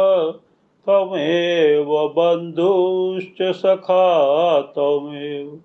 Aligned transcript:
त्वमेव 0.86 2.08
बन्धुश्च 2.08 3.56
सखा 3.56 4.62
त्वमेव। 4.62 5.56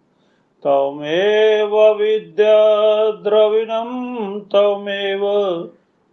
त्वमेव 0.63 1.93
विद्या 1.93 3.11
द्रविणं 3.11 3.91
त्वमेव 4.41 5.23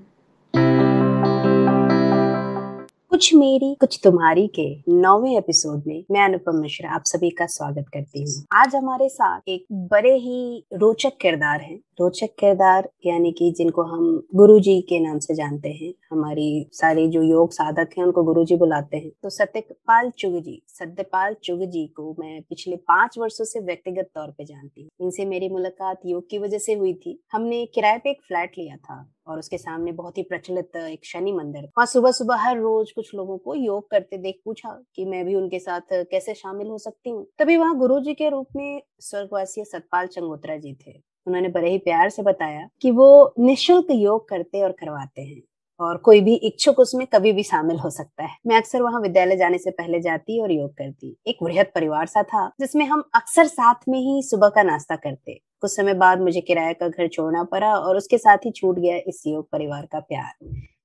कुछ 3.10 3.34
मेरी, 3.34 3.74
कुछ 3.74 4.00
तुम्हारी 4.04 4.46
के 4.48 4.82
नौवे 4.88 5.36
एपिसोड 5.36 5.82
में 5.86 6.04
मैं 6.10 6.24
अनुपम 6.24 6.56
मिश्रा 6.56 6.90
आप 6.90 7.02
सभी 7.04 7.30
का 7.30 7.46
स्वागत 7.46 7.86
करती 7.94 8.22
हूँ। 8.22 8.44
आज 8.52 8.76
हमारे 8.76 9.08
साथ 9.08 9.40
एक 9.48 9.64
बड़े 9.72 10.14
ही 10.16 10.66
रोचक 10.74 11.16
किरदार 11.20 11.60
हैं। 11.60 11.76
रोचक 12.00 12.28
किरदार 12.38 12.88
यानी 13.06 13.32
कि 13.32 13.50
जिनको 13.52 13.82
हम 13.82 14.22
गुरु 14.34 14.58
जी 14.60 14.80
के 14.80 15.00
नाम 15.00 15.18
से 15.18 15.34
जानते 15.34 15.68
हैं। 15.68 15.92
हमारी 16.10 16.68
सारी 16.72 17.08
जो 17.08 17.22
योग 17.22 17.52
साधक 17.52 17.90
हैं, 17.98 18.04
उनको 18.04 18.22
गुरु 18.22 18.44
जी 18.44 18.56
बुलाते 18.56 18.96
हैं। 18.96 19.10
तो 19.22 19.30
सत्यपाल 19.30 20.10
चुग 20.10 20.40
जी 20.40 20.62
सत्यपाल 20.68 21.34
चुग 21.44 21.64
जी 21.64 21.86
को 21.86 22.16
मैं 22.18 22.42
पिछले 22.42 22.76
पाँच 22.76 23.18
वर्षों 23.18 23.44
से 23.44 23.60
व्यक्तिगत 23.60 24.10
तौर 24.14 24.30
पे 24.30 24.44
जानती 24.44 24.82
हूँ। 24.82 24.90
इनसे 25.00 25.24
मेरी 25.24 25.48
मुलाकात 25.48 26.00
योग 26.06 26.30
की 26.30 26.38
वजह 26.38 26.58
से 26.58 26.74
हुई 26.74 26.94
थी। 26.94 27.22
हमने 27.32 27.66
किराए 27.66 27.98
पे 27.98 28.10
एक 28.10 28.22
फ्लैट 28.22 28.52
लिया 28.58 28.76
था। 28.76 29.12
और 29.30 29.38
उसके 29.38 29.58
सामने 29.58 29.92
बहुत 29.92 30.18
ही 30.18 30.22
प्रचलित 30.22 30.76
एक 30.76 31.04
शनि 31.04 31.32
मंदिर 31.32 31.62
वहाँ 31.62 31.86
सुबह 31.86 32.10
सुबह 32.12 32.36
हर 32.38 32.58
रोज 32.58 32.92
कुछ 32.92 33.14
लोगों 33.14 33.38
को 33.38 33.54
योग 33.54 33.90
करते 33.90 34.18
देख 34.18 34.40
पूछा 34.44 34.78
कि 34.96 35.04
मैं 35.04 35.24
भी 35.24 35.34
उनके 35.34 35.58
साथ 35.58 35.80
कैसे 35.92 36.34
शामिल 36.34 36.68
हो 36.68 36.78
सकती 36.78 37.10
हूँ। 37.10 37.26
तभी 37.38 37.56
वहाँ 37.56 37.76
गुरु 37.78 38.00
जी 38.00 38.14
के 38.14 38.28
रूप 38.30 38.48
में 38.56 38.82
स्वर्गवासी 39.00 39.64
सतपाल 39.64 40.06
चंगोत्रा 40.06 40.56
जी 40.56 40.74
थे। 40.86 40.92
उन्होंने 41.26 41.48
बड़े 41.48 41.70
ही 41.70 41.78
प्यार 41.78 42.08
से 42.10 42.22
बताया 42.22 42.68
कि 42.82 42.90
वो 42.90 43.34
निशुल्क 43.40 43.86
योग 43.92 44.28
करते 44.28 44.62
और 44.62 44.72
करवाते 44.72 45.22
हैं। 45.22 45.40
और 45.80 45.96
कोई 45.96 46.20
भी 46.20 46.34
इच्छुक 46.34 46.78
उसमें 46.78 47.06
कभी 47.06 47.32
भी 47.32 47.42
शामिल 47.42 47.78
हो 47.78 47.90
सकता 47.90 48.24
है। 48.24 48.36
मैं 48.46 48.56
अक्सर 48.56 48.82
वहाँ 48.82 49.00
विद्यालय 49.00 49.36
जाने 49.36 49.58
से 49.58 49.70
पहले 49.70 50.00
जाती 50.00 50.40
और 50.40 50.52
योग 50.52 50.70
करती। 50.70 51.16
एक 51.26 51.36
वृहद 51.42 51.66
परिवार 51.74 52.06
सा 52.06 52.22
था, 52.22 52.50
जिसमें 52.60 52.86
हम 52.86 53.04
अक्सर 53.14 53.46
साथ 53.46 53.74
में 53.88 53.98
ही 53.98 54.22
सुबह 54.22 54.48
का 54.48 54.62
नाश्ता 54.62 54.96
करते। 54.96 55.40
कुछ 55.60 55.76
समय 55.76 55.94
बाद 55.94 56.20
मुझे 56.20 56.40
किराए 56.40 56.74
का 56.74 56.88
घर 56.88 57.08
छोड़ना 57.08 57.42
पड़ा 57.44 57.74
और 57.74 57.96
उसके 57.96 58.18
साथ 58.18 58.36
ही 58.36 58.50
छूट 58.50 58.78
गया 58.78 58.96
इस 58.96 59.22
योग 59.26 59.50
परिवार 59.50 59.86
का 59.86 60.00
प्यार। 60.00 60.32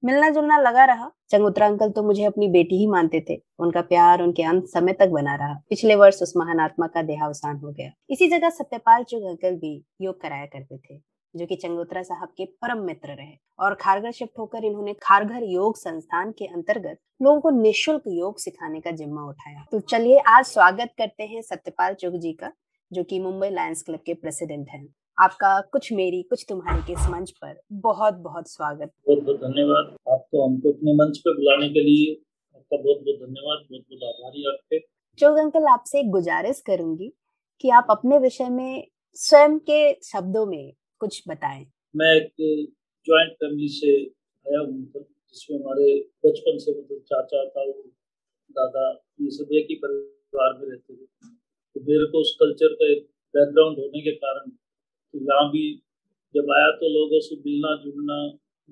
मिलना 0.03 0.29
जुलना 0.29 0.57
लगा 0.57 0.85
रहा। 0.85 1.11
चंगोत्रा 1.29 1.67
अंकल 1.67 1.89
तो 1.89 2.03
मुझे 2.03 2.23
अपनी 2.23 2.47
बेटी 2.47 2.77
ही 2.77 2.87
मानते 2.87 3.25
थे। 3.29 3.41
उनका 3.59 3.81
प्यार 3.81 4.21
उनके 4.21 4.43
अंत 4.43 4.65
समय 4.65 4.93
तक 4.93 5.07
बना 5.07 5.35
रहा। 5.35 5.53
पिछले 5.69 5.95
वर्ष 5.95 6.21
उस 6.21 6.33
महान 6.37 6.59
आत्मा 6.59 6.87
का 6.87 7.01
देहावसान 7.01 7.57
हो 7.57 7.71
गया। 7.71 7.91
इसी 8.09 8.27
जगह 8.27 8.49
सत्यपाल 8.49 9.03
चुग 9.03 9.23
अंकल 9.23 9.55
भी 9.55 9.85
योग 10.01 10.21
कराया 10.21 10.45
करते 10.45 10.77
थे। 10.77 11.14
जो 11.35 11.45
कि 11.45 11.55
चंगोत्रा 11.55 12.01
साहब 12.01 12.29
के 12.37 12.45
परम 12.45 12.81
मित्र 12.81 13.09
रहे। 13.09 13.33
और 13.59 13.73
खारघर 13.73 14.11
शिफ्ट 14.11 14.39
होकर 14.39 14.63
इन्होंने 14.63 14.93
खारघर 14.93 15.43
योग 15.43 15.77
संस्थान 15.77 16.31
के 16.31 16.45
अंतर्गत 16.45 16.97
लोगों 17.21 17.39
को 17.41 17.49
निशुल्क 17.51 18.03
योग 18.07 18.39
सिखाने 18.39 18.79
का 18.79 18.91
जिम्मा 18.91 19.23
उठाया। 19.23 19.65
तो 19.71 19.79
चलिए 19.79 20.19
आज 20.27 20.45
स्वागत 20.45 20.93
करते 20.97 21.23
हैं 21.23 21.41
सत्यपाल 21.41 21.93
चुग 21.93 22.17
जी 22.17 22.33
का 22.33 22.51
जो 22.91 23.03
कि 23.03 23.19
मुंबई 23.19 23.49
लायंस 23.49 23.81
क्लब 23.81 23.99
के 24.05 24.13
प्रेसिडेंट 24.13 24.67
हैं। 24.69 24.87
आपका 25.17 25.59
कुछ 25.71 25.91
मेरी 25.93 26.21
कुछ 26.23 26.45
तुम्हारी 26.49 26.81
के 26.81 26.93
इस 26.93 27.07
मंच 27.09 27.31
पर 27.31 27.59
बहुत 27.73 28.13
बहुत 28.13 28.49
स्वागत। 28.49 28.91
बहुत 29.07 29.23
बहुत 29.23 29.39
धन्यवाद 29.41 29.95
आपको 30.11 30.45
हमको 30.45 30.71
अपने 30.71 30.93
मंच 30.93 31.17
पर 31.17 31.31
बुलाने 31.31 31.69
के 31.69 31.83
लिए 31.83 32.13
आपका 32.55 32.77
बहुत 32.77 32.97
बहुत 32.97 33.19
धन्यवाद 33.19 33.65
बहुत 33.71 33.85
बहुत 33.91 34.03
आभारी 34.03 34.47
आपके। 34.47 34.79
चोग 35.19 35.37
अंकल 35.37 35.67
आपसे 35.67 35.99
एक 35.99 36.09
गुजारिश 36.11 36.61
करूँगी 36.61 37.11
कि 37.63 37.69
आप 37.69 37.87
अपने 37.89 38.17
विषय 38.19 38.49
में 38.49 38.87
स्वयं 39.17 39.57
के 39.59 39.93
शब्दों 40.03 40.45
में 40.45 40.73
कुछ 41.01 41.21
बताएँ। 41.27 41.65
मैं 41.95 42.13
एक 42.15 42.29
जॉइंट 43.07 43.33
फैमिली 43.33 43.67
से 43.69 43.91
आया 44.45 44.59
हूँ 44.59 44.73
मतलब 44.73 45.05
जिसमें 45.35 45.57
हमारे 45.57 45.87
बचपन 46.25 46.57
से 46.57 46.71
मतलब 46.71 46.99
चाचा, 47.01 47.43
ताऊ, 47.45 47.71
दादा, 48.55 48.89
ये 49.21 49.29
सब 49.31 49.53
एक 49.53 49.67
ही 49.69 49.75
परिवार 49.75 50.53
में 50.59 50.67
रहते 50.69 50.93
थे। 50.93 51.05
तो 51.75 51.81
मेरे 51.81 52.05
को 52.11 52.19
उस 52.21 52.35
कल्चर 52.39 52.73
का 52.73 52.91
एक 52.91 53.03
बैकग्राउंड 53.33 53.79
होने 53.79 54.01
के 54.01 54.11
कारण 54.17 54.49
तो 54.49 55.19
यहाँ 55.21 55.49
भी 55.51 55.65
जब 56.35 56.51
आया 56.51 56.69
तो 56.79 56.89
लोगों 56.93 57.19
से 57.19 57.35
मिलना 57.37 57.75
जुलना 57.83 58.17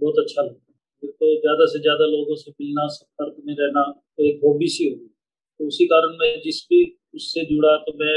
बहुत 0.01 0.19
अच्छा 0.19 0.42
लगता। 0.42 0.71
है 1.03 1.09
तो 1.12 1.30
ज़्यादा 1.36 1.65
से 1.65 1.80
ज़्यादा 1.80 2.06
लोगों 2.07 2.36
से 2.36 2.51
मिलना, 2.51 2.88
संपर्क 2.88 3.36
में 3.45 3.53
रहना 3.56 3.83
एक 4.21 4.39
हॉबी 4.45 4.68
सी 4.68 4.89
होगी 4.89 5.07
तो 5.59 5.68
उसी 5.68 5.86
कारण 5.88 6.15
मैं 6.19 6.31
जिस 6.44 6.62
भी 6.69 6.80
उससे 7.15 7.45
जुड़ा 7.45 7.75
तो 7.88 7.94
मैं 7.98 8.15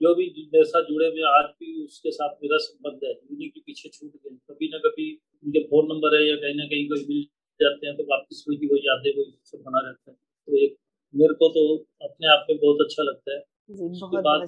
जो 0.00 0.14
भी 0.14 0.24
मेरे 0.52 0.64
साथ 0.64 0.82
जुड़े 0.84 1.06
हुए 1.06 1.22
आज 1.30 1.48
भी 1.60 1.72
उसके 1.84 2.10
साथ 2.10 2.36
मेरा 2.42 2.58
संबंध 2.66 3.04
है। 3.04 3.12
उन्हीं 3.14 3.48
के 3.50 3.60
पीछे 3.60 3.88
छूट 3.88 4.12
गए 4.12 4.36
कभी 4.50 4.68
ना 4.68 4.78
कभी 4.86 5.06
उनके 5.44 5.62
फ़ोन 5.64 5.86
नंबर 5.92 6.16
है 6.16 6.22
या 6.28 6.36
कहीं 6.36 6.54
ना 6.54 6.66
कहीं 6.66 6.86
कोई 6.88 7.04
मिल 7.10 7.22
जाते 7.60 7.86
हैं 7.86 7.96
तो 7.96 8.04
वापस 8.10 8.44
वही 8.48 8.66
वो 8.66 8.76
यादें 8.86 9.10
वही 9.18 9.32
सब 9.44 9.62
बना 9.66 9.80
रहता 9.88 10.10
है। 10.10 10.16
तो 10.16 10.56
एक 10.64 10.76
मेरे 11.14 11.34
को 11.34 11.48
तो 11.48 11.64
अपने 12.02 12.30
आप 12.32 12.46
में 12.50 12.58
बहुत 12.58 12.80
अच्छा 12.80 13.02
लगता 13.02 13.34
है। 13.34 13.40
उसके 13.90 14.22
बाद 14.28 14.40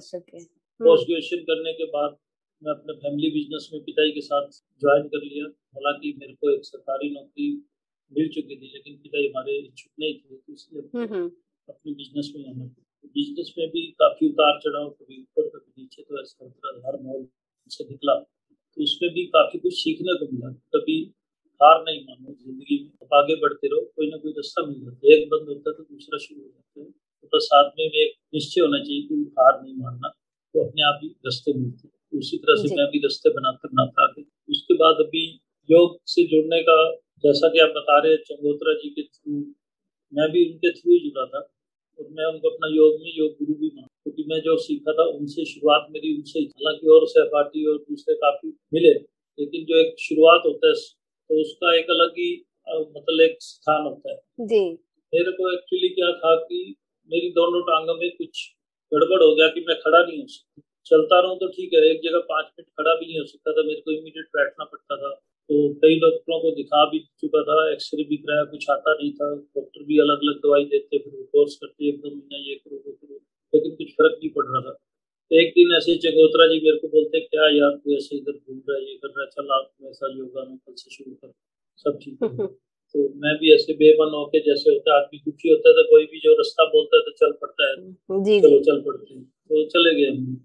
पोस्ट 0.79 1.05
ग्रेजुएशन 1.07 1.43
करने 1.43 1.73
के 1.73 1.85
बाद 1.97 2.17
मैं 2.61 2.71
अपने 2.73 2.93
फैमिली 3.03 3.29
बिज़नेस 3.31 3.69
में 3.73 3.81
पिताजी 3.83 4.11
के 4.11 4.21
साथ 4.21 4.47
ज्वाइन 4.81 5.07
कर 5.15 5.23
लिया। 5.25 5.45
हालाँकि 5.77 6.13
मेरे 6.19 6.33
को 6.33 6.51
एक 6.55 6.65
सरकारी 6.65 7.09
नौकरी 7.13 7.49
मिल 8.11 8.27
चुकी 8.29 8.55
थी 8.55 8.71
लेकिन 8.73 8.97
पिताजी 9.03 9.27
हमारे 9.27 9.57
इच्छुक 9.59 9.91
नहीं 9.99 10.13
थे 10.13 10.35
तो 10.37 10.53
इसलिए 10.53 10.81
अपने 11.67 11.93
बिज़नेस 11.93 12.33
में 12.35 12.45
आना 12.49 12.67
बिज़नेस 13.07 13.53
में 13.57 13.67
भी 13.69 13.81
काफ़ी 13.99 14.29
उतार 14.29 14.59
चढ़ाव 14.63 14.89
कभी 14.89 15.21
ऊपर 15.21 15.47
कभी 15.49 15.81
नीचे 15.81 16.03
तो 16.03 16.21
ऐसा 16.21 16.45
हर 16.87 17.01
माहौल 17.01 17.27
से 17.71 17.83
निकला। 17.83 18.15
तो 18.19 18.83
उसमें 18.83 19.09
भी 19.13 19.25
काफ़ी 19.33 19.59
कुछ 19.59 19.73
सीखने 19.73 20.13
को 20.19 20.31
मिला। 20.31 20.49
कभी 20.75 20.97
हार 21.61 21.83
नहीं 21.83 21.99
मानो 22.05 22.33
ज़िंदगी 22.33 22.77
में। 22.83 22.89
आप 23.03 23.13
आगे 23.13 23.35
बढ़ते 23.41 23.67
रहो 23.67 23.81
कोई 23.95 24.09
ना 24.09 24.17
कोई 24.17 24.31
रास्ता 24.31 24.65
मिल 24.67 24.79
जाता 24.81 25.07
है। 25.07 25.13
एक 25.13 25.27
बंद 25.29 25.49
होता 25.49 25.69
है 25.69 25.75
तो 25.77 25.83
दूसरा 25.83 26.17
शुरू 26.17 26.41
हो 26.41 26.47
जाता 26.47 26.81
है। 26.81 26.85
तो 26.85 27.37
बस 27.37 27.49
आदमी 27.53 27.87
में 27.87 27.99
एक 28.01 28.15
निश्चय 28.33 28.61
होना 28.61 28.79
चाहिए 28.83 29.01
कि 29.01 29.15
हार 29.39 29.61
नहीं 29.63 29.75
मानना 29.75 30.09
तो 30.55 30.63
अपने 30.63 30.83
आप 30.83 30.99
ही 31.03 31.09
रास्ते 31.25 31.53
मिलते 31.53 32.17
उसी 32.17 32.37
तरह 32.37 32.61
से 32.61 32.75
मैं 32.75 32.85
भी 32.91 32.99
रास्ते 32.99 33.29
बनाकर 33.29 33.67
बनाता 33.67 34.03
आगे। 34.03 34.23
उसके 34.49 34.73
बाद 34.73 35.05
अभी 35.05 35.23
योग 35.69 35.97
से 36.07 36.23
जुड़ने 36.27 36.61
का 36.63 36.77
जैसा 37.23 37.49
कि 37.49 37.59
आप 37.59 37.69
बता 37.77 37.97
रहे 38.03 38.17
चंगोत्रा 38.27 38.73
जी 38.73 38.89
के 38.89 39.03
थ्रू 39.03 39.37
मैं 40.13 40.27
भी 40.31 40.43
उनके 40.51 40.71
थ्रू 40.71 40.91
ही 40.91 40.99
जुड़ा 40.99 41.25
था। 41.25 41.39
और 41.99 42.07
मैं 42.11 42.25
उनको 42.25 42.49
अपना 42.49 42.67
योग 42.75 42.99
में 43.01 43.11
योग 43.17 43.31
गुरु 43.31 43.53
भी 43.53 43.71
मान 43.75 43.87
क्योंकि 44.03 44.23
मैं 44.27 44.39
जो 44.41 44.57
सीखा 44.57 44.93
था 44.93 45.03
उनसे 45.09 45.45
शुरुआत 45.45 45.87
मेरी 45.91 46.15
उनसे 46.15 46.39
हालाँकि 46.39 46.87
और 46.87 47.07
सहपाठी 47.07 47.65
और 47.65 47.77
दूसरे 47.89 48.15
काफ़ी 48.23 48.49
मिले 48.73 48.93
लेकिन 48.93 49.65
जो 49.65 49.77
एक 49.77 49.95
शुरुआत 49.99 50.41
होता 50.45 50.67
है 50.67 50.73
तो 50.73 51.41
उसका 51.41 51.75
एक 51.77 51.89
अलग 51.89 52.17
ही 52.17 52.31
मतलब 52.67 53.21
एक 53.21 53.37
स्थान 53.41 53.81
होता 53.81 54.11
है। 54.11 54.47
जी। 54.47 54.59
मेरे 55.13 55.31
को 55.31 55.51
एक्चुअली 55.53 55.89
क्या 55.89 56.11
था 56.17 56.35
कि 56.43 56.59
मेरी 57.11 57.29
दोनों 57.29 57.61
टांगों 57.61 57.95
में 57.95 58.09
कुछ 58.11 58.43
गड़बड़ 58.91 59.21
हो 59.23 59.35
गया 59.35 59.47
कि 59.47 59.63
मैं 59.67 59.75
खड़ा 59.79 59.99
नहीं 59.99 60.19
हो 60.21 60.27
सकता। 60.27 60.61
चलता 60.85 61.19
रहूँ 61.19 61.37
तो 61.37 61.47
ठीक 61.47 61.73
है 61.73 61.81
एक 61.89 62.01
जगह 62.03 62.19
पाँच 62.29 62.45
मिनट 62.45 62.67
खड़ा 62.69 62.93
भी 62.95 63.05
नहीं 63.05 63.19
हो 63.19 63.25
सकता 63.25 63.51
था 63.51 63.63
मेरे 63.67 63.81
को 63.81 63.91
इमीडिएट 63.91 64.25
बैठना 64.37 64.65
पड़ता 64.65 64.97
था। 64.97 65.11
तो 65.49 65.73
कई 65.73 65.99
डॉक्टरों 65.99 66.39
को 66.39 66.51
दिखा 66.55 66.85
भी 66.89 66.99
चुका 67.19 67.41
था 67.43 67.71
एक्सरे 67.71 68.03
भी 68.03 68.17
कराया 68.17 68.43
कुछ 68.43 68.69
आता 68.69 68.93
नहीं 68.93 69.11
था। 69.13 69.35
डॉक्टर 69.35 69.83
भी 69.83 69.99
अलग 69.99 70.17
अलग 70.17 70.37
दवाई 70.37 70.65
देते 70.65 70.97
फिर 70.97 71.21
कोर्स 71.31 71.55
करते 71.55 71.89
एक 71.89 71.99
दो 72.01 72.09
महीना 72.09 72.37
ये 72.49 72.55
करो 72.55 72.75
वो 72.75 72.91
करो 72.91 73.15
लेकिन 73.53 73.75
कुछ 73.75 73.91
फ़र्क 73.91 74.17
नहीं 74.19 74.29
पड़ 74.29 74.45
रहा 74.45 74.61
था। 74.61 74.71
तो 75.31 75.39
एक 75.41 75.49
दिन 75.49 75.75
ऐसे 75.77 75.95
चकोत्रा 75.95 76.47
जी 76.47 76.59
मेरे 76.63 76.77
को 76.77 76.87
बोलते 76.87 77.19
क्या 77.19 77.49
यार 77.57 77.75
तू 77.75 77.95
ऐसे 77.95 78.15
इधर 78.17 78.31
घूम 78.31 78.61
रहा 78.69 78.77
है 78.77 78.85
ये 78.89 78.95
कर 78.95 79.07
रहा 79.07 79.23
है 79.23 79.29
चल 79.29 79.51
आप 79.51 79.71
ऐसा 79.89 80.11
योगा 80.17 80.45
में 80.49 80.57
कल 80.57 80.73
से 80.73 80.95
शुरू 80.95 81.11
कर। 81.13 81.31
सब 81.85 81.99
ठीक 82.03 82.23
है। 82.23 82.47
तो 82.95 83.03
मैं 83.15 83.35
भी 83.37 83.53
ऐसे 83.53 83.73
बेमन 83.73 84.11
होके 84.13 84.39
जैसे 84.39 84.73
होता 84.73 84.93
है 84.93 85.01
आदमी 85.01 85.19
दुखी 85.19 85.49
होता 85.49 85.69
है 85.69 85.75
तो 85.75 85.83
कोई 85.83 86.05
भी 86.05 86.19
जो 86.19 86.33
रास्ता 86.33 86.65
बोलता 86.65 86.97
है 86.97 87.03
तो 87.03 87.11
चल 87.11 87.31
पड़ता 87.41 87.69
है। 87.69 87.75
जी 88.23 88.39
चलो 88.41 88.59
चल 88.63 88.81
पड़ते 88.81 89.13
हैं। 89.13 89.23
तो 89.23 89.63
चले 89.69 89.93
गए 89.95 90.09
हम 90.09 90.35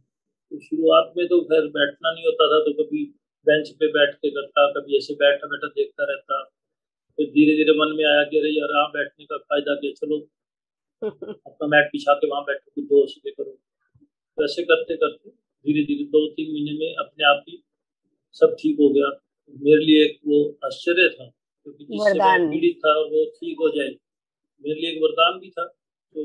तो 0.52 0.60
शुरुआत 0.60 1.12
में 1.16 1.26
तो 1.28 1.40
खैर 1.40 1.66
बैठना 1.66 2.12
नहीं 2.12 2.24
होता 2.24 2.46
था 2.48 2.60
तो 2.60 2.72
कभी 2.82 3.04
बेंच 3.46 3.68
पे 3.80 3.88
बैठ 3.92 4.14
के 4.14 4.30
करता 4.30 4.66
कभी 4.72 4.96
ऐसे 4.96 5.14
बैठा 5.20 5.46
बैठा 5.46 5.68
देखता 5.68 6.04
रहता। 6.10 6.42
फिर 7.18 7.26
तो 7.26 7.32
धीरे 7.32 7.54
धीरे 7.56 7.72
मन 7.78 7.94
में 7.96 8.04
आया 8.04 8.24
कि 8.24 8.38
अरे 8.38 8.50
यार 8.50 8.70
यहाँ 8.70 8.90
बैठने 8.90 9.24
का 9.24 9.36
फ़ायदा 9.38 9.74
क्या? 9.74 9.92
चलो 10.00 10.18
अपना 11.02 11.66
मैट 11.68 11.88
पिछा 11.92 12.14
के 12.14 12.28
वहाँ 12.30 12.42
बैठो 12.44 12.70
कुछ 12.74 12.84
दो 12.84 13.06
सीधे 13.06 13.30
करो। 13.30 13.50
तो 13.50 14.44
ऐसे 14.44 14.62
करते 14.64 14.96
करते 14.96 15.30
धीरे 15.30 15.84
धीरे 15.86 16.04
दो 16.12 16.26
तीन 16.34 16.52
महीने 16.52 16.78
में 16.78 16.94
अपने 17.04 17.24
आप 17.30 17.44
ही 17.48 17.62
सब 18.36 18.56
ठीक 18.60 18.76
हो 18.80 18.88
गया। 18.90 19.08
मेरे 19.62 19.84
लिए 19.84 20.04
एक 20.04 20.18
वो 20.26 20.38
आश्चर्य 20.64 21.08
था 21.10 21.26
क्योंकि 21.26 21.84
जिससे 21.84 22.18
मैं 22.18 22.50
पीड़ित 22.50 22.76
था 22.84 22.92
वो 23.12 23.24
ठीक 23.36 23.56
हो 23.60 23.68
जाए 23.76 23.88
मेरे 24.64 24.80
लिए 24.80 24.90
एक 24.90 25.02
वरदान 25.02 25.38
भी 25.40 25.50
था। 25.50 25.64
तो 25.64 26.24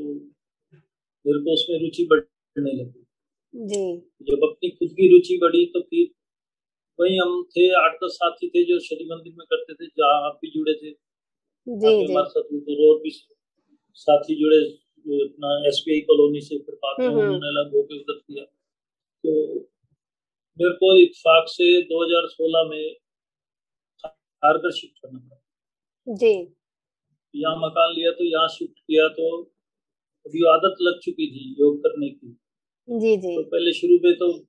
मेरे 1.25 1.39
को 1.39 1.54
उसमें 1.54 1.80
रुचि 1.80 2.06
बढ़ने 2.06 2.71
लगी। 2.74 3.06
जी। 3.54 3.86
जब 4.27 4.44
अपनी 4.44 4.69
खुद 4.69 4.89
की 4.92 5.07
रुचि 5.10 5.38
बढ़ी 5.42 5.65
तो 5.74 5.81
फिर 5.81 6.06
वही 6.99 7.17
हम 7.17 7.43
थे 7.43 7.71
आठ 7.71 7.91
दस 7.91 8.11
साथी 8.11 8.49
थे 8.49 8.63
जो 8.63 8.79
शनि 8.79 9.05
मंदिर 9.11 9.33
में 9.37 9.45
करते 9.49 9.73
थे 9.73 9.87
जहाँ 9.87 10.25
आप 10.25 10.39
भी 10.41 10.51
जुड़े 10.51 10.73
थे। 10.73 10.91
जी 11.67 12.05
जी। 12.05 12.11
हमारे 12.11 12.29
साथ 12.29 12.41
तो 12.41 12.89
और 12.89 12.99
भी 12.99 13.11
साथी 13.93 14.35
जुड़े 14.35 14.57
अपना 15.25 15.67
एस 15.67 15.83
कॉलोनी 15.89 16.41
से 16.41 16.57
फिर 16.57 16.75
बाद 16.75 16.95
में 16.99 17.07
हम्म, 17.07 17.19
हम्म। 17.19 17.33
उन्होंने 17.33 17.47
अलग 17.47 17.75
होकर 17.75 17.95
उधर 17.95 18.13
किया। 18.13 18.43
तो 19.23 19.55
मेरे 20.59 20.73
को 20.73 20.97
इतफाक 20.97 21.45
से 21.47 21.81
2016 21.81 22.69
में 22.69 22.95
खारगर 24.05 24.71
शिफ्ट 24.71 24.99
करना 25.01 25.19
पड़ा। 25.19 25.39
जी। 26.07 26.55
यहाँ 27.35 27.55
मकान 27.57 27.93
लिया 27.93 28.11
तो 28.11 28.23
यहाँ 28.23 28.47
शिफ्ट 28.47 28.79
किया 28.79 29.07
तो 29.07 29.43
अभी 30.25 30.47
आदत 30.47 30.75
लग 30.81 30.99
चुकी 30.99 31.27
थी 31.27 31.55
योग 31.59 31.79
करने 31.79 32.09
की। 32.09 32.37
जी 32.89 33.17
जी। 33.17 33.35
तो 33.35 33.43
पहले 33.43 33.73
शुरू 33.73 33.95
में 34.03 34.13
तो 34.13 34.47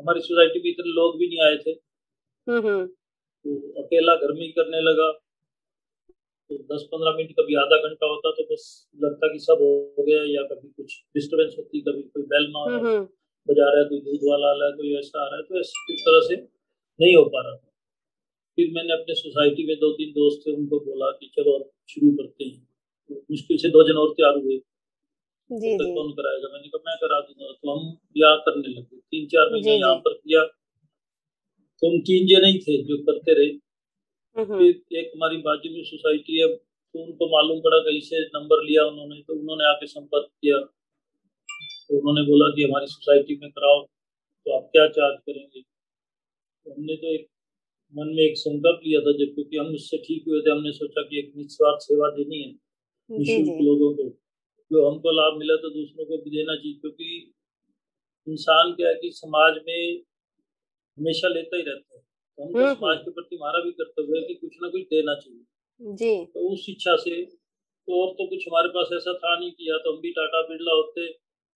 हमारी 0.00 0.20
सोसाइटी 0.20 0.58
में 0.58 0.70
इतने 0.70 0.92
लोग 0.92 1.18
भी 1.18 1.28
नहीं 1.28 1.40
आए 1.46 1.56
थे। 1.56 1.70
हम्म, 2.46 2.66
हम्म। 2.66 2.86
तो 2.86 3.82
अकेला 3.82 4.14
घर 4.16 4.32
में 4.32 4.40
ही 4.40 4.48
करने 4.52 4.80
लगा। 4.80 5.10
तो 6.50 6.56
दस 6.70 6.82
पंद्रह 6.92 7.16
मिनट 7.16 7.32
कभी 7.32 7.54
आधा 7.54 7.76
घंटा 7.88 8.06
होता 8.06 8.30
तो 8.30 8.44
बस 8.44 8.62
लगता 9.02 9.32
कि 9.32 9.38
सब 9.38 9.58
हो 9.60 10.04
गया 10.04 10.22
या 10.26 10.42
कभी 10.44 10.68
कुछ 10.68 10.94
डिस्टरबेंस 11.16 11.54
होती 11.58 11.80
कभी 11.80 12.02
कोई 12.02 12.22
बैल 12.22 12.46
मार 12.50 12.72
हम्म, 12.72 13.02
बजा 13.48 13.68
रहा 13.70 13.78
है 13.78 13.84
कोई 13.84 14.00
दूध 14.00 14.20
वाला 14.22 14.48
आ 14.48 14.52
रहा 14.52 14.66
है 14.66 14.72
कोई 14.72 14.94
ऐसा 14.98 15.20
आ 15.22 15.26
रहा 15.26 15.36
है 15.36 15.42
तो 15.42 15.60
इस 15.60 15.72
तरह 16.00 16.20
से 16.28 16.36
नहीं 17.00 17.14
हो 17.16 17.24
पा 17.24 17.42
रहा 17.42 17.56
था। 17.56 17.68
फिर 18.56 18.70
मैंने 18.72 18.92
अपने 18.92 19.14
सोसाइटी 19.14 19.66
में 19.66 19.76
दो 19.76 19.92
तीन 19.92 20.10
दोस्त 20.10 20.42
थे 20.46 20.52
उनको 20.52 20.80
बोला 20.80 21.10
कि 21.10 21.30
चलो 21.36 21.52
अब 21.52 21.70
शुरू 21.88 22.10
करते 22.12 22.44
हैं। 22.44 22.58
तो 23.08 23.14
मुश्किल 23.30 23.56
से 23.56 23.68
दो 23.68 23.82
जन 23.88 23.96
और 23.96 24.10
तैयार 24.10 24.36
हुए। 24.36 24.58
जी 25.50 25.76
कौन 25.94 26.10
कराएगा। 26.12 26.48
मैंने 26.52 26.68
कहा 26.68 26.82
मैं 26.86 26.96
करा 26.96 27.20
दूँगा। 27.20 27.52
तो 27.52 27.70
हम 27.70 27.92
ब्याह 28.14 28.36
करने 28.36 28.68
लगे। 28.68 28.96
तीन 28.96 29.26
चार 29.26 29.52
महीने 29.52 29.76
यहाँ 29.76 29.96
पर 29.96 30.12
किया। 30.14 30.44
तो 31.82 31.90
हम 31.90 32.00
तीन 32.00 32.26
जने 32.26 32.50
ही 32.50 32.58
थे 32.58 32.82
जो 32.82 32.96
करते 33.04 33.34
रहे। 33.34 33.52
फिर 34.58 34.98
एक 34.98 35.10
हमारी 35.14 35.36
बाजू 35.36 35.70
में 35.74 35.82
सोसाइटी 35.84 36.40
है। 36.40 36.48
तो 36.54 37.02
उनको 37.04 37.26
मालूम 37.26 37.60
पड़ा 37.60 37.78
कहीं 37.78 38.00
से 38.00 38.20
नंबर 38.26 38.62
लिया 38.64 38.84
उन्होंने। 38.84 39.20
तो 39.20 39.34
उन्होंने 39.34 39.64
आके 39.64 39.86
संपर्क 39.86 40.28
किया। 40.42 40.58
तो 40.58 41.98
उन्होंने 41.98 42.22
बोला 42.22 42.48
कि 42.54 42.62
हमारी 42.64 42.86
सोसाइटी 42.86 43.38
में 43.42 43.50
कराओ 43.50 43.82
तो 44.46 44.56
आप 44.56 44.68
क्या 44.72 44.86
चार्ज 44.88 45.18
करेंगे? 45.26 45.60
तो 45.60 46.74
हमने 46.74 46.96
तो 46.96 47.14
एक 47.14 47.26
मन 47.94 48.12
में 48.16 48.22
एक 48.22 48.38
संकल्प 48.38 48.80
लिया 48.86 49.00
था 49.00 49.12
जब 49.12 49.34
क्योंकि 49.34 49.56
हम 49.56 49.74
उससे 49.74 49.98
ठीक 49.98 50.24
हुए 50.28 50.40
थे। 50.40 50.50
हमने 50.50 50.72
सोचा 50.72 51.02
कि 51.02 51.18
एक 51.18 51.32
निस्वार्थ 51.36 51.78
सेवा 51.82 52.08
देनी 52.10 52.42
है 52.42 52.50
निःशुल्क 53.10 53.60
लोगों 53.62 53.94
को। 53.94 54.08
जो 54.70 54.88
हमको 54.88 55.12
लाभ 55.12 55.38
मिला 55.38 55.56
तो 55.56 55.70
दूसरों 55.70 56.04
को 56.04 56.16
भी 56.16 56.30
देना 56.30 56.54
चाहिए 56.56 56.74
क्योंकि 56.74 57.34
इंसान 58.26 58.72
क्या 58.72 58.88
है 58.88 58.94
कि 58.94 59.10
समाज 59.12 59.56
में 59.66 60.02
हमेशा 60.98 61.28
लेता 61.28 61.56
ही 61.56 61.62
रहता 61.62 61.94
है। 61.94 62.00
तो 62.00 62.44
हमको 62.44 62.74
समाज। 62.74 62.98
के 62.98 63.10
प्रति 63.10 63.36
हमारा 63.36 63.62
भी 63.64 63.72
कर्तव्य 63.72 64.18
है 64.18 64.26
कि 64.26 64.34
कुछ 64.34 64.56
ना 64.62 64.68
कुछ 64.68 64.82
देना 64.82 65.14
चाहिए। 65.14 65.94
जी। 65.94 66.24
तो 66.24 66.48
उस 66.48 66.66
इच्छा 66.68 66.96
से 66.96 67.24
तो 67.24 68.00
और 68.00 68.12
तो 68.14 68.26
कुछ 68.26 68.44
हमारे 68.48 68.68
पास 68.68 68.90
ऐसा 68.92 69.12
था 69.12 69.38
नहीं 69.38 69.50
कि 69.50 69.70
या 69.70 69.78
तो 69.78 69.92
हम 69.92 70.00
भी 70.00 70.10
टाटा 70.10 70.42
बिरला 70.42 70.72
होते 70.72 71.06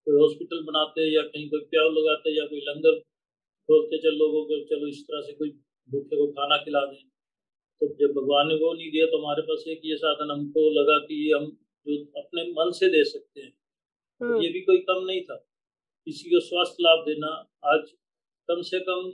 कोई 0.06 0.20
हॉस्पिटल 0.20 0.62
बनाते 0.62 1.08
या 1.14 1.22
कहीं 1.22 1.48
कोई 1.50 1.60
प्याव 1.60 1.90
लगाते 1.90 2.38
या 2.38 2.46
कोई 2.46 2.60
लंगर 2.60 2.98
खोलते 3.68 3.98
चल 3.98 4.16
लोगों 4.16 4.44
को 4.44 4.58
चलो 4.64 4.88
इस 4.88 5.02
तरह 5.02 5.20
से 5.20 5.32
कोई 5.32 5.50
भूखे 5.90 6.16
को 6.16 6.26
खाना 6.32 6.56
खिला 6.56 6.84
दें। 6.86 7.02
तो 7.80 7.88
जब 8.00 8.14
भगवान 8.14 8.48
ने 8.48 8.54
वो 8.54 8.72
नहीं 8.74 8.90
दिया 8.90 9.06
तो 9.06 9.18
हमारे 9.18 9.42
पास 9.42 9.64
एक 9.68 9.80
ये 9.84 9.96
साधन 9.96 10.30
हमको 10.30 10.70
लगा 10.80 10.98
कि 10.98 11.26
ये 11.26 11.32
हम 11.34 11.46
जो 11.86 11.96
अपने 12.20 12.44
मन 12.50 12.70
से 12.72 12.88
दे 12.88 13.04
सकते 13.04 13.40
हैं। 13.40 13.50
तो 13.50 14.24
हम्म। 14.24 14.42
ये 14.42 14.48
भी 14.48 14.60
कोई 14.60 14.78
कम 14.88 15.04
नहीं 15.04 15.20
था। 15.22 15.36
किसी 16.06 16.30
को 16.30 16.40
स्वास्थ्य 16.40 16.82
लाभ 16.82 17.04
देना 17.06 17.28
आज 17.64 17.90
कम 18.48 18.62
से 18.62 18.80
कम 18.80 19.10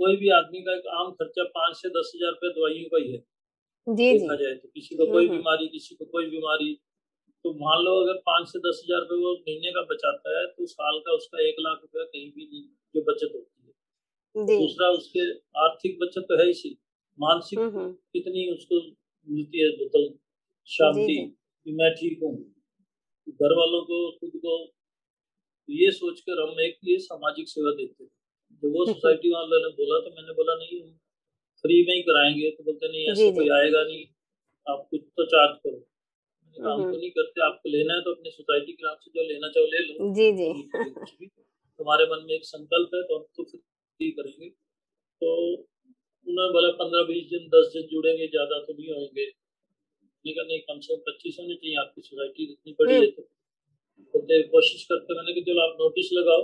कोई 0.00 0.16
भी 0.16 0.28
आदमी 0.32 0.60
का 0.62 0.74
एक 0.76 0.86
आम 0.94 1.10
खर्चा 1.12 1.44
पाँच 1.54 1.76
से 1.76 1.88
दस 1.90 2.12
हज़ार 2.16 2.30
रुपये 2.30 2.50
दवाइयों 2.50 2.88
का 2.88 2.98
ही 2.98 3.12
है। 3.12 3.18
देखा 3.86 4.34
जाए 4.34 4.54
तो 4.54 4.68
किसी 4.68 4.96
को 4.96 5.06
कोई 5.06 5.24
हम्म, 5.24 5.28
हम्म। 5.28 5.38
बीमारी 5.38 5.68
किसी 5.68 5.94
को 5.94 6.04
कोई 6.06 6.26
बीमारी 6.30 6.72
तो 7.44 7.52
मान 7.60 7.82
लो 7.84 7.94
अगर 8.02 8.18
पाँच 8.26 8.48
से 8.48 8.58
दस 8.66 8.82
हज़ार 8.84 9.00
रुपये 9.00 9.18
वो 9.18 9.32
महीने 9.36 9.72
का 9.72 9.82
बचाता 9.84 10.38
है 10.38 10.46
तो 10.48 10.66
साल 10.68 10.98
का 11.06 11.12
उसका 11.12 11.40
एक 11.48 11.56
लाख 11.60 11.78
रुपया 11.82 12.04
कहीं 12.04 12.30
भी 12.32 12.44
नहीं 12.44 12.62
जो 12.94 13.02
बचत 13.02 13.32
होती 13.34 13.66
है। 13.66 14.46
दूसरा 14.58 14.88
उसके 14.92 15.28
आर्थिक 15.60 15.98
बचत 16.02 16.26
तो 16.28 16.38
है 16.40 16.46
ही 16.46 16.54
सी। 16.54 16.76
मानसिक 17.18 17.58
कितनी 18.12 18.46
उसको 18.52 18.80
मिलती 19.28 19.62
है 19.62 19.70
मतलब 19.76 20.18
शांति 20.68 21.16
कि 21.66 21.72
मैं 21.72 21.90
ठीक 21.94 22.22
हूँ। 22.22 22.34
घर 23.32 23.52
वालों 23.56 23.82
को 23.84 23.98
खुद 24.12 24.30
को 24.36 24.56
तो 25.68 25.72
ये 25.72 25.90
सोचकर 25.92 26.40
हम 26.42 26.60
एक 26.60 26.78
ये 26.84 26.98
सामाजिक 27.00 27.48
सेवा 27.48 27.70
देते 27.72 28.04
थे 28.04 28.08
जब 28.62 28.72
वो 28.76 28.86
सोसाइटी 28.86 29.30
वालों 29.32 29.60
ने 29.60 29.68
बोला 29.76 29.98
तो 30.00 30.10
मैंने 30.16 30.32
बोला 30.34 30.54
नहीं 30.54 30.80
हम 30.80 30.90
फ्री 31.64 31.76
में 31.86 31.94
ही 31.94 32.02
कराएँगे। 32.02 32.50
तो 32.50 32.64
बोलते 32.64 32.88
नहीं 32.88 33.04
ऐसा 33.10 33.30
कोई 33.34 33.48
आएगा 33.56 33.82
नहीं। 33.84 34.04
आप 34.66 34.86
कुछ 34.90 35.00
तो 35.16 35.24
चार्ज 35.26 35.58
करो। 35.58 35.78
काम 36.56 36.72
हम्म, 36.72 36.82
तो 36.82 36.88
हम्म। 36.88 36.98
नहीं 36.98 37.10
करते 37.10 37.42
आपको 37.44 37.68
लेना 37.68 37.94
है 37.94 38.00
तो 38.00 38.14
अपनी 38.14 38.30
सोसाइटी 38.30 38.72
के 38.72 38.86
नाम 38.86 38.96
से 39.02 39.10
जो 39.10 39.22
लेना 39.28 39.48
चाहो 39.48 39.66
ले 39.66 39.78
लो। 39.84 40.08
जी 40.14 40.26
जी। 40.32 41.26
तुम्हारे 41.28 42.04
मन 42.04 42.24
में 42.26 42.34
एक 42.34 42.44
संकल्प 42.44 42.94
है 42.94 43.02
तो 43.02 43.18
हम 43.18 43.24
तो 43.36 43.44
फ्री 43.44 44.10
करेंगे। 44.10 44.48
तो 44.48 45.30
उन्होंने 46.26 46.52
बोला 46.52 46.70
पंद्रह 46.82 47.04
बीस 47.04 47.24
दिन 47.30 47.48
दस 47.54 47.70
दिन 47.72 47.86
जुड़ेंगे 47.92 48.26
ज़्यादा 48.26 48.58
तो 48.66 48.72
नहीं 48.72 48.92
होंगे। 48.92 49.26
मैंने 50.24 50.34
कहा 50.34 50.44
नहीं 50.46 50.60
कम 50.60 50.80
से 50.80 50.94
कम 50.94 51.00
पच्चीस 51.06 51.36
होने 51.40 51.54
चाहिए 51.54 51.76
आपकी 51.80 52.02
सोसाइटी 52.02 52.44
इतनी 52.44 52.72
बड़ी 52.80 52.94
है 52.94 53.06
तो। 53.06 53.22
बोलते 54.14 54.42
कोशिश 54.48 54.84
करते 54.84 55.14
मैंने 55.14 55.32
कहा 55.32 55.44
चलो 55.46 55.62
आप 55.62 55.76
नोटिस 55.80 56.08
लगाओ। 56.12 56.42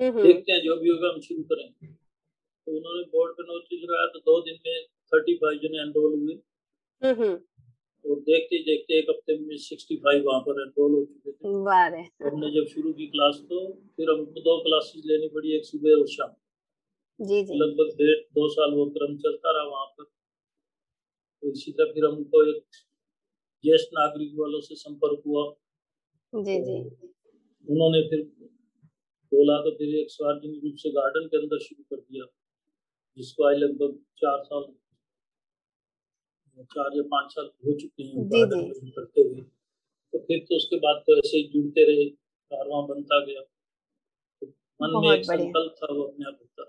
देखते 0.00 0.52
हैं 0.52 0.60
जो 0.62 0.76
भी 0.80 0.90
होगा 0.90 1.08
हम 1.08 1.20
शुरू 1.20 1.42
करेंगे 1.44 1.86
तो 1.86 2.76
उन्होंने 2.76 3.02
बोर्ड 3.12 3.32
पे 3.36 3.42
नोटिस 3.44 3.82
लगाया 3.82 4.06
तो 4.06 4.18
दो 4.26 4.40
दिन 4.40 4.58
में 4.66 4.84
थर्टी 5.12 5.34
फाइव 5.36 5.60
जने 5.62 5.78
एनरोल 5.82 6.12
हुए। 6.14 6.34
और 8.04 8.20
देखते 8.26 8.58
देखते 8.64 8.98
एक 8.98 9.06
हफ़्ते 9.10 9.36
में 9.38 9.56
सिक्सटी 9.58 9.96
फाइव 10.04 10.22
वहाँ 10.26 10.40
पर 10.40 10.60
एनरोल 10.62 10.92
हो 10.94 11.04
चुके 11.04 11.32
थे। 11.32 11.48
हमने 12.26 12.50
जब 12.50 12.66
शुरू 12.74 12.92
की 12.92 13.06
क्लास 13.06 13.40
तो 13.48 13.58
फिर 13.96 14.10
हमको 14.10 14.40
दो 14.40 14.58
क्लासेस 14.62 15.02
लेनी 15.06 15.28
पड़ी 15.34 15.56
एक 15.56 15.64
सुबह 15.64 15.96
और 15.96 16.06
शाम। 16.08 16.34
जी 17.20 17.42
जी। 17.42 17.58
लगभग 17.58 17.96
डेढ़ 17.96 18.20
दो 18.34 18.48
साल 18.48 18.74
वो 18.74 18.84
क्रम 18.90 19.16
चलता 19.16 19.52
रहा 19.52 19.64
वहाँ 19.68 19.86
पर। 19.86 20.04
तो 20.04 21.50
इसी 21.52 21.72
तरह 21.72 21.92
फिर 21.92 22.04
हमको 22.04 22.44
एक 22.50 22.62
ज्येष्ठ 23.64 23.88
नागरिक 23.94 24.32
वालों 24.38 24.60
से 24.60 24.74
संपर्क 24.76 25.22
हुआ। 25.26 25.44
जी 26.32 26.58
जी। 26.64 26.76
तो 26.82 27.72
उन्होंने 27.72 28.02
फिर 28.08 28.22
बोला 29.32 29.56
तो 29.62 29.70
फिर 29.70 29.94
एक 29.98 30.10
सार्वजनिक 30.10 30.64
रूप 30.64 30.74
से 30.76 30.90
गार्डन 30.90 31.26
के 31.26 31.36
अंदर 31.36 31.58
शुरू 31.58 31.82
कर 31.82 32.00
दिया 32.00 32.24
जिसको 33.16 33.44
आज 33.44 33.56
लगभग 33.56 33.98
चार 34.16 34.42
साल 34.44 34.62
चार 36.70 36.96
या 36.96 37.02
पाँच 37.10 37.32
साल 37.32 37.50
हो 37.66 37.72
चुके 37.80 38.02
हैं 38.02 38.24
गार्डन 38.26 38.90
करते 38.90 39.20
हुए। 39.20 39.40
तो 39.40 40.18
फिर 40.18 40.38
तो 40.38 40.56
उसके 40.56 40.76
बाद 40.76 41.02
तो 41.06 41.16
ऐसे 41.18 41.36
ही 41.36 41.42
जुड़ते 41.48 41.84
रहे 41.84 42.08
कारवा 42.08 42.80
बनता 42.86 43.24
गया। 43.24 43.40
तो 43.40 44.46
मन 44.80 45.00
में 45.02 45.10
एक 45.16 45.24
संकल्प 45.24 45.74
था 45.78 45.92
वो 45.94 46.02
अपने 46.02 46.26
आप 46.28 46.38
होता 46.40 46.64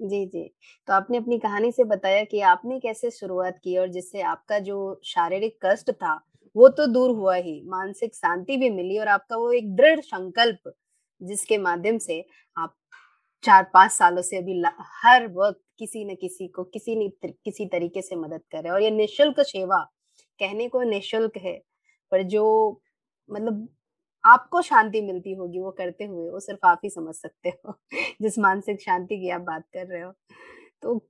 जी 0.00 0.24
जी। 0.26 0.42
तो 0.88 0.92
आपने 0.92 1.16
अपनी 1.18 1.38
कहानी 1.38 1.70
से 1.72 1.84
बताया 1.84 2.22
कि 2.24 2.40
आपने 2.42 2.78
कैसे 2.80 3.10
शुरुआत 3.10 3.58
की 3.64 3.76
और 3.78 3.88
जिससे 3.90 4.20
आपका 4.24 4.58
जो 4.60 4.76
शारीरिक 5.04 5.58
कष्ट 5.64 5.90
था, 5.92 6.14
वो 6.56 6.68
तो 6.70 6.86
दूर 6.86 7.10
हुआ 7.12 7.34
ही, 7.36 7.60
मानसिक 7.66 8.14
शांति 8.14 8.56
भी 8.56 8.70
मिली 8.70 8.98
और 8.98 9.08
आपका 9.08 9.36
वो 9.36 9.50
एक 9.52 9.74
दृढ़ 9.76 10.00
संकल्प 10.02 10.72
जिसके 11.20 11.58
माध्यम 11.58 11.98
से 11.98 12.20
आप 12.56 12.74
चार 13.44 13.62
पाँच 13.74 13.90
सालों 13.92 14.22
से 14.22 14.36
अभी 14.38 14.62
हर 15.02 15.26
वक्त 15.34 15.60
किसी 15.78 16.04
न 16.04 16.14
किसी 16.16 16.48
को 16.48 16.64
किसी 16.66 16.96
न 16.98 17.10
किसी 17.44 17.66
तरीके 17.68 18.02
से 18.02 18.16
मदद 18.16 18.40
कर 18.52 18.58
रहे 18.58 18.66
हैं 18.66 18.72
और 18.72 18.82
ये 18.82 18.90
निशुल्क 18.92 19.40
सेवा 19.42 19.78
कहने 20.40 20.68
को 20.68 20.82
निशुल्क 20.84 21.36
है, 21.38 21.58
पर 22.12 22.22
जो 22.24 22.80
मतलब 23.28 23.68
आपको 24.24 24.62
शांति 24.62 25.00
मिलती 25.02 25.32
होगी, 25.34 25.60
वो 25.60 25.70
करते 25.72 26.04
हुए, 26.04 26.28
वो 26.30 26.40
सिर्फ़ 26.40 26.66
आप 26.66 26.80
ही 26.84 26.90
समझ 26.90 27.14
सकते 27.16 27.48
हो, 27.50 27.74
जिस 28.22 28.38
मानसिक 28.38 28.80
शांति 28.82 29.18
की 29.18 29.30
आप 29.30 29.40
बात 29.42 29.64
कर 29.74 29.86
रहे 29.86 30.02
हो। 30.02 30.12
तो 30.82 31.00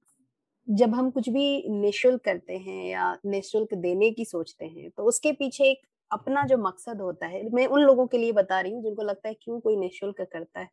जब 0.69 0.95
हम 0.95 1.11
कुछ 1.11 1.29
भी 1.29 1.45
निशुल्क 1.73 2.23
करते 2.25 2.57
हैं 2.59 2.85
या 2.87 3.13
निशुल्क 3.27 3.75
देने 3.77 4.11
की 4.13 4.25
सोचते 4.25 4.65
हैं 4.67 4.91
तो 4.91 5.05
उसके 5.05 5.33
पीछे 5.35 5.65
एक 5.67 5.83
अपना 6.11 6.45
जो 6.47 6.57
मकसद 6.59 7.01
होता 7.01 7.27
है, 7.27 7.43
मैं 7.51 7.67
उन 7.69 7.81
लोगों 7.83 8.07
के 8.09 8.19
लिए 8.19 8.33
बता 8.35 8.61
रही 8.61 8.73
हूँ 8.73 8.83
जिनको 8.83 9.03
लगता 9.05 9.29
है 9.29 9.35
क्यों 9.37 9.59
कोई 9.61 9.77
निःशुल्क 9.77 10.21
करता 10.25 10.61
है। 10.61 10.69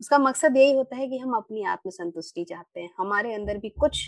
उसका 0.00 0.18
मकसद 0.20 0.56
यही 0.56 0.74
होता 0.74 0.96
है 0.96 1.08
कि 1.08 1.18
हम 1.18 1.34
अपनी 1.36 1.64
आत्म 1.66 1.90
संतुष्टि 1.92 2.44
चाहते 2.44 2.80
हैं, 2.80 2.90
हमारे 2.98 3.34
अंदर 3.34 3.58
भी 3.58 3.68
कुछ 3.76 4.04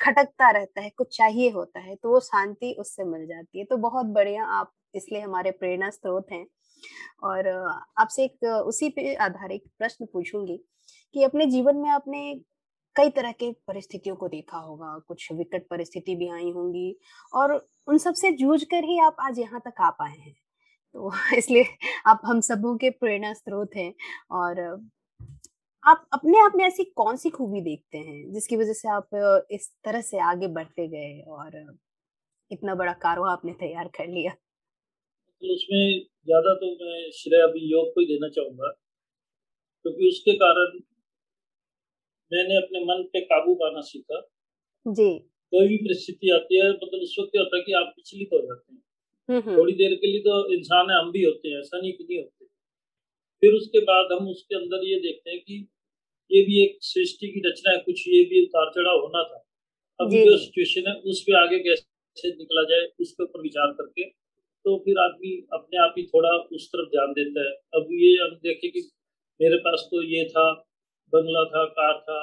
खटकता 0.00 0.50
रहता 0.50 0.80
है, 0.80 0.90
कुछ 0.90 1.16
चाहिए 1.16 1.50
होता 1.50 1.80
है 1.80 1.94
तो 1.96 2.10
वो 2.10 2.20
शांति 2.22 2.72
उससे 2.80 3.04
मिल 3.06 3.26
जाती 3.26 3.58
है। 3.58 3.64
तो 3.66 3.76
बहुत 3.78 4.06
बढ़िया 4.14 4.44
आप 4.52 4.72
इसलिए 4.94 5.20
हमारे 5.22 5.50
प्रेरणा 5.52 5.90
स्रोत 5.90 6.26
हैं। 6.32 6.46
और 7.24 7.48
आपसे 8.00 8.24
एक 8.24 8.44
उसी 8.66 8.88
पे 8.90 9.14
आधारित 9.16 9.62
प्रश्न 9.78 10.06
पूछूँगी 10.06 10.56
कि 11.14 11.22
अपने 11.24 11.46
जीवन 11.46 11.76
में 11.76 11.90
आपने 11.90 12.34
कई 12.96 13.10
तरह 13.10 13.32
के 13.32 13.50
परिस्थितियों 13.68 14.16
को 14.16 14.28
देखा 14.28 14.58
होगा, 14.58 14.98
कुछ 15.08 15.28
विकट 15.32 15.66
परिस्थिति 15.70 16.16
भी 16.16 16.28
आई 16.30 16.50
होंगी 16.52 16.96
और 17.34 17.54
उन 17.88 17.98
सबसे 17.98 18.32
जूझ 18.32 18.62
कर 18.64 18.84
ही 18.84 18.98
आप 19.00 19.16
आज 19.20 19.38
यहाँ 19.38 19.60
तक 19.66 19.80
आ 19.80 19.90
पाए 19.90 20.16
हैं। 20.18 20.34
तो 20.94 21.12
इसलिए 21.38 21.64
आप, 22.06 22.20
हम 22.24 22.40
सबों 22.40 22.76
के 22.78 22.90
प्रेरणा 22.90 23.32
स्रोत 23.34 23.76
हैं 23.76 23.92
और 24.32 24.60
आप 25.84 26.06
अपने 26.12 26.40
आप 26.40 26.52
में 26.56 26.64
ऐसी 26.66 26.84
कौन 26.96 27.16
सी 27.16 27.30
खूबी 27.30 27.60
देखते 27.60 27.98
हैं 27.98 28.32
जिसकी 28.32 28.56
वजह 28.56 28.72
से 28.72 28.88
आप 28.88 29.08
इस 29.52 29.70
तरह 29.84 30.00
से 30.02 30.18
आगे 30.22 30.46
बढ़ते 30.48 30.88
गए 30.88 31.20
और 31.28 31.78
इतना 32.50 32.74
बड़ा 32.74 32.92
कारवा 33.02 33.32
आपने 33.32 33.52
तैयार 33.52 33.88
कर 33.88 34.08
लिया? 34.08 34.32
उसमें 35.42 36.11
ज़्यादा 36.28 36.54
तो 36.54 36.70
मैं 36.74 37.10
श्रेय 37.10 37.42
अभी 37.42 37.60
योग 37.72 37.88
को 37.94 38.00
ही 38.00 38.06
देना 38.06 38.28
चाहूँगा 38.28 38.68
क्योंकि 39.84 40.08
उसके 40.08 40.32
कारण 40.32 40.78
मैंने 42.32 42.56
अपने 42.56 42.80
मन 42.84 43.02
पे 43.02 43.20
काबू 43.20 43.54
पाना 43.54 43.80
सीखा। 43.80 44.20
जी। 44.86 45.08
कोई 45.52 45.68
भी 45.68 45.76
परिस्थिति 45.76 46.30
आती 46.30 46.60
है 46.60 46.70
मतलब 46.70 47.00
उस 47.00 47.16
वक्त 47.20 47.36
होता 47.36 47.56
है 47.56 47.62
कि 47.62 47.72
आप 47.72 47.92
विचलित 47.96 48.28
हो 48.32 48.38
जाते 48.38 48.74
हैं। 48.74 48.82
हम्म, 49.28 49.40
हम्म। 49.40 49.56
थोड़ी 49.58 49.72
देर 49.72 49.94
के 49.94 50.06
लिए 50.06 50.20
तो 50.20 50.54
इंसान 50.54 50.90
है 50.90 50.98
हम 50.98 51.10
भी 51.12 51.24
होते 51.24 51.48
हैं 51.48 51.60
ऐसा 51.60 51.80
नहीं 51.80 51.92
कि 51.92 52.04
नहीं 52.04 52.18
होते। 52.18 52.46
फिर 53.42 53.52
उसके 53.52 53.80
बाद 53.80 54.12
हम 54.12 54.28
उसके 54.28 54.54
अंदर 54.54 54.86
ये 54.86 54.98
देखते 55.00 55.30
हैं 55.30 55.40
कि 55.40 55.68
ये 56.30 56.42
भी 56.42 56.62
एक 56.64 56.78
सृष्टि 56.82 57.28
की 57.28 57.40
रचना 57.48 57.72
है 57.72 57.78
कुछ 57.78 58.08
ये 58.08 58.24
भी 58.24 58.44
उतार 58.44 58.70
चढ़ाव 58.70 59.00
होना 59.00 59.22
था। 59.22 59.44
अभी 60.00 60.24
जो 60.24 60.36
सिचुएशन 60.38 60.88
है 60.88 60.94
उस 61.10 61.22
पर 61.22 61.36
आगे 61.36 61.58
कैसे 61.58 62.28
निकला 62.28 62.62
जाए 62.62 62.88
उसके 63.00 63.22
ऊपर 63.22 63.40
विचार 63.40 63.72
करके 63.72 64.02
तो 64.64 64.76
फिर 64.78 64.98
आदमी 64.98 65.32
अपने 65.52 65.78
आप 65.78 65.94
ही 65.98 66.02
थोड़ा 66.06 66.30
उस 66.30 66.68
तरफ़ 66.68 66.88
ध्यान 66.88 67.12
देता 67.12 67.40
है। 67.40 67.52
अब 67.74 67.88
ये 67.92 68.12
हम 68.22 68.34
देखें 68.42 68.70
कि 68.70 68.80
मेरे 69.40 69.56
पास 69.56 69.88
तो 69.90 70.02
ये 70.02 70.24
था 70.24 70.52
बंगला 71.12 71.44
था 71.44 71.64
कार 71.64 71.98
था 72.00 72.20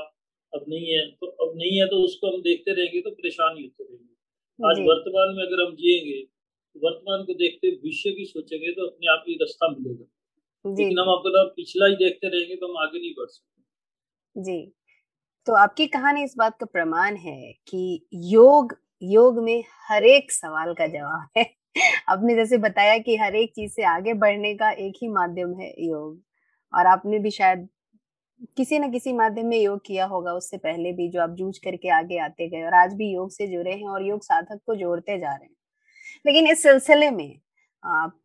अब 0.54 0.66
नहीं 0.70 0.94
है। 0.94 1.06
तो 1.12 1.28
अब 1.28 1.58
नहीं 1.58 1.80
है 1.80 1.88
तो 1.88 2.04
उसको 2.04 2.28
हम 2.28 2.42
देखते 2.42 2.72
रहेंगे 2.72 3.02
तो 3.02 3.12
परेशान 3.12 3.58
ही 3.58 3.64
होते 3.64 3.84
रहेंगे। 3.84 4.70
आज 4.72 4.80
वर्तमान 4.80 5.36
में 5.36 5.44
अगर 5.46 5.66
हम 5.68 5.76
जिएँगे 5.76 6.22
तो 6.22 6.80
वर्तमान 6.88 7.24
को 7.24 7.34
देखते 7.34 7.72
भविष्य 7.72 8.12
की 8.12 8.26
सोचेंगे 8.26 8.72
तो 8.72 8.88
अपने 8.88 9.12
आप 9.12 9.24
ही 9.28 9.36
रास्ता 9.36 9.70
मिलेगा। 9.70 10.06
लेकिन 10.66 11.00
हम 11.00 11.08
अपना 11.08 11.44
पिछला 11.44 11.88
ही 11.88 11.96
देखते 11.96 12.28
रहेंगे 12.28 12.56
तो 12.56 12.68
हम 12.68 12.78
आगे 12.78 13.00
नहीं 13.00 13.12
बढ़ 13.12 13.28
सकते। 13.28 14.42
जी। 14.42 14.74
तो 15.48 15.54
आपकी 15.54 15.88
कहानी 15.88 16.24
इस 16.24 16.36
बात 16.38 16.58
का 16.60 16.66
प्रमाण 16.66 17.16
है 17.16 17.54
कि 17.68 18.08
योग 18.14 18.76
योग 19.02 19.40
में 19.44 19.64
हर 19.90 20.04
एक 20.04 20.32
सवाल 20.32 20.74
का 20.74 20.88
जवाब 20.88 21.28
है। 21.38 21.59
आपने 22.10 22.36
जैसे 22.36 22.58
बताया 22.60 22.98
कि 23.00 23.16
हर 23.18 23.36
एक 23.36 23.52
चीज़ 23.56 23.72
से 23.74 23.84
आगे 23.86 24.14
बढ़ने 24.16 24.54
का 24.56 24.70
एक 24.72 24.94
ही 25.02 25.08
माध्यम 25.10 25.54
है 25.56 25.74
योग, 25.80 26.20
और 26.74 26.86
आपने 26.88 27.20
भी 27.20 27.32
शायद 27.32 27.68
किसी 28.58 28.80
न 28.80 28.92
किसी 28.92 29.14
माध्यम 29.14 29.48
में 29.48 29.58
योग 29.60 29.82
किया 29.86 30.06
होगा 30.08 30.34
उससे 30.34 30.58
पहले 30.58 30.92
भी 30.94 31.08
जो 31.12 31.22
आप 31.22 31.30
जूझ 31.32 31.58
करके 31.60 31.90
आगे 31.92 32.18
आते 32.20 32.48
गए 32.50 32.64
और 32.64 32.74
आज 32.76 32.94
भी 32.96 33.12
योग 33.12 33.32
से 33.32 33.48
जुड़े 33.48 33.72
हैं 33.72 33.88
और 33.90 34.04
योग 34.04 34.24
साधक 34.24 34.60
को 34.66 34.76
जोड़ते 34.76 35.18
जा 35.20 35.30
रहे 35.30 35.46
हैं। 35.46 35.56
लेकिन 36.26 36.48
इस 36.48 36.64
सिलसिले 36.64 37.12
में 37.12 37.40
आप 37.84 38.20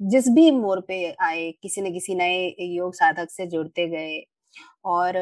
जिस 0.00 0.28
भी 0.30 0.50
मोड़ 0.52 0.80
पे 0.80 1.10
आए, 1.12 1.50
किसी 1.52 1.80
न 1.82 1.92
किसी 1.92 2.14
नए 2.14 2.54
योग 2.68 2.94
साधक 2.94 3.30
से 3.30 3.46
जुड़ते 3.48 3.86
गए, 3.88 4.22
और 4.84 5.14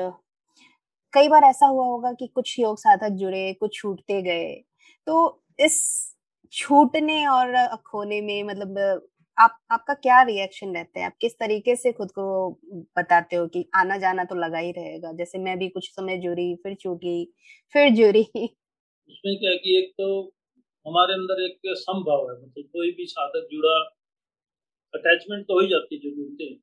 कई 1.12 1.28
बार 1.28 1.44
ऐसा 1.44 1.66
हुआ 1.66 1.86
होगा 1.86 2.12
कि 2.14 2.26
कुछ 2.28 2.58
योग 2.58 2.78
साधक 2.78 3.10
जुड़े, 3.14 3.52
कुछ 3.54 3.74
छूटते 3.74 4.20
गए 4.22 4.54
तो 5.06 5.42
इस 5.58 6.15
छूटने 6.52 7.26
और 7.28 7.54
खोने 7.86 8.20
में 8.22 8.42
मतलब 8.44 8.78
आप 9.36 9.58
आपका 9.70 9.94
क्या 9.96 10.20
रिएक्शन 10.22 10.74
रहता 10.74 11.00
है? 11.00 11.06
आप 11.06 11.16
किस 11.20 11.32
तरीके 11.34 11.76
से 11.76 11.92
खुद 11.92 12.10
को 12.12 12.26
बताते 12.98 13.36
हो 13.36 13.46
कि 13.48 13.64
आना 13.74 13.96
जाना 13.98 14.24
तो 14.24 14.34
लगा 14.36 14.58
ही 14.58 14.72
रहेगा? 14.72 15.12
जैसे 15.12 15.38
मैं 15.38 15.58
भी 15.58 15.68
कुछ 15.68 15.90
समय 15.90 16.18
जुड़ी 16.20 16.54
फिर 16.62 16.74
छूटी 16.76 17.24
फिर 17.74 17.90
जुड़ी। 17.94 18.26
उसमें 19.10 19.36
क्या 19.38 19.54
कि 19.56 19.76
एक 19.78 19.92
तो 19.92 20.06
हमारे 20.86 21.14
अंदर 21.14 21.42
एक 21.44 21.58
संभव 21.78 22.30
है 22.30 22.36
मतलब 22.38 22.64
कोई 22.72 22.90
भी 22.92 23.06
साधक 23.06 23.48
जुड़ा 23.52 23.76
अटैचमेंट 24.94 25.44
तो 25.46 25.54
हो 25.54 25.60
ही 25.60 25.68
जाती 25.68 25.94
है 25.94 26.00
जो 26.00 26.10
जुड़ते 26.16 26.44
हैं। 26.44 26.58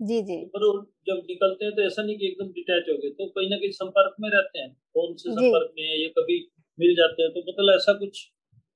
जी 0.00 0.20
जी। 0.22 0.50
पर 0.54 0.62
जब 1.06 1.22
निकलते 1.26 1.64
हैं 1.64 1.74
तो 1.74 1.82
ऐसा 1.82 2.02
नहीं 2.02 2.16
कि 2.18 2.26
एकदम 2.26 2.48
डिटैच 2.52 2.88
हो 2.90 2.96
गए 3.02 3.10
तो 3.18 3.26
कहीं 3.28 3.48
ना 3.50 3.56
कहीं 3.56 3.70
संपर्क 3.72 4.14
में 4.20 4.28
रहते 4.30 4.58
हैं। 4.58 4.70
फ़ोन 4.94 5.14
से 5.16 5.30
संपर्क 5.30 5.72
में 5.78 5.84
ये 5.84 6.08
कभी 6.18 6.38
मिल 6.78 6.94
जाते 6.96 7.22
हैं 7.22 7.30
तो 7.32 7.40
मतलब 7.42 7.74
ऐसा 7.74 7.92
कुछ 7.98 8.22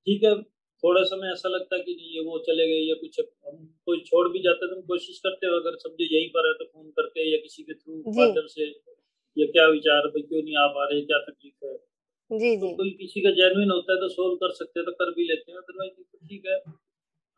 ठीक 0.07 0.25
है 0.25 0.35
थोड़ा 0.83 1.03
समय 1.05 1.33
ऐसा 1.33 1.49
लगता 1.49 1.77
है 1.77 1.83
कि 1.83 1.95
नहीं 1.95 2.11
ये 2.15 2.21
वो 2.25 2.39
चले 2.47 2.67
गए 2.69 2.81
या 2.85 2.95
कुछ 2.97 3.21
हम 3.21 3.57
कोई 3.87 4.01
छोड़ 4.07 4.27
भी 4.29 4.41
जाते 4.43 4.69
तो 4.69 4.77
हम 4.77 4.83
कोशिश 4.87 5.19
करते 5.19 5.47
हो 5.47 5.61
अगर 5.61 5.77
समझे 5.79 6.05
यहीं 6.07 6.29
पर 6.31 6.47
है 6.49 6.53
तो 6.55 6.65
फ़ोन 6.67 6.91
करके 6.99 7.27
या 7.31 7.39
किसी 7.39 7.63
के 7.63 7.75
थ्रू 7.75 7.99
माध्यम 8.19 8.47
से 8.49 8.67
ये 9.37 9.47
क्या 9.49 9.67
विचार 9.69 10.07
भाई 10.09 10.23
क्यों 10.25 10.43
नहीं 10.43 10.57
आ 10.59 10.67
पा 10.75 10.85
रहे 10.91 11.01
क्या 11.05 11.19
तकलीफ़ 11.23 11.67
है? 11.67 11.75
जी 12.31 12.57
तो 12.57 12.67
जी। 12.67 12.75
कोई 12.75 12.91
किसी 12.99 13.21
का 13.21 13.31
जेनुइन 13.39 13.71
होता 13.71 13.93
है 13.93 13.99
तो 14.01 14.09
सोल्व 14.11 14.37
कर 14.37 14.53
सकते 14.55 14.81
हैं 14.81 14.87
तो 14.87 14.93
कर 15.01 15.13
भी 15.15 15.25
लेते 15.29 15.53
हैं 15.53 15.59
अदरवाइज़ 15.59 15.95
तो 15.95 16.19
ठीक 16.29 16.47
है। 16.47 16.59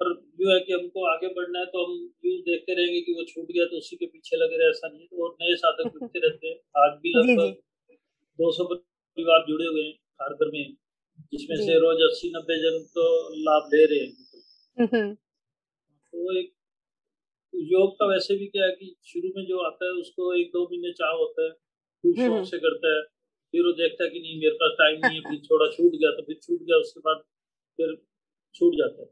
पर 0.00 0.12
जो 0.40 0.52
है 0.52 0.58
कि 0.60 0.72
हमको 0.72 1.04
आगे 1.06 1.28
बढ़ना 1.34 1.58
है 1.58 1.66
तो 1.74 1.84
हम 1.84 1.94
यूज़ 2.26 2.40
देखते 2.44 2.74
रहेंगे 2.74 3.00
कि 3.02 3.14
वो 3.14 3.24
छूट 3.26 3.46
गया 3.50 3.66
तो 3.66 3.78
उसी 3.78 3.96
के 3.96 4.06
पीछे 4.06 4.36
लगे 4.36 4.58
रहे 4.58 4.70
ऐसा 4.70 4.88
नहीं 4.88 5.06
तो 5.06 5.24
और 5.26 5.36
नए 5.42 5.56
साधक 5.56 5.92
जुड़ते 5.94 6.26
रहते 6.28 6.48
हैं। 6.48 6.56
आज 6.78 6.98
भी 7.02 7.12
लगभग 7.14 7.56
दो 8.38 8.52
सौ 8.52 8.64
परिवार 8.74 9.44
जुड़े 9.48 9.66
हुए 9.66 9.82
हैं 9.82 9.92
खारगर 10.20 10.50
में। 10.52 10.64
जिसमें 11.32 11.56
से 11.56 11.78
रोज 11.78 12.02
अस्सी 12.02 12.28
नब्बे 12.28 12.58
जन 12.58 12.78
तो 12.94 13.06
लाभ 13.40 13.70
ले 13.74 13.84
रहे 13.84 13.98
हैं। 13.98 15.14
तो 16.12 16.38
एक 16.38 16.52
योग 17.54 17.92
का 17.92 18.06
वैसे 18.06 18.36
भी 18.36 18.46
क्या 18.46 18.64
है 18.64 18.72
कि 18.72 18.94
शुरू 19.04 19.28
में 19.36 19.44
जो 19.46 19.58
आता 19.58 19.86
है 19.86 19.92
उसको 19.92 20.32
एक 20.34 20.50
दो 20.52 20.64
महीने 20.64 20.92
चाह 20.92 21.12
होता 21.12 21.44
है 21.44 21.50
खूब 21.50 22.16
शौक। 22.16 22.46
से 22.46 22.58
करता 22.58 22.94
है 22.96 23.02
फिर 23.54 23.66
वो 23.66 23.72
देखता 23.72 24.04
है 24.04 24.10
कि 24.10 24.20
नहीं 24.20 24.38
मेरे 24.40 24.54
पास 24.54 24.74
टाइम 24.78 24.98
नहीं 25.06 25.20
है 25.20 25.30
फिर 25.30 25.38
थोड़ा 25.44 25.68
छूट 25.72 25.92
गया 25.92 26.10
तो 26.10 26.22
फिर 26.22 26.38
छूट 26.42 26.62
गया 26.62 26.76
उसके 26.76 27.00
बाद 27.00 27.22
फिर 27.78 27.94
छूट 28.54 28.74
जाता 28.74 29.02
है 29.02 29.08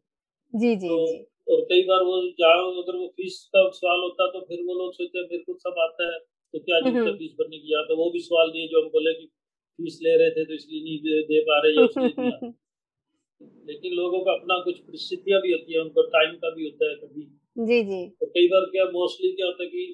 जी 0.55 0.77
जी, 0.77 0.89
तो, 0.89 1.07
जी। 1.07 1.55
और 1.55 1.61
कई 1.61 1.83
बार 1.83 2.03
वो 2.03 2.17
जहाँ 2.41 2.67
अगर 2.83 2.97
वो 2.97 3.07
फ़ीस 3.09 3.39
का 3.53 3.63
सवाल 3.71 4.01
होता 4.01 4.25
है 4.25 4.31
तो 4.33 4.41
फिर 4.41 4.61
वो 4.67 4.75
लोग 4.75 4.93
सोचते 4.95 5.19
हैं 5.19 5.27
मेरे 5.31 5.43
को 5.43 5.55
सब 5.55 5.79
आता 5.79 6.13
है 6.13 6.19
तो 6.55 6.59
क्या 6.59 6.77
है 6.77 6.83
हम्म। 6.83 7.17
फ़ीस 7.17 7.33
भरने 7.41 7.59
की 7.59 7.83
तो 7.89 7.97
वो 7.97 8.11
भी 8.11 8.21
सवाल 8.21 8.51
दिए 8.51 8.69
जो 8.69 8.83
हम 8.83 8.89
बोले 8.89 9.15
कि 9.15 9.27
फ़ीस 9.78 9.99
ले 10.02 10.16
रहे 10.19 10.31
थे 10.31 10.45
तो 10.45 10.54
इसलिए 10.54 10.83
नहीं 10.83 10.99
दे, 11.04 11.23
दे 11.31 11.40
पा 11.49 11.57
रहे 11.64 12.52
लेकिन 13.69 13.93
लोगों 13.95 14.21
का 14.25 14.33
अपना 14.33 14.59
कुछ 14.64 14.78
परिस्थितियाँ 14.81 15.40
भी 15.43 15.52
होती 15.52 15.75
है 15.75 15.81
उनको 15.81 16.02
टाइम 16.11 16.35
का 16.43 16.50
भी 16.54 16.64
होता 16.64 16.88
है 16.90 16.95
कभी। 16.97 17.23
जी 17.57 17.83
जी। 17.85 18.00
तो 18.21 18.26
कई 18.26 18.47
बार 18.49 18.64
क्या 18.73 18.85
मोस्टली 18.93 19.31
क्या 19.33 19.47
होता 19.47 19.62
है 19.64 19.69
कि 19.71 19.85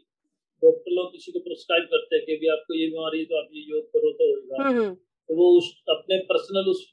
डॉक्टर 0.63 0.93
लोग 0.93 1.13
किसी 1.13 1.33
को 1.33 1.41
प्रिस्क्राइब 1.41 1.85
करते 1.93 2.17
हैं 2.17 2.25
कि 2.27 2.37
भी 2.37 2.49
आपको 2.55 2.75
ये 2.75 2.87
बीमारी 2.87 3.19
है 3.19 3.25
तो 3.25 3.39
आप 3.41 3.49
ये 3.55 3.63
योग 3.71 3.85
करो 3.93 4.11
तो 4.21 4.29
होगा। 4.31 4.63
हम्म, 4.63 4.81
हम्म। 4.81 4.95
तो 4.95 5.37
वो 5.37 5.51
उस 5.59 5.73
अपने 5.91 6.19
पर्सनल 6.31 6.71
उस 6.71 6.85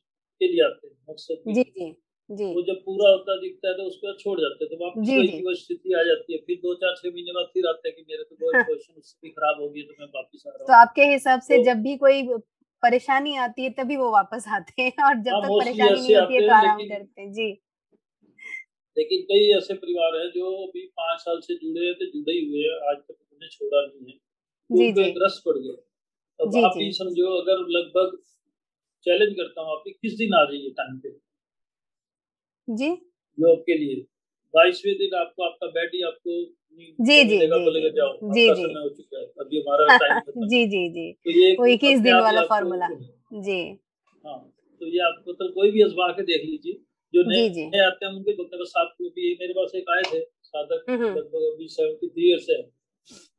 के 0.41 0.47
लिए 0.47 0.63
आते 0.65 0.87
हैं 0.87 0.95
मकसद 1.09 1.53
जी 1.53 1.63
जी 1.63 1.89
जी। 2.29 2.47
वो 2.55 2.61
जब 2.67 2.79
पूरा 2.85 3.09
होता 3.09 3.35
दिखता 3.41 3.69
है 3.69 3.73
तो 3.77 3.83
उसको 3.83 4.13
छोड़ 4.17 4.39
जाते 4.39 4.63
हैं। 4.63 4.69
तो 4.71 4.83
वापस 4.85 5.09
वही 5.09 5.41
वो 5.43 5.53
स्थिति 5.55 5.93
आ 5.93 6.03
जाती 6.03 6.33
है। 6.33 6.39
फिर 6.47 6.57
दो 6.63 6.73
चार 6.75 6.95
छह 6.97 7.09
महीने 7.09 7.31
बाद 7.31 7.49
फिर 7.53 7.67
आते 7.67 7.89
हैं 7.89 7.95
कि 7.97 8.05
मेरे 8.09 8.23
तो 8.23 8.35
वो 8.41 8.51
पोजिशन 8.63 8.93
उससे 8.97 9.17
भी 9.23 9.29
खराब 9.31 9.61
हो 9.61 9.69
गई 9.69 9.83
तो 9.83 9.95
मैं 9.99 10.07
वापस 10.15 10.43
आ 10.47 10.51
तो 10.51 10.57
रहा 10.57 10.73
हूँ। 10.73 10.81
आपके 10.81 11.05
हिसाब 11.13 11.41
से 11.41 11.57
तो 11.57 11.63
जब 11.63 11.81
भी 11.83 11.95
कोई 11.97 12.21
परेशानी 12.83 13.35
आती 13.35 13.63
है 13.63 13.69
तभी 13.69 13.95
वो 13.97 14.11
वापस 14.11 14.45
आते 14.47 14.81
हैं 14.81 15.05
और 15.05 15.15
जब 15.23 15.33
हाँ 15.33 15.41
तक 15.41 15.63
परेशानी 15.63 15.99
नहीं 16.01 16.15
होती 16.15 16.35
है 16.35 16.41
तो 16.47 16.53
आराम 16.53 16.79
करते 16.79 17.21
हैं। 17.21 17.31
जी। 17.33 17.47
लेकिन 18.97 19.21
कई 19.21 19.49
ऐसे 19.57 19.73
परिवार 19.73 20.15
हैं 20.19 20.29
जो 20.29 20.51
अभी 20.67 20.85
पाँच 20.97 21.19
साल 21.19 21.39
से 21.39 21.55
जुड़े 21.55 21.85
हैं 21.85 21.93
तो 21.93 22.05
जुड़े 22.05 22.33
ही 22.33 22.45
हुए 22.45 22.59
हैं 22.59 22.89
आज 22.89 22.97
तक 22.97 23.17
उन्हें 23.33 23.49
छोड़ा 23.49 23.81
नहीं 23.81 24.13
है। 24.13 24.17
जी 24.69 25.09
एक 25.09 25.15
रस 25.23 25.41
पड़ 25.45 25.57
गया। 25.57 25.73
अब 26.39 26.55
आप 26.65 26.73
ही 26.77 26.91
समझो 26.91 27.35
अगर 27.41 27.65
लगभग 27.69 28.17
चैलेंज 29.05 29.33
करता 29.33 29.61
हूँ 29.61 29.71
आप 29.71 29.83
किस 29.87 30.13
दिन 30.13 30.33
आ 30.33 30.43
जाइए 30.43 30.69
टाइम 30.69 30.97
पे? 30.99 31.09
जी। 32.67 32.89
योग 33.37 33.59
के 33.61 33.77
लिए। 33.77 33.95
बाईसवें 34.53 34.93
दिन 34.95 35.15
आपको 35.19 35.43
आपका 35.43 35.67
बेड 35.67 35.89
ही 35.93 36.01
आपको 36.01 36.35
जी 36.77 37.23
जी 37.23 37.37
मिलेगा 37.37 37.57
जी 37.57 37.81
जी 37.81 37.89
जाओ 37.89 38.31
जी। 38.33 38.45
जी 39.51 39.61
हो 39.67 39.77
है 39.91 40.19
जी 40.47 40.65
जी 40.67 40.89
जी। 40.89 41.11
तो 41.23 41.61
वो 41.61 41.67
इक्कीस 41.67 41.99
दिन 41.99 42.15
वाला 42.15 42.41
फॉर्मूला 42.45 42.87
जी। 43.47 43.59
हाँ 44.25 44.37
तो 44.81 44.87
ये 44.87 44.99
आपको 44.99 45.33
तो 45.33 45.49
कोई 45.53 45.71
भी 45.71 45.81
आजमा 45.81 46.07
के 46.11 46.23
देख 46.23 46.45
लीजिए 46.45 46.73
जो 47.13 47.23
नए 47.29 47.85
आते 47.85 48.05
हैं 48.05 48.13
उनके 48.13 48.33
बोलते 48.33 48.55
हैं 48.55 48.61
बस 48.63 48.73
आपको 48.77 49.09
भी 49.09 49.35
मेरे 49.39 49.53
पास 49.53 49.71
एक 49.75 49.89
आए 49.89 50.01
थे 50.13 50.19
साधक 50.23 50.89
हम्म 50.89 51.05
लगभग 51.05 51.51
अभी 51.53 51.67
सेवेंटी 51.67 52.07
थ्री 52.07 52.29
ईयर्स 52.29 52.47
है। 52.49 52.61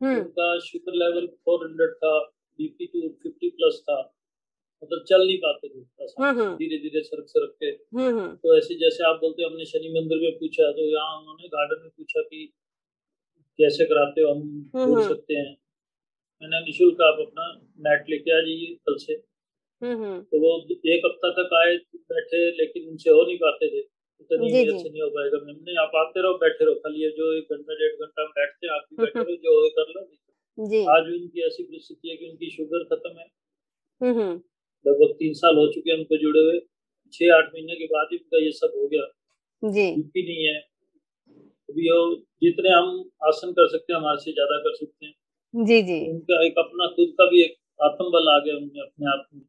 हम्म। 0.02 0.20
उनका 0.20 0.58
शुगर 0.58 0.94
लेवल 0.94 1.26
फोर 1.26 1.66
हंड्रेड 1.66 1.92
था 1.94 2.18
बीपी 2.58 2.86
टू 2.86 3.08
फिफ्टी 3.22 3.48
प्लस 3.48 3.82
था। 3.90 3.98
मतलब 4.82 5.04
चल 5.08 5.26
नहीं 5.26 5.36
पाते 5.38 5.68
थे 5.68 5.80
हम्म 6.04 6.40
हम्म। 6.40 6.54
धीरे 6.56 6.78
धीरे 6.78 7.00
सरक 7.02 7.26
सरक 7.28 7.54
के। 7.62 7.66
हम्म 7.66 8.18
हम्म। 8.18 8.34
तो 8.34 8.56
ऐसे 8.58 8.74
जैसे 8.74 9.04
आप 9.04 9.16
बोलते 9.16 9.42
हैं 9.42 9.50
हमने 9.50 9.64
शनि 9.64 9.88
मंदिर 9.88 10.18
में 10.18 10.38
पूछा 10.38 10.70
तो 10.72 10.86
यहाँ 10.90 11.18
उन्होंने 11.20 11.48
गार्डन 11.48 11.82
में 11.82 11.90
पूछा 11.90 12.22
कि 12.22 12.52
कैसे 13.58 13.84
कराते 13.84 14.20
हो 14.20 14.30
हम 14.30 14.70
हम्म, 14.76 14.86
बोल 14.86 15.02
हम्म। 15.02 15.08
सकते 15.08 15.34
हैं। 15.34 15.56
मैंने 16.42 16.60
निशुल्क 16.60 17.00
आप 17.02 17.16
अपना 17.20 17.52
नेट 17.62 18.10
लेके 18.10 18.30
आ 18.30 18.40
जाइए 18.40 18.74
कल 18.74 18.96
से। 18.96 19.12
हम्म 19.82 20.04
हम्म। 20.04 20.20
तो 20.22 20.40
वो 20.40 20.66
एक 20.86 21.02
हफ़्ता 21.06 21.30
तक 21.30 21.54
आए 21.54 21.76
बैठे 21.96 22.50
लेकिन 22.50 22.88
उनसे 22.88 23.10
हो 23.10 23.26
नहीं 23.26 23.36
पाते 23.36 23.68
थे। 23.68 23.98
तो 24.22 24.36
नहीं 24.36 24.50
जी, 24.50 24.78
से 24.78 24.90
नहीं 24.90 25.02
हो 25.02 25.08
पाएगा 25.08 25.38
मैंने 25.46 25.80
आप 25.80 25.92
आते 25.94 26.22
रहो 26.22 26.34
बैठे 26.34 26.64
रहो। 26.64 26.74
खाली 26.74 27.10
जो 27.10 27.32
एक 27.32 27.44
घंटा 27.52 27.74
डेढ़ 27.74 27.92
घंटा 27.92 28.22
हम 28.22 28.28
बैठते 28.28 28.66
हैं 28.66 28.74
आप 28.74 28.86
भी 28.90 28.96
बैठे 28.96 29.18
रहो 29.18 29.36
जो 29.36 29.62
हो 29.62 29.68
कर 29.68 29.90
लो। 29.90 30.10
जी। 30.68 30.84
आज 30.84 31.22
उनकी 31.22 31.46
ऐसी 31.46 31.62
परिस्थिति 31.62 32.08
है 32.08 32.16
कि 32.16 32.28
उनकी 32.28 32.50
शुगर 32.50 32.84
खत्म 32.84 33.18
है। 33.18 33.26
हम्म 34.02 34.20
हम्म। 34.20 34.40
लगभग 34.86 35.14
तीन 35.18 35.32
साल 35.32 35.56
हो 35.56 35.72
चुके 35.72 35.90
हैं 35.90 35.98
उनको 35.98 36.16
जुड़े 36.16 36.40
हुए। 36.40 36.60
छह 37.12 37.34
आठ 37.34 37.44
महीने 37.54 37.74
के 37.74 37.84
बाद 37.84 38.08
ही 38.12 38.18
उनका 38.18 38.44
ये 38.44 38.52
सब 38.52 38.72
हो 38.76 38.88
गया। 38.88 39.02
जी। 39.70 39.96
नहीं 40.22 40.44
है। 40.44 40.67
वो 41.68 41.98
जितने 42.42 42.70
हम 42.70 42.88
आसन 43.28 43.52
कर 43.52 43.68
सकते 43.68 43.92
हैं 43.92 44.00
हमारे 44.00 44.20
से 44.20 44.32
ज़्यादा 44.32 44.58
कर 44.60 44.74
सकते 44.76 45.06
हैं। 45.06 45.66
जी 45.66 45.82
जी। 45.82 45.98
उनका 46.10 46.44
एक 46.46 46.58
अपना 46.58 46.86
खुद 46.96 47.12
का 47.18 47.26
भी 47.30 47.42
एक 47.42 47.54
आत्मबल 47.80 48.28
आ 48.30 48.38
गया 48.38 48.56
उनमें 48.56 48.80
अपने 48.82 49.10
आप 49.10 49.28
में। 49.34 49.42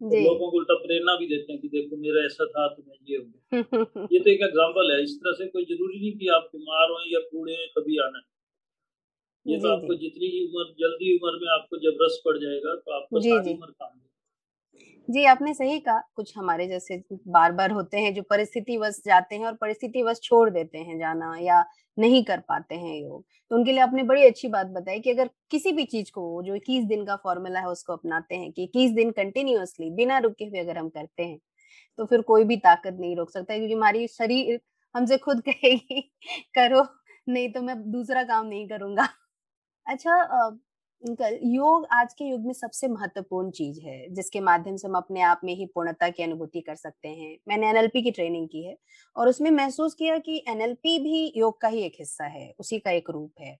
तो 0.00 0.22
लोगों 0.24 0.50
को 0.50 0.58
उल्टा 0.58 0.74
प्रेरणा 0.80 1.14
भी 1.16 1.26
देते 1.26 1.52
हैं 1.52 1.60
कि 1.62 1.68
देखो 1.68 1.96
मेरा 1.98 2.24
ऐसा 2.24 2.44
था 2.46 2.66
तो 2.68 2.82
मैं 2.82 2.96
ये 3.10 3.16
हो 3.16 3.24
गया। 3.24 4.06
ये 4.12 4.18
तो 4.18 4.30
एक 4.30 4.42
एग्ज़ाम्पल 4.42 4.92
है। 4.92 5.02
इस 5.02 5.14
तरह 5.16 5.32
से 5.38 5.46
कोई 5.46 5.64
ज़रूरी 5.66 6.00
नहीं 6.00 6.12
कि 6.18 6.28
आप 6.34 6.50
बीमार 6.52 6.90
हो 6.90 6.98
या 7.12 7.20
बूढ़े 7.30 7.54
हैं 7.54 7.68
कभी 7.78 7.98
आना। 8.00 8.20
ये 9.46 9.58
तो 9.58 9.68
आपको 9.68 9.94
जितनी 9.96 10.26
ही 10.28 10.44
उम्र 10.46 10.64
जल्दी 10.80 11.16
उम्र 11.16 11.38
में 11.42 11.48
आपको 11.52 11.78
जब 11.78 12.02
रस 12.02 12.20
पड़ 12.24 12.36
जाएगा 12.38 12.74
तो 12.76 12.92
आपको 12.92 13.20
सारी 13.20 13.54
उम्र 13.54 13.70
काम। 13.72 13.96
जी, 15.08 15.24
आपने 15.24 15.52
सही 15.54 15.78
कहा। 15.80 16.00
कुछ 16.16 16.32
हमारे 16.36 16.66
जैसे 16.68 17.02
बार 17.28 17.52
बार 17.52 17.70
होते 17.72 17.98
हैं 17.98 18.12
जो 18.14 18.22
परिस्थितिवश 18.24 19.00
जाते 19.06 19.36
हैं 19.36 19.46
और 19.46 19.54
परिस्थितिवश 19.56 20.20
छोड़ 20.22 20.48
देते 20.50 20.78
हैं 20.80 20.98
जाना 20.98 21.34
या 21.40 21.64
नहीं 21.98 22.22
कर 22.24 22.40
पाते 22.48 22.74
हैं 22.76 22.94
योग। 22.96 23.24
तो 23.50 23.56
उनके 23.56 23.72
लिए 23.72 23.80
आपने 23.80 24.02
बड़ी 24.02 24.24
अच्छी 24.26 24.48
बात 24.48 24.66
बताई 24.68 25.00
कि 25.00 25.10
अगर 25.10 25.30
किसी 25.50 25.72
भी 25.72 25.84
चीज़ 25.86 26.10
को 26.12 26.42
जो 26.42 26.54
इक्कीस 26.54 26.84
दिन 26.86 27.04
का 27.06 27.16
फॉर्मूला 27.24 27.60
है 27.60 27.66
उसको 27.68 27.92
अपनाते 27.92 28.34
हैं 28.34 28.50
कि 28.52 28.64
इक्कीस 28.64 28.90
दिन 28.92 29.10
कंटिन्यूअसली 29.12 29.90
बिना 29.92 30.18
रुके 30.18 30.44
हुए 30.44 30.60
अगर 30.60 30.78
हम 30.78 30.88
करते 30.90 31.22
हैं 31.22 31.38
तो 31.98 32.04
फिर 32.06 32.22
कोई 32.24 32.44
भी 32.44 32.56
ताकत 32.60 32.96
नहीं 33.00 33.16
रोक 33.16 33.30
सकता 33.30 33.56
क्योंकि 33.56 33.74
हमारी 33.74 34.06
शरीर 34.08 34.60
हमसे 34.94 35.18
खुद 35.18 35.40
कहेगी, 35.42 36.00
करो, 36.54 36.86
नहीं 37.26 37.52
तो 37.52 37.62
मैं 37.62 37.76
दूसरा 37.92 38.22
काम 38.24 38.46
नहीं 38.46 38.68
करूँगा। 38.68 39.08
अच्छा 39.86 40.22
योग 41.02 41.86
आज 41.92 42.12
के 42.14 42.24
युग 42.24 42.46
में 42.46 42.52
सबसे 42.52 42.88
महत्वपूर्ण 42.88 43.50
चीज़ 43.50 43.80
है, 43.80 44.08
जिसके 44.14 44.40
माध्यम 44.40 44.76
से 44.76 44.88
हम 44.88 44.94
अपने 44.94 45.20
आप 45.20 45.40
में 45.44 45.54
ही 45.54 45.66
पूर्णता 45.66 46.08
की 46.08 46.22
अनुभूति 46.22 46.60
कर 46.60 46.74
सकते 46.74 47.08
हैं। 47.08 47.36
मैंने 47.48 47.68
एनएलपी 47.70 48.02
की 48.02 48.10
ट्रेनिंग 48.10 48.48
की 48.48 48.64
है 48.64 48.76
और 49.16 49.28
उसमें 49.28 49.50
महसूस 49.50 49.94
किया 49.94 50.18
कि 50.18 50.42
एनएलपी 50.48 50.98
भी 50.98 51.32
योग 51.36 51.60
का 51.60 51.68
ही 51.68 51.82
एक 51.82 51.92
हिस्सा 51.98 52.24
है, 52.24 52.52
उसी 52.60 52.78
का 52.78 52.90
एक 52.90 53.10
रूप 53.10 53.40
है। 53.40 53.56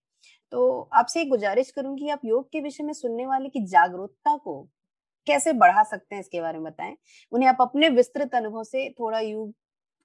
तो 0.53 0.81
आपसे 0.94 1.24
गुजारिश 1.24 1.70
करूँगी 1.70 2.09
आप 2.09 2.20
योग 2.24 2.48
के 2.53 2.61
विषय 2.61 2.85
में 2.85 2.92
सुनने 2.92 3.27
वाले 3.27 3.48
की 3.48 3.64
जागरूकता 3.66 4.37
को 4.37 4.61
कैसे 5.27 5.53
बढ़ा 5.53 5.83
सकते 5.83 6.14
हैं 6.14 6.20
इसके 6.20 6.40
बारे 6.40 6.59
में 6.59 6.64
बताएँ। 6.64 6.96
उन्हें 7.33 7.48
आप 7.48 7.59
अपने 7.61 7.88
विस्तृत 7.88 8.35
अनुभव 8.35 8.64
से 8.64 8.88
थोड़ा 8.90 9.20
योग 9.20 9.53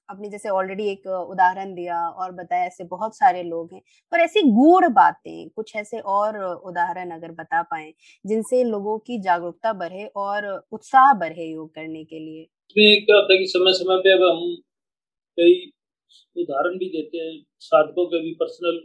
आपने 0.10 0.30
जैसे 0.30 0.50
ऑलरेडी 0.50 0.88
एक 0.88 1.08
उदाहरण 1.08 1.74
दिया 1.76 1.98
और 2.10 2.32
बताया 2.32 2.66
ऐसे 2.66 2.84
बहुत 2.84 3.16
सारे 3.18 3.44
लोग 3.44 3.74
हैं। 3.74 3.82
पर 4.12 4.20
ऐसी 4.20 4.42
गूढ़ 4.52 4.88
बातें 4.94 5.50
कुछ 5.50 5.76
ऐसे 5.76 6.00
और 6.16 6.38
उदाहरण 6.44 7.12
अगर 7.12 7.32
बता 7.32 7.62
पाए 7.62 7.92
जिनसे 8.26 8.64
लोगों 8.64 8.98
की 9.00 9.20
जागरूकता 9.22 9.74
बढ़े 9.74 10.06
और 10.16 10.48
उत्साह 10.72 11.14
बढ़े 11.14 11.46
योग 11.46 11.74
करने 11.76 12.04
के 12.04 12.20
लिए। 12.20 12.42
इसमें 12.42 13.06
क्या 13.06 13.16
होता 13.16 13.34
है 13.34 13.40
कि 13.40 13.46
समय 13.48 13.74
समय 13.74 13.98
पे 14.04 14.14
अब 14.14 14.24
हम 14.32 14.56
कई 15.38 15.54
उदाहरण 16.36 16.78
भी 16.78 16.90
देते 16.90 17.18
हैं 17.18 17.34
साधकों 17.62 18.06
के 18.06 18.20
भी 18.22 18.34
पर्सनल 18.40 18.82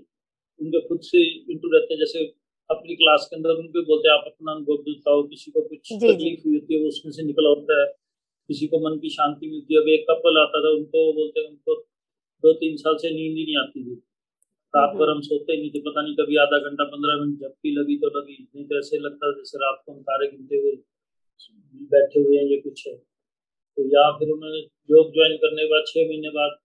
उनके 0.61 0.81
खुद 0.88 1.00
से 1.04 1.18
इंटू 1.52 1.68
रहते 1.74 1.94
हैं। 1.94 1.98
जैसे 2.00 2.24
अपनी 2.70 2.94
क्लास 2.94 3.26
के 3.31 3.37
अंदर 3.37 3.50
उनको 3.59 3.83
बोलते 3.87 4.09
हैं 4.09 4.16
आप 4.18 4.24
अपना 4.26 4.52
अनुभव 4.52 4.83
बताओ 4.88 5.22
किसी 5.28 5.50
को 5.50 5.61
कुछ। 5.62 5.92
तकलीफ़ 5.94 6.42
हुई 6.46 6.54
होती 6.59 6.74
है 6.74 6.81
वो 6.83 6.88
उसमें 6.88 7.12
से 7.12 7.22
निकला 7.22 7.48
होता 7.48 7.81
है। 7.81 7.87
किसी 8.49 8.67
को 8.67 8.79
मन 8.81 8.99
की 8.99 9.09
शांति 9.11 9.51
मिलती 9.51 9.75
है 9.75 9.81
अब 9.81 9.89
एक 9.89 10.05
कपल 10.11 10.39
आता 10.41 10.61
था 10.65 10.69
उनको 10.77 11.01
बोलते 11.15 11.47
उनको 11.49 11.75
दो 12.45 12.53
तीन 12.61 12.77
साल 12.77 12.97
से 12.97 13.11
नींद 13.11 13.37
ही 13.37 13.45
नहीं 13.45 13.57
आती 13.57 13.83
थी। 13.85 13.95
रात 14.75 14.95
भर 14.97 15.11
हम 15.11 15.21
सोते 15.21 15.57
नहीं 15.57 15.71
थे 15.71 15.81
पता 15.81 16.03
नहीं 16.03 16.15
कभी 16.17 16.37
आधा 16.37 16.59
घंटा 16.69 16.85
पंद्रह 16.85 17.21
मिनट 17.21 17.41
झपकी 17.41 17.71
लगी 17.77 17.97
तो 17.99 18.09
लगी। 18.19 18.37
नहीं 18.45 18.65
तो 18.67 18.79
ऐसे 18.79 18.99
लगता 18.99 19.31
जैसे 19.37 19.59
रात 19.59 19.83
को 19.87 19.93
हम 19.93 20.01
तारे 20.09 20.27
गिनते 20.31 20.57
हुए 20.57 20.73
बैठे 21.93 22.21
हुए 22.21 22.37
हैं 22.37 22.45
ये 22.45 22.61
कुछ 22.61 22.87
है। 22.89 22.95
तो 22.95 23.87
या 23.87 24.05
फिर 24.19 24.31
उन्होंने 24.31 24.59
योग 24.91 25.13
ज्वाइन 25.15 25.37
करने 25.37 25.63
के 25.63 25.71
बाद 25.71 25.85
छह 25.89 26.07
महीने 26.09 26.31
बाद 26.31 26.57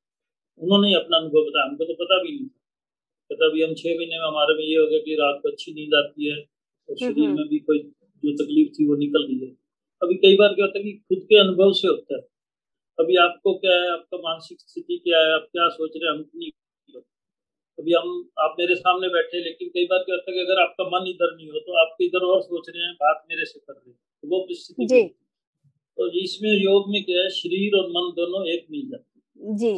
उन्होंने 0.62 0.88
ही 0.88 0.94
अपना 0.94 1.18
अनुभव 1.18 1.46
बताया। 1.50 1.66
हमको 1.68 1.86
तो 1.86 1.94
पता 1.94 2.22
भी 2.24 2.30
नहीं 2.30 2.48
था। 2.48 2.60
कहता 3.30 3.50
अभी 3.50 3.64
हम 3.64 3.74
छह 3.74 3.98
महीने 3.98 4.20
में 4.20 4.26
हमारे 4.28 4.56
में 4.58 4.64
ये 4.64 4.78
हो 4.78 4.86
गया 4.88 5.00
कि 5.00 5.16
रात 5.16 5.40
को 5.44 5.50
अच्छी 5.50 5.74
नींद 5.74 5.94
आती 5.96 6.30
है 6.30 6.38
और 6.90 6.98
शरीर 6.98 7.26
हम्म। 7.26 7.38
में 7.38 7.48
भी 7.48 7.60
कोई 7.68 7.80
जो 8.24 8.34
तकलीफ़ 8.44 8.70
थी 8.70 8.88
वो 8.88 8.96
निकल 8.96 9.28
गई 9.28 9.40
है। 9.46 9.52
अभी 10.04 10.16
कई 10.16 10.36
बार 10.36 10.54
क्या 10.54 10.66
होता 10.66 10.78
है 10.80 10.84
कि 10.84 10.92
खुद 10.92 11.20
के 11.24 11.40
अनुभव 11.40 11.72
से 11.74 11.88
होता 11.88 12.16
है। 12.16 12.22
अभी 13.00 13.16
आपको 13.16 13.54
क्या 13.54 13.76
है 13.82 13.92
आपका 13.92 14.18
मानसिक 14.18 14.60
स्थिति 14.60 14.98
क्या 14.98 15.20
है 15.20 15.34
आप 15.34 15.48
क्या 15.52 15.70
सोच 15.70 15.92
रहे 15.96 16.10
हैं 16.10 16.18
हम 16.18 16.26
नहीं 16.36 16.52
अभी 17.78 17.94
हम 17.94 18.10
आप 18.40 18.56
मेरे 18.60 18.76
सामने 18.76 19.08
बैठे 19.08 19.40
लेकिन 19.44 19.70
कई 19.70 19.86
बार 19.86 20.00
क्या 20.00 20.16
होता 20.16 20.32
है 20.32 20.38
कि 20.38 20.44
अगर 20.44 20.62
आपका 20.62 20.84
मन 20.84 21.08
इधर 21.10 21.36
नहीं 21.36 21.48
हो 21.48 21.60
तो 21.60 21.78
आप 21.82 21.98
इधर 22.02 22.26
और 22.26 22.42
सोच 22.42 22.70
रहे 22.70 22.84
हैं 22.86 22.94
बात 22.94 23.24
मेरे 23.30 23.46
से 23.46 23.60
कर 23.60 23.74
रहे 23.74 23.90
हैं। 23.90 23.98
तो 24.24 24.28
वो 24.28 24.40
है। 24.94 25.08
तो 25.98 26.10
इसमें 26.20 26.52
योग 26.52 26.90
में 26.90 27.04
क्या 27.04 27.24
है 27.24 27.30
शरीर 27.30 27.76
और 27.76 27.90
मन 27.90 28.12
दोनों 28.12 28.46
एक 28.48 28.68
मिल 28.72 28.90
जाते 28.90 29.20
हैं। 29.20 29.56
जी। 29.58 29.74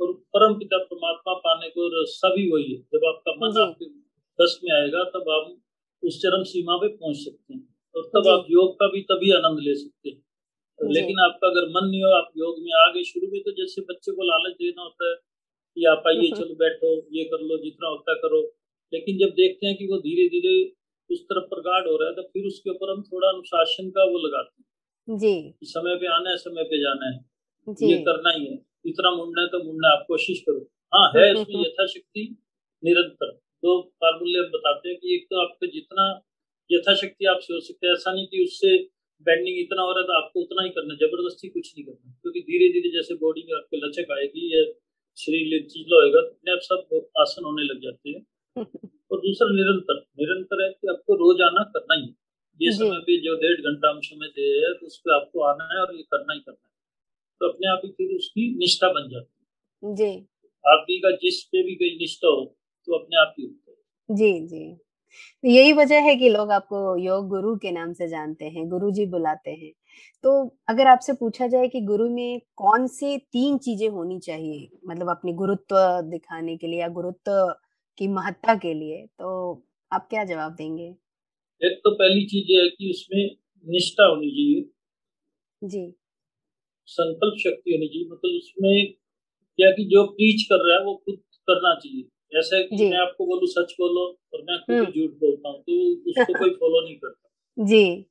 और 0.00 0.12
परम 0.12 0.54
पिता 0.54 0.78
परमात्मा 0.84 1.34
पाने 1.34 1.68
को 1.68 2.04
सभी 2.06 2.50
वही 2.50 2.72
है। 2.72 2.80
जब 2.94 3.06
आपका 3.08 3.32
मन 3.36 3.60
आपके 3.60 3.86
बस 4.38 4.60
में 4.64 4.74
आएगा 4.80 5.04
तब 5.04 5.30
आप 5.30 5.56
उस 6.02 6.20
चरम 6.22 6.42
सीमा 6.42 6.76
पे 6.76 6.88
पहुँच 6.88 7.16
सकते 7.16 7.54
हैं। 7.54 7.75
और 7.96 8.10
तब 8.14 8.28
आप 8.28 8.46
योग 8.50 8.74
का 8.74 8.86
भी 8.86 9.00
तभी 9.00 9.30
आनंद 9.32 9.58
ले 9.60 9.74
सकते 9.74 10.08
हैं। 10.08 10.22
लेकिन 10.92 11.20
आपका 11.24 11.48
अगर 11.48 11.68
मन 11.68 11.88
नहीं 11.88 12.02
हो 12.02 12.10
आप 12.10 12.32
योग 12.36 12.56
में 12.60 12.72
आगे 12.86 13.04
शुरू 13.04 13.28
में 13.32 13.40
तो 13.42 13.50
जैसे 13.50 13.82
बच्चे 13.82 14.12
को 14.12 14.22
लालच 14.22 14.54
देना 14.54 14.82
होता 14.82 15.10
है 15.10 15.14
कि 15.76 15.84
आप 15.84 16.02
आइए 16.06 16.20
हम्म। 16.20 16.36
चलो 16.36 16.54
बैठो 16.54 17.08
ये 17.12 17.24
कर 17.24 17.40
लो 17.40 17.58
जितना 17.58 17.88
होता 17.88 18.14
करो। 18.14 18.56
लेकिन 18.92 19.18
जब 19.18 19.28
देखते 19.28 19.66
हैं 19.66 19.76
कि 19.76 19.86
वो 19.86 19.98
धीरे 19.98 20.28
धीरे 20.28 20.72
उस 21.10 21.22
तरफ़ 21.22 21.44
प्रगाढ़ 21.44 21.86
हो 21.88 21.96
रहा 21.96 22.08
है 22.08 22.14
तो 22.14 22.22
फिर 22.22 22.46
उसके 22.46 22.70
ऊपर 22.70 22.90
हम 22.90 23.02
थोड़ा 23.02 23.28
अनुशासन 23.28 23.90
का 23.90 24.04
वो 24.04 24.18
लगाते 24.18 24.62
हैं। 24.62 25.18
जी। 25.18 25.54
समय 25.62 25.96
पे 25.96 26.06
आना 26.06 26.30
है 26.30 26.36
समय 26.36 26.62
पे 26.62 26.78
जाना 26.80 27.06
है। 27.06 27.24
जी। 27.68 27.92
ये 27.92 27.98
करना 27.98 28.30
ही 28.30 28.46
है। 28.46 28.64
इतना 28.86 29.10
मुड़ना 29.10 29.42
है 29.42 29.48
तो 29.48 29.64
मुड़ना 29.64 29.88
आप 29.88 30.04
कोशिश 30.08 30.40
करो। 30.40 30.68
हाँ 30.94 31.12
है 31.16 31.30
इसमें 31.32 31.62
यथाशक्ति 31.62 32.36
निरंतर। 32.84 33.30
दो 33.32 33.82
फार्मूले 33.82 34.38
हम 34.38 34.44
बताते 34.44 34.88
हैं 34.88 34.98
कि 34.98 35.14
एक 35.14 35.26
तो 35.30 35.40
आपका 35.40 35.66
जितना 35.66 36.22
यथाशक्ति 36.70 37.26
आपसे 37.26 37.54
हो 37.54 37.60
सकता 37.60 37.86
है। 37.86 37.92
ऐसा 37.92 38.12
नहीं 38.12 38.26
कि 38.26 38.44
उससे 38.44 38.76
बेंडिंग 39.26 39.58
इतना 39.58 39.82
हो 39.82 39.92
रहा 39.92 40.00
है 40.00 40.06
तो 40.06 40.12
आपको 40.12 40.40
उतना 40.40 40.62
ही 40.62 40.70
करना 40.70 40.94
ज़बरदस्ती 40.94 41.48
कुछ 41.48 41.72
नहीं 41.76 41.84
करना 41.86 42.12
क्योंकि 42.22 42.40
धीरे 42.40 42.68
धीरे 42.72 42.90
जैसे 42.90 43.14
बॉडी 43.14 43.42
में 43.50 43.56
आपके 43.58 43.76
लचक 43.76 44.10
आएगी 44.12 44.44
या 44.56 44.64
शरीर 45.18 45.46
लचीला 45.54 45.96
होएगा 45.96 46.20
तो 46.20 46.28
अपने 46.28 46.52
आप 46.52 46.58
सब 46.62 47.10
आसन 47.20 47.44
होने 47.44 47.62
लग 47.62 47.80
जाते 47.82 48.10
हैं। 48.10 48.22
और 49.12 49.18
दूसरा 49.18 49.48
निरंतर। 49.48 49.98
निरंतर 50.18 50.62
है 50.64 50.70
कि 50.72 50.88
आपको 50.88 51.14
रोज 51.14 51.40
आना 51.40 51.62
करना 51.62 51.94
ही 51.94 52.02
है। 52.02 52.14
ये 52.60 52.72
समय 52.72 52.98
पे 52.98 53.16
जो 53.20 53.34
डेढ़ 53.34 53.60
घंटा 53.60 53.90
हम 53.90 54.00
समय 54.00 54.28
दे 54.28 54.46
हैं 54.58 54.72
तो 54.74 54.86
उस 54.86 54.98
पर 54.98 55.12
आपको 55.12 55.40
आना 55.40 55.68
है 55.74 55.80
और 55.80 55.94
ये 55.96 56.02
करना 56.02 56.34
ही 56.34 56.40
करना 56.40 56.66
है। 56.68 56.74
तो 57.40 57.48
अपने 57.48 57.68
आप 57.68 57.80
ही 57.84 57.90
फिर 57.90 58.16
उसकी 58.16 58.58
निष्ठा 58.58 58.88
बन 58.88 59.08
जाती 59.08 59.32
है। 59.32 59.94
जी। 59.94 60.10
आप 60.64 60.84
भी 60.88 60.98
का 60.98 61.10
जिस 61.16 61.42
पे 61.42 61.62
भी 61.62 61.74
कोई 61.74 61.90
निष्ठा 61.96 62.28
हो 62.28 62.44
तो 62.88 62.98
अपने 62.98 63.20
आप 63.20 63.34
ही 63.38 63.46
होता 63.46 63.70
है। 63.70 64.16
जी 64.16 64.46
जी। 64.46 64.85
यही 65.44 65.72
वजह 65.72 66.00
है 66.02 66.14
कि 66.16 66.28
लोग 66.30 66.50
आपको 66.52 66.96
योग 66.98 67.28
गुरु 67.28 67.54
के 67.58 67.70
नाम 67.72 67.92
से 67.92 68.08
जानते 68.08 68.44
हैं 68.46 68.68
गुरु 68.68 68.90
जी 68.92 69.06
बुलाते 69.08 69.50
हैं। 69.52 69.72
तो 70.24 70.32
अगर 70.68 70.86
आपसे 70.86 71.12
पूछा 71.14 71.46
जाए 71.48 71.68
कि 71.68 71.80
गुरु 71.82 72.08
में 72.10 72.40
कौन 72.56 72.86
से 72.90 73.16
तीन 73.32 73.58
चीज़ें 73.60 73.88
होनी 73.90 74.18
चाहिए 74.20 74.68
मतलब 74.88 75.10
अपनी 75.10 75.32
गुरुत्व 75.34 75.76
दिखाने 76.10 76.56
के 76.56 76.66
लिए 76.66 76.80
या 76.80 76.88
गुरुत्व 76.90 77.46
की 77.98 78.08
महत्ता 78.10 78.54
के 78.56 78.74
लिए 78.74 79.04
तो 79.18 79.32
आप 79.90 80.06
क्या 80.10 80.24
जवाब 80.24 80.54
देंगे? 80.54 80.94
एक 81.62 81.78
तो 81.84 81.90
पहली 81.92 82.24
चीज़ 82.26 82.52
है 82.54 82.68
कि 82.70 82.90
उसमें 82.90 83.24
निष्ठा 83.66 84.04
होनी 84.04 84.30
चाहिए। 84.30 84.68
जी। 85.62 85.96
संकल्प 86.88 87.38
शक्ति 87.40 87.72
होनी 87.72 87.86
चाहिए। 87.88 88.08
मतलब 88.10 88.36
उसमें 88.36 88.92
क्या 89.58 89.70
कि 89.72 89.84
जो 89.88 90.04
प्रीच 90.10 90.42
कर 90.44 90.66
रहा 90.68 90.78
है 90.78 90.84
वो 90.84 90.94
खुद 90.96 91.18
करना 91.48 91.74
चाहिए। 91.80 92.08
है 92.32 92.62
कि 92.62 92.88
मैं 92.90 92.98
आपको 92.98 93.26
बोलूँ 93.26 93.46
सच 93.46 93.72
बोलो 93.72 94.04
और 94.34 94.42
मैं 94.42 94.58
खुद 94.58 94.76
हम्म। 94.76 94.86
झूठ 94.86 95.10
बोलता 95.10 95.48
हूँ 95.48 95.62
तो 95.62 96.10
उसको 96.10 96.38
कोई 96.38 96.50
फॉलो 96.60 96.80
नहीं 96.80 96.96
करता। 96.96 97.64
जी। 97.64 98.06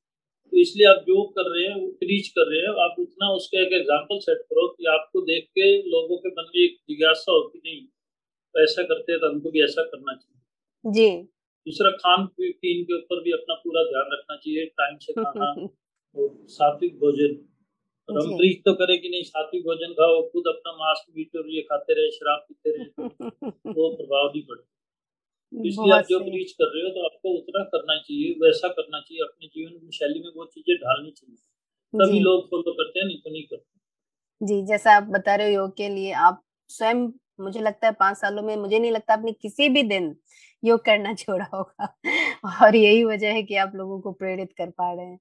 तो 0.54 0.58
इसलिए 0.58 0.88
आप 0.88 1.04
जो 1.08 1.23
कर 1.23 1.49
रहे 1.51 1.67
हैं 1.67 1.75
वो 1.82 1.88
प्रीच 1.88 2.28
कर 2.28 2.49
रहे 2.51 2.60
हैं 2.60 2.67
आप 2.67 2.95
उतना 2.99 3.32
उसका 3.32 3.62
एक 3.62 3.73
एग्ज़ाम्पल 3.73 4.19
सेट 4.19 4.38
करो 4.38 4.67
कि 4.67 4.86
आपको 4.86 5.21
देख 5.21 5.45
के 5.45 5.82
लोगों 5.91 6.17
के 6.17 6.30
मन 6.30 6.51
में 6.56 6.63
एक 6.63 6.78
जिज्ञासा 6.89 7.32
हो 7.32 7.41
कि 7.41 7.62
नहीं 7.65 7.82
तो 7.82 8.63
ऐसा 8.63 8.84
करते 8.84 9.12
हैं 9.12 9.21
तो 9.21 9.30
हमको 9.30 9.51
भी 9.51 9.63
ऐसा 9.63 9.84
करना 9.84 10.13
चाहिए। 10.13 10.91
जी। 10.91 11.28
दूसरा 11.67 11.91
खान 11.91 12.25
पीन 12.25 12.84
के 12.84 12.97
ऊपर 12.97 13.23
भी 13.23 13.32
अपना 13.32 13.54
पूरा 13.54 13.84
ध्यान 13.84 14.13
रखना 14.13 14.36
चाहिए 14.36 14.65
टाइम 14.65 14.97
से 14.97 15.13
खाना 15.13 15.51
और 16.15 16.30
सात्विक 16.49 16.99
भोजन। 16.99 17.34
प्रीच 18.10 18.62
तो 18.65 18.74
करें 18.74 18.98
कि 19.02 19.10
नहीं 19.10 19.24
सात्विक 19.24 19.63
भोजन 19.63 19.94
खाओ 19.94 20.22
खुद 20.30 20.48
अपना 20.48 20.72
मांस 20.78 21.06
मीट 21.10 21.36
और 21.36 21.50
ये 21.52 21.62
खाते 21.62 21.94
रहे 21.94 22.12
शराब 22.12 22.46
पीते 22.50 22.72
रहे। 22.72 22.86
वो 23.78 23.89
प्रभाव 23.96 24.28
नहीं 24.28 24.44
पड़ता 24.44 24.65
इसलिए 25.54 25.94
आप 25.94 26.06
जो 26.10 26.20
प्रीच 26.20 26.52
कर 26.52 26.72
रहे 26.76 26.84
हो 26.84 26.89
तो 26.89 27.06
आपको 27.06 27.34
उतना 27.38 27.63
करना 27.65 27.98
चाहिए 28.00 28.32
वैसा 28.41 28.68
करना 28.70 29.00
चाहिए 29.02 29.24
अपने 29.24 29.48
जीवन 29.48 29.89
शैली 29.94 30.20
में 30.20 30.32
वो 30.36 30.46
चीज़ें 30.46 30.76
ढालनी 30.78 31.12
चाहिए। 31.12 31.38
तभी 31.94 32.20
लोग 32.20 32.46
फॉलो 32.50 32.74
करते 32.74 33.00
हैं 33.00 33.08
नहीं 33.08 33.18
तो 33.20 33.32
नहीं 33.32 33.44
करते। 33.44 33.65
जी 34.41 34.62
जैसा 34.65 34.96
आप 34.96 35.04
बता 35.04 35.36
रहे 35.36 35.48
हो 35.48 35.54
योग 35.54 35.76
के 35.78 35.89
लिए 35.89 36.12
आप 36.22 36.41
स्वयं 36.70 37.08
मुझे 37.39 37.60
लगता 37.62 37.88
है 37.88 37.94
पाँच 37.94 38.18
सालों 38.18 38.44
में 38.44 38.56
मुझे 38.58 38.80
नहीं 38.80 38.91
लगता 38.91 39.13
आपने 39.13 39.32
किसी 39.34 39.70
भी 39.70 39.84
दिन 39.84 40.15
योग 40.63 40.86
करना 40.86 41.13
छोड़ा 41.20 41.46
होगा। 41.54 41.86
और 42.65 42.76
यही 42.76 43.04
वजह 43.06 43.34
है 43.34 43.44
कि 43.44 43.56
आप 43.58 43.72
लोगों 43.76 44.00
को 44.02 44.12
प्रेरित 44.13 44.54
कर 44.58 44.70
पा 44.72 44.94
रहे 44.94 45.06
हैं। 45.06 45.20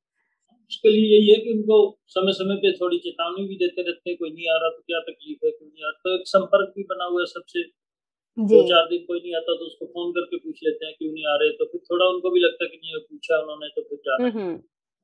उसके 0.70 0.90
लिए 0.90 1.16
यही 1.16 1.30
है 1.30 1.36
कि 1.36 1.52
उनको 1.52 1.98
समय 2.06 2.32
समय 2.32 2.56
पे 2.56 2.72
थोड़ी 2.72 2.98
चेतावनी 2.98 3.48
भी 3.48 3.56
देते 3.56 3.82
रहते 3.82 4.10
हैं 4.10 4.16
कोई 4.18 4.30
नहीं 4.30 4.48
आ 4.48 4.56
रहा 4.56 4.70
तो 4.70 4.82
क्या 4.86 5.00
तकलीफ़ 5.00 5.46
है 5.46 5.50
क्यों 5.50 5.68
नहीं 5.68 5.84
आ 5.84 5.88
रहा? 5.88 6.00
तो 6.04 6.14
एक 6.14 6.22
संपर्क 6.26 6.72
भी 6.76 6.82
बना 6.82 7.04
हुआ 7.04 7.20
है 7.20 7.26
सबसे। 7.26 7.62
दो 8.38 8.68
चार 8.68 8.86
दिन 8.86 9.04
कोई 9.04 9.20
नहीं 9.20 9.34
आता 9.34 9.54
तो 9.54 9.64
उसको 9.64 9.86
फ़ोन 9.86 10.12
करके 10.12 10.36
पूछ 10.36 10.60
लेते 10.64 10.86
हैं 10.86 10.94
क्यों 10.98 11.12
नहीं 11.12 11.24
आ 11.24 11.36
रहे? 11.36 11.50
तो 11.50 11.64
फिर 11.64 11.80
थोड़ा 11.80 12.06
उनको 12.06 12.30
भी 12.30 12.40
लगता 12.40 12.64
है 12.64 12.70
कि 12.70 12.76
नहीं 12.76 13.00
पूछा 13.00 13.40
उन्होंने 13.40 13.68
तो 13.68 13.82
फिर 13.82 13.98
जाना। 13.98 14.28
हम्म, 14.28 14.38
हम्म। 14.38 14.56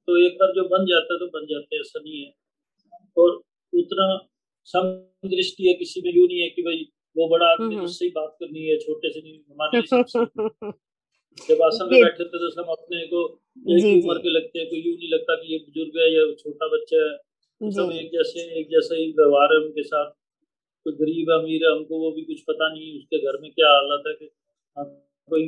तो 0.08 0.26
एक 0.26 0.34
बार 0.34 0.52
जो 0.54 0.64
बन 0.64 0.86
जाता 0.86 1.14
है 1.14 1.18
तो 1.18 1.26
बन 1.26 1.46
जाते 1.46 1.76
हैं 1.76 1.80
ऐसा 1.80 2.00
नहीं 2.00 2.24
है। 2.24 2.32
और 3.18 3.42
उतना 3.74 4.28
समदृष्टि 4.64 5.68
है 5.68 5.74
किसी 5.74 6.00
में 6.00 6.12
यूँ 6.14 6.26
नहीं 6.26 6.40
है 6.40 6.48
कि 6.48 6.62
भाई 6.62 6.88
वो 7.16 7.28
बड़ा 7.28 7.46
आदमी 7.46 7.74
हम्म, 7.74 7.86
जिससे 7.86 8.04
ही 8.04 8.10
बात 8.10 8.36
करनी 8.40 8.66
है 8.66 8.78
छोटे 8.78 9.10
से 9.12 9.20
नहीं 9.20 9.38
हमारे 9.50 9.80
जब 11.38 11.62
आसन 11.62 11.88
में 11.90 12.02
बैठे 12.02 12.24
थे 12.24 12.38
तो 12.38 12.48
सब 12.50 12.70
अपने 12.70 13.06
को 13.08 13.20
एक 13.70 13.84
ही 13.84 13.92
उम्र 14.00 14.18
के 14.22 14.30
लगते 14.30 14.58
हैं 14.58 14.68
कोई 14.68 14.80
यूँ 14.80 14.94
नहीं 14.94 15.10
लगता 15.10 15.34
कि 15.36 15.52
ये 15.52 15.58
बुज़ुर्ग 15.60 15.98
है 16.00 16.08
या 16.14 16.22
छोटा 16.40 16.68
बच्चा 16.74 17.02
है। 17.02 17.12
तो 17.60 17.70
सब 17.76 17.92
एक 17.94 18.10
जैसे 18.12 18.44
एक 18.60 18.68
जैसा 18.70 18.96
ही 18.96 19.06
व्यवहार 19.18 19.54
है 19.54 19.58
उनके 19.60 19.82
साथ। 19.84 20.10
कोई 20.86 20.92
गरीब 21.00 21.30
अमीर 21.32 21.64
है 21.66 21.72
हमको 21.72 21.98
वो 22.00 22.10
भी 22.12 22.22
कुछ 22.24 22.40
पता 22.46 22.68
नहीं 22.68 22.98
उसके 22.98 23.18
घर 23.24 23.38
में 23.40 23.50
क्या 23.50 23.70
हालत 23.70 24.06
है 24.08 24.14
कि 24.14 24.30
कोई 24.76 25.44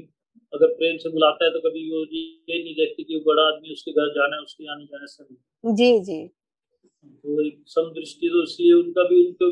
अगर 0.52 0.72
प्रेम 0.74 0.96
से 1.02 1.10
बुलाता 1.10 1.44
है 1.44 1.50
तो 1.52 1.60
कभी 1.60 1.82
वो 1.90 2.04
ये 2.12 2.58
नहीं 2.58 2.74
देखती 2.74 3.04
कि 3.04 3.16
वो 3.16 3.22
बड़ा 3.26 3.42
आदमी 3.44 3.72
उसके 3.72 3.92
घर 3.92 4.12
जाना 4.16 4.36
है 4.36 4.42
उसके 4.42 4.64
यहाँ 4.64 4.76
आने 4.76 4.84
जाने 4.86 5.06
से 5.06 5.74
जी 5.76 5.90
जी। 6.04 6.20
तो 6.26 7.40
एक 7.46 7.62
समदृष्टि 7.68 8.28
तो 8.28 8.42
इसलिए 8.42 8.72
उनका 8.74 9.04
भी 9.08 9.24
उनके 9.26 9.50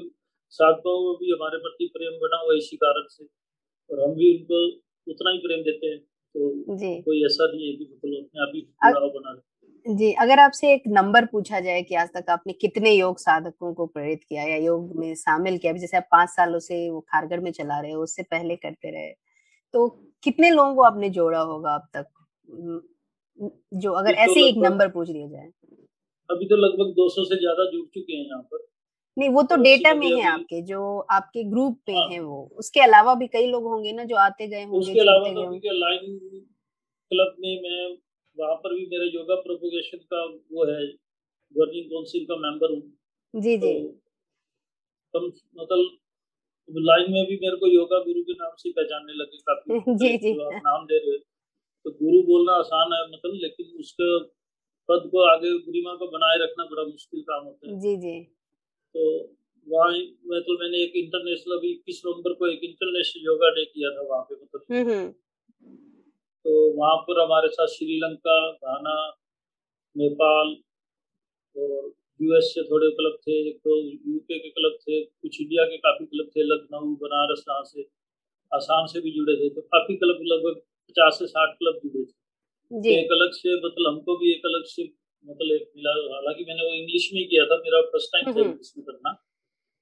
साथ 0.55 0.87
भी 1.21 1.31
हमारे 1.31 1.59
प्रति 1.65 1.87
प्रेम 1.97 2.19
बना 2.21 2.39
हुआ 2.43 2.55
इसी 2.57 2.77
कारण 2.77 3.07
से। 3.11 3.25
और 3.25 4.01
हम 4.01 4.15
भी 4.15 4.31
उनको 4.37 4.61
उतना 5.07 5.31
ही 5.31 5.39
प्रेम 5.39 5.63
देते 5.63 5.87
हैं। 5.87 5.99
तो 6.35 6.77
जी। 6.77 6.93
कोई 7.01 7.25
ऐसा 7.25 7.47
नहीं 7.47 7.67
है 7.67 7.77
कि 7.77 7.85
मतलब 7.85 8.25
अपने 8.25 8.43
आप 8.43 8.53
ही 8.55 8.61
बना 8.83 9.31
रहे 9.31 9.39
जी, 9.87 10.13
अगर 10.15 10.39
आपसे 10.39 10.73
एक 10.73 10.83
नंबर 10.89 11.25
पूछा 11.27 11.61
जाए 11.61 11.83
कि 11.83 11.95
आज 11.97 12.09
तक 12.15 12.31
आपने 12.31 12.53
कितने 12.55 12.91
योग 12.93 13.19
साधकों 13.19 13.73
को 13.75 13.87
प्रेरित 13.89 14.25
किया 14.25 14.43
या 14.45 14.57
योग 14.59 14.93
में 14.97 15.15
शामिल 15.17 15.59
किया? 15.59 15.73
जैसे 15.75 15.97
आप 15.97 16.09
पाँच 16.13 16.29
सालों 16.31 16.59
से 16.61 16.89
वो 16.91 17.01
खारगढ़ 17.03 17.41
में 17.41 17.51
चला 17.53 17.81
रहे 17.81 17.93
हो, 17.93 18.03
उससे 18.03 18.23
पहले 18.25 18.57
करते 18.59 18.91
रहे। 18.91 19.11
तो 19.75 19.89
कितने 20.25 20.51
लोगों 20.51 20.75
को 20.75 20.83
आपने 20.85 21.11
जोड़ा 21.13 21.41
होगा 21.43 21.75
अब 21.75 21.89
तक? 21.95 22.07
जो 23.75 23.93
अगर 23.95 24.15
ऐसे 24.17 24.41
तो 24.41 24.47
एक 24.49 24.57
नंबर 24.61 24.89
पूछ 24.91 25.11
दिया 25.11 25.29
जाए। 25.29 25.51
अभी 26.31 26.47
तो 26.47 26.57
लगभग 26.59 26.93
200 26.97 27.25
से 27.25 27.37
ज़्यादा 27.39 27.71
जुड़ 27.73 27.87
चुके 27.89 28.13
हैं 28.13 28.27
यहाँ 28.27 28.43
पर। 28.45 28.67
नहीं, 29.21 29.29
वो 29.29 29.43
तो 29.43 29.57
डेटा 29.57 29.95
में 29.95 30.07
है 30.07 30.23
आपके, 30.23 30.63
जो 30.63 30.99
आपके 30.99 31.45
ग्रुप 31.45 31.81
में 31.89 31.97
हाँ। 31.97 32.09
है 32.09 32.21
वो। 32.21 32.51
उसके 32.57 32.81
अलावा 32.81 33.15
भी 33.15 33.27
कई 33.27 33.47
लोग 33.47 33.65
होंगे 33.65 33.93
ना 33.93 34.05
जो 34.05 34.17
आते 34.17 34.47
गए 34.47 34.65
होंगे, 34.65 34.79
उसके 34.79 35.01
अलावा 35.01 35.29
तो 35.29 35.73
लाइन 35.73 36.19
क्लब 37.11 37.37
में 37.41 37.63
मैं 37.63 37.97
वहाँ 38.39 38.55
पर 38.55 38.75
भी 38.75 38.87
मेरे 38.87 39.07
योगा 39.15 39.35
प्रोपोगेशन 39.35 39.99
का 39.99 40.25
वो 40.27 40.65
है 40.65 40.87
गवर्निंग 41.55 41.87
काउंसिल 41.87 42.25
का 42.25 42.37
मेंबर 42.37 42.73
हूँ। 42.73 43.41
जी 43.43 43.57
जी। 43.59 43.73
तो, 45.15 45.27
मतलब 45.27 45.99
लाइन 46.77 47.13
में 47.13 47.27
भी 47.27 47.37
मेरे 47.37 47.57
को 47.57 47.67
योगा 47.67 47.99
गुरु 47.99 48.23
के 48.23 48.33
नाम 48.33 48.51
से 48.57 48.71
पहचानने 48.71 49.13
लगे 49.13 49.39
काफ़ी 49.39 49.81
जी 49.97 50.19
जी 50.19 50.35
तो 50.35 50.45
आप 50.45 50.63
नाम 50.65 50.85
दे 50.85 50.99
रहे 50.99 51.19
तो 51.85 51.91
गुरु 51.91 52.23
बोलना 52.23 52.53
आसान 52.53 52.93
है 52.93 53.07
मतलब 53.09 53.33
लेकिन 53.35 53.79
उसके 53.81 54.19
पद 54.89 55.09
को 55.13 55.23
आगे 55.31 55.59
गरिमा 55.59 55.95
को 55.95 56.07
बनाए 56.07 56.39
रखना 56.39 56.65
बड़ा 56.65 56.83
मुश्किल 56.83 57.21
काम 57.21 57.45
होता 57.45 57.71
है। 57.71 57.81
जी 57.81 57.97
जी। 57.97 58.15
तो 58.95 59.03
वहाँ 59.67 59.91
मतलब 59.91 60.61
मैंने 60.61 60.83
एक 60.83 60.97
इंटरनेशनल 60.97 61.57
अभी 61.57 61.71
इक्कीस 61.73 62.03
नवंबर 62.07 62.33
को 62.35 62.47
एक 62.49 62.65
इंटरनेशनल 62.65 63.25
योगा 63.25 63.51
डे 63.51 63.65
किया 63.67 63.91
था 63.91 64.03
वहाँ 64.05 64.23
पे 64.23 64.35
मतलब 64.35 64.65
हम्म, 64.71 64.91
हम्म। 64.91 65.09
तो 66.45 66.53
वहाँ 66.75 66.97
पर 67.07 67.23
हमारे 67.23 67.49
साथ 67.51 67.67
श्रीलंका 67.69 68.37
घाना 68.53 68.97
नेपाल 69.97 70.57
और 71.57 71.93
यूएस 72.21 72.53
से 72.55 72.63
थोड़े 72.63 72.91
क्लब 72.91 73.17
थे 73.21 73.37
एक 73.49 73.59
तो 73.59 73.77
यूके 73.79 74.39
के 74.39 74.51
क्लब 74.51 74.77
थे 74.81 75.03
कुछ 75.03 75.41
इंडिया 75.41 75.65
के 75.65 75.77
काफ़ी 75.81 76.07
क्लब 76.07 76.31
थे 76.37 76.43
लखनऊ 76.45 76.95
बनारस 77.03 77.45
यहाँ 77.49 77.63
से 77.65 77.87
आसाम 78.53 78.87
से 78.87 79.01
भी 79.01 79.11
जुड़े 79.11 79.37
थे 79.37 79.49
तो 79.51 79.61
काफ़ी 79.69 79.97
क्लब 79.97 80.25
लगभग 80.33 80.61
पचास 80.91 81.19
से 81.19 81.27
साठ 81.27 81.55
क्लब 81.59 81.81
जुड़े 81.85 82.05
थे 82.05 82.19
तो 82.71 82.89
एक 82.91 83.13
अलग 83.13 83.33
से 83.35 83.55
मतलब 83.57 83.87
हमको 83.89 84.17
भी 84.17 84.33
एक 84.33 84.47
अलग 84.47 84.65
से 84.67 84.85
मतलब 85.25 85.55
एक 85.55 85.71
मिला 85.77 85.93
हालाँकि 86.15 86.45
मैंने 86.49 86.63
वो 86.67 86.73
इंग्लिश 86.75 87.09
में 87.15 87.25
किया 87.29 87.45
था 87.47 87.57
मेरा 87.65 87.81
फ़र्स्ट 87.93 88.13
टाइम 88.13 88.25
था 88.27 88.41
इसमें 88.61 88.85
करना। 88.87 89.11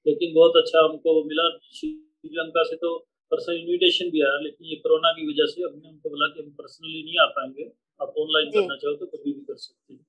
लेकिन 0.05 0.33
बहुत 0.35 0.57
अच्छा 0.57 0.83
हमको 0.85 1.13
मिला 1.25 1.45
श्रीलंका 1.77 2.63
से 2.63 2.75
तो 2.83 2.97
पर्सनल 3.31 3.57
इन्विटेशन 3.57 4.09
भी 4.11 4.21
आया 4.21 4.37
लेकिन 4.43 4.67
ये 4.69 4.75
कोरोना 4.83 5.11
की 5.17 5.27
वजह 5.27 5.45
से 5.53 5.61
हमने 5.63 5.89
उनको 5.89 6.09
बोला 6.09 6.27
कि 6.27 6.41
हम 6.41 6.49
पर्सनली 6.59 7.03
नहीं 7.03 7.17
आ 7.21 7.25
पाएँगे। 7.35 7.65
आप 7.99 8.13
ऑनलाइन 8.23 8.49
करना 8.51 8.75
चाहो 8.83 8.93
तो 8.95 9.05
कभी 9.05 9.33
भी 9.33 9.41
कर 9.49 9.55
सकते 9.57 9.93
हैं। 9.93 10.05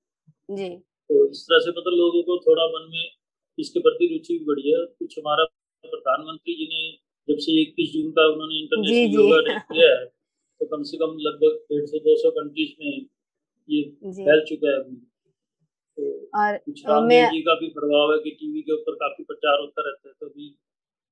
तो 1.09 1.25
इस 1.31 1.43
तरह 1.49 1.59
से 1.65 1.71
मतलब 1.71 1.97
लोगों 2.01 2.21
को 2.29 2.37
थोड़ा 2.47 2.65
मन 2.75 2.89
में 2.91 3.05
इसके 3.57 3.79
प्रति 3.87 4.07
रुचि 4.13 4.37
भी 4.37 4.45
बढ़ी 4.45 4.71
है। 4.71 4.85
कुछ 4.85 5.17
हमारा 5.19 5.43
प्रधानमंत्री 5.83 6.53
जी 6.55 6.67
ने 6.73 6.81
जब 7.27 7.37
से 7.45 7.61
इक्कीस 7.61 7.93
जून 7.93 8.11
का 8.11 8.27
उन्होंने 8.33 8.59
इंटरनेशनल 8.61 9.15
योगा 9.15 9.39
डे 9.47 9.59
किया 9.71 9.89
है 9.95 10.05
तो 10.05 10.65
कम 10.75 10.83
से 10.89 10.97
कम 10.97 11.17
लगभग 11.27 11.59
डेढ़ 11.71 11.85
सौ 11.85 11.99
दो 12.07 12.15
सौ 12.21 12.31
कंट्रीज़ 12.31 12.73
में 12.81 13.05
ये 13.69 13.81
फैल 14.25 14.43
चुका 14.49 14.69
है 14.69 14.75
अभी। 14.83 14.95
और 15.97 16.59
मैं 17.05 17.29
जी 17.29 17.41
का 17.41 17.53
भी 17.53 17.67
प्रभाव 17.67 18.11
है 18.11 18.17
कि 18.17 18.31
टीवी 18.31 18.61
के 18.61 18.73
ऊपर 18.73 18.95
काफ़ी 18.95 19.23
प्रचार 19.23 19.59
होता 19.59 19.81
रहता 19.81 20.09
है 20.09 20.13
तो 20.19 20.27
भी 20.27 20.55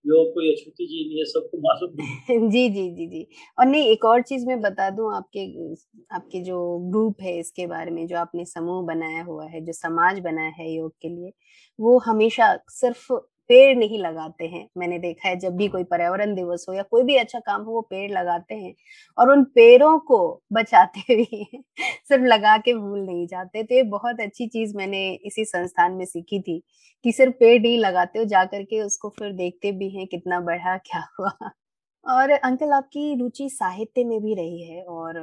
योग 0.05 0.33
कोई 0.33 0.51
अछूती 0.51 0.87
चीज़ 0.87 1.07
नहीं 1.07 1.17
है 1.19 1.25
सबको 1.25 1.57
मालूम 1.57 2.49
जी 2.51 2.69
जी 2.69 2.89
जी 2.91 3.07
जी। 3.07 3.27
और 3.59 3.65
नहीं 3.65 3.87
एक 3.87 4.05
और 4.05 4.21
चीज़ 4.21 4.45
मैं 4.45 4.61
बता 4.61 4.89
दूँ 4.89 5.15
आपके 5.15 5.45
आपके 6.15 6.41
जो 6.43 6.59
ग्रुप 6.91 7.21
है 7.21 7.37
इसके 7.39 7.67
बारे 7.67 7.91
में 7.91 8.07
जो 8.07 8.17
आपने 8.17 8.45
समूह 8.45 8.85
बनाया 8.85 9.23
हुआ 9.23 9.45
है 9.45 9.61
जो 9.65 9.73
समाज 9.73 10.19
बनाया 10.19 10.49
है 10.49 10.71
योग 10.71 10.93
के 11.01 11.09
लिए 11.09 11.31
वो 11.79 11.97
हमेशा 11.99 12.55
सिर्फ़ 12.69 13.11
पेड़ 13.49 13.77
नहीं 13.77 13.99
लगाते 13.99 14.47
हैं। 14.47 14.67
मैंने 14.77 14.97
देखा 14.99 15.27
है 15.29 15.35
जब 15.39 15.55
भी 15.57 15.67
कोई 15.69 15.83
पर्यावरण 15.85 16.33
दिवस 16.35 16.65
हो 16.69 16.73
या 16.73 16.83
कोई 16.85 17.03
भी 17.03 17.15
अच्छा 17.17 17.39
काम 17.41 17.61
हो 17.63 17.71
वो 17.73 17.81
पेड़ 17.85 18.11
लगाते 18.11 18.55
हैं 18.55 18.73
और 19.17 19.31
उन 19.31 19.43
पेड़ों 19.55 19.97
को 20.03 20.19
बचाते 20.53 21.15
भी 21.15 21.25
हैं। 21.45 21.61
सिर्फ़ 22.09 22.23
लगा 22.25 22.57
के 22.59 22.73
भूल 22.75 22.99
नहीं 23.01 23.25
जाते। 23.27 23.63
तो 23.63 23.75
ये 23.75 23.83
बहुत 23.89 24.19
अच्छी 24.21 24.47
चीज़ 24.49 24.75
मैंने 24.77 25.07
इसी 25.25 25.45
संस्थान 25.45 25.93
में 25.93 26.05
सीखी 26.07 26.39
थी 26.41 26.61
कि 27.05 27.11
सिर्फ़ 27.13 27.33
पेड़ 27.35 27.61
नहीं 27.61 27.77
लगाते 27.79 28.19
हो 28.19 28.25
जाकर 28.27 28.63
के 28.65 28.81
उसको 28.83 29.09
फिर 29.11 29.31
देखते 29.35 29.71
भी 29.73 29.89
हैं 29.91 30.07
कितना 30.07 30.39
बढ़ा 30.41 30.77
क्या 30.85 31.03
हुआ। 31.19 31.51
और 32.05 32.31
अंकल 32.33 32.71
आपकी 32.73 33.15
रुचि 33.19 33.49
साहित्य 33.51 34.03
में 34.05 34.19
भी 34.21 34.33
रही 34.35 34.63
है 34.65 34.83
और 34.85 35.17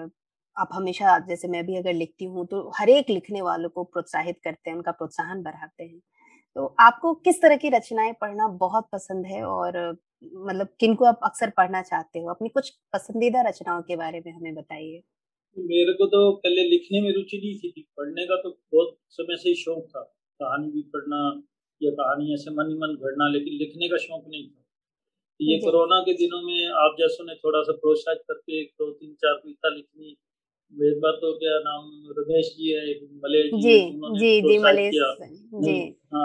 आप 0.57 0.69
हमेशा 0.73 1.19
जैसे 1.29 1.49
मैं 1.49 1.65
भी 1.67 1.77
अगर 1.77 1.93
लिखती 1.95 2.25
हूँ 2.27 2.47
तो 2.49 2.71
हर 2.77 2.89
एक 2.91 3.11
लिखने 3.11 3.43
वालों 3.43 3.69
को 3.71 3.85
प्रोत्साहित 3.87 4.39
करते 4.45 4.71
हैं 4.71 4.77
उनका 4.77 4.93
प्रोत्साहन 4.93 5.43
बढ़ाते 5.43 5.85
हैं। 5.85 6.01
तो 6.57 6.75
आपको 6.81 7.15
किस 7.15 7.43
तरह 7.43 7.57
की 7.57 7.69
रचनाएँ 7.69 8.13
पढ़ना 8.21 8.49
बहुत 8.49 8.89
पसंद 8.93 9.27
है? 9.27 9.45
और 9.45 9.99
मतलब 10.25 10.69
किनको 10.81 11.05
आप 11.05 11.21
अक्सर 11.25 11.51
पढ़ना 11.51 11.83
चाहते 11.83 12.19
हो? 12.19 12.31
अपनी 12.31 12.49
कुछ 12.49 12.71
पसंदीदा 12.93 13.43
रचनाओं 13.43 13.83
के 13.83 13.97
बारे 13.97 14.23
में 14.27 14.33
हमें 14.33 14.55
बताइए। 14.55 15.03
मेरे 15.57 15.93
को 15.93 16.07
तो 16.07 16.33
पहले 16.37 16.63
लिखने 16.63 17.01
में 17.01 17.13
रुचि 17.13 17.37
नहीं 17.37 17.71
थी 17.71 17.87
पढ़ने 17.97 18.25
का 18.27 18.37
तो 18.37 18.51
बहुत 18.75 18.97
समय 19.11 19.37
से 19.37 19.49
ही 19.49 19.55
शौक 19.55 19.85
था। 19.87 20.01
कहानी 20.41 20.71
भी 20.71 20.83
पढ़ना 20.95 21.43
या 21.83 21.91
कहानी 21.91 22.35
ऐसे 22.35 22.51
मन 22.51 22.69
ही 22.69 22.75
मन 22.75 22.95
घड़ना 22.95 23.29
लेकिन 23.29 23.55
लिखने 23.55 23.89
का 23.89 23.97
शौक 23.97 24.25
नहीं 24.29 24.49
था। 24.49 24.63
ये 25.41 25.59
कोरोना 25.59 26.01
के 26.01 26.13
दिनों 26.13 26.43
में 26.43 26.67
आप 26.67 26.97
जैसों 26.99 27.25
ने 27.25 27.35
थोड़ा 27.35 27.63
सा 27.63 27.73
प्रोत्साहित 27.73 28.23
करके 28.29 28.61
एक 28.61 28.71
दो 28.79 28.87
तो 28.87 28.93
तीन 28.93 29.15
चार 29.15 29.35
कविता 29.35 29.75
लिखनी 29.75 30.17
एक 30.73 30.99
बार 31.01 31.13
तो 31.21 31.33
क्या 31.39 31.59
नाम 31.65 31.85
रमेश 32.17 32.49
जी 32.57 32.71
है 32.73 32.81
एक 32.91 33.03
मलेश 33.25 33.51
जी 33.65 33.75
जी 34.21 34.31
जी 34.47 34.57
मलेश 34.59 34.95
जी। 35.63 35.77
हाँ 36.15 36.25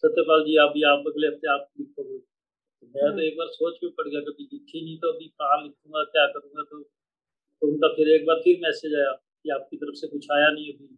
सत्यपाल 0.00 0.42
जी 0.46 0.56
आप 0.64 0.72
भी 0.74 0.82
आप 0.90 1.04
अगले 1.10 1.26
हफ़्ते 1.26 1.50
आप 1.52 1.68
लिखोगे। 1.80 2.18
तो 2.18 2.86
मैं 2.94 3.12
तो 3.16 3.22
एक 3.26 3.36
बार 3.38 3.48
सोच 3.54 3.78
के 3.80 3.88
पड़ 4.00 4.06
गया 4.08 4.20
कभी 4.28 4.48
लिखी 4.52 4.82
नहीं 4.84 4.96
तो 5.04 5.12
अभी 5.12 5.28
कहाँ 5.42 5.62
लिखूँगा 5.62 6.02
क्या 6.14 6.26
करूँगा 6.34 6.62
तो, 6.70 6.82
तो 6.82 7.68
उनका 7.68 7.88
फिर 7.96 8.08
एक 8.14 8.26
बार 8.26 8.40
फिर 8.44 8.58
मैसेज 8.62 8.94
आया 8.94 9.12
कि 9.12 9.50
आपकी 9.58 9.76
तरफ़ 9.76 9.96
से 10.00 10.06
कुछ 10.08 10.26
आया 10.38 10.50
नहीं 10.50 10.72
अभी। 10.72 10.88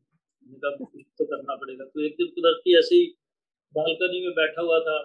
उनका 0.46 0.70
कुछ 0.76 1.04
तो 1.18 1.24
करना 1.24 1.54
पड़ेगा। 1.54 1.84
तो 1.84 2.04
एक 2.06 2.14
दिन 2.18 2.26
कुदरती 2.36 2.78
ऐसे 2.78 2.94
ही 2.96 3.06
बालकनी 3.74 4.20
में 4.26 4.32
बैठा 4.34 4.62
हुआ 4.62 4.78
था 4.88 4.98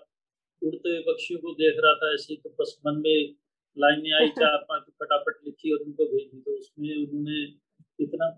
उड़ते 0.62 0.90
हुए 0.90 1.00
पक्षियों 1.08 1.40
को 1.40 1.54
देख 1.54 1.80
रहा 1.86 1.94
था 2.02 2.14
ऐसे 2.14 2.36
तो 2.44 2.50
बस 2.60 2.78
मन 2.88 3.02
में 3.06 3.36
लाइनें 3.78 4.12
आई 4.20 4.28
चार 4.40 4.58
पाँच 4.70 4.84
फटाफट 5.02 5.40
लिखी 5.46 5.74
और 5.74 5.86
उनको 5.86 6.06
भेज 6.14 6.28
दी। 6.34 6.42
तो 6.42 6.58
उसमें 6.60 6.90
उन्होंने 6.96 7.42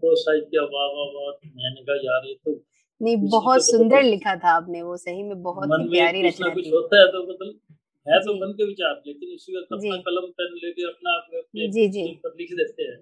प्रोत्साहित 0.06 0.48
किया 0.52 0.64
वाह 0.74 0.88
वाह 0.96 1.12
वाह 1.18 1.32
तो 1.34 1.52
मैंने 1.60 1.84
कहा 1.84 2.00
यार 2.06 2.28
ये 2.30 2.36
तो 2.46 2.56
नहीं 3.02 3.18
बहुत 3.30 3.60
तो 3.60 3.66
सुंदर 3.68 4.04
लिखा 4.04 4.36
था 4.44 4.52
आपने 4.56 4.82
वो 4.82 4.98
सही 4.98 5.24
में 5.24 5.42
बहुत 5.44 5.72
ही 5.72 5.90
प्यारी 5.90 6.22
रचना 6.28 6.54
कुछ 6.54 6.72
होता 6.74 7.00
है 7.00 7.08
तो 7.08 7.24
मतलब 7.24 7.60
है 8.08 8.20
तो 8.20 8.34
मन 8.36 8.52
के 8.58 8.66
विचार 8.66 9.02
लेकिन 9.08 9.34
उसी 9.36 9.58
वक्त 9.58 9.74
अपना 9.74 9.98
कलम 10.08 10.26
पेन 10.40 10.58
लेके 10.64 10.88
अपना 10.88 11.14
जी 11.70 11.88
जी। 11.88 12.04
पर 12.24 12.34
लिख 12.40 12.52
देते 12.54 12.84
हैं 12.84 12.98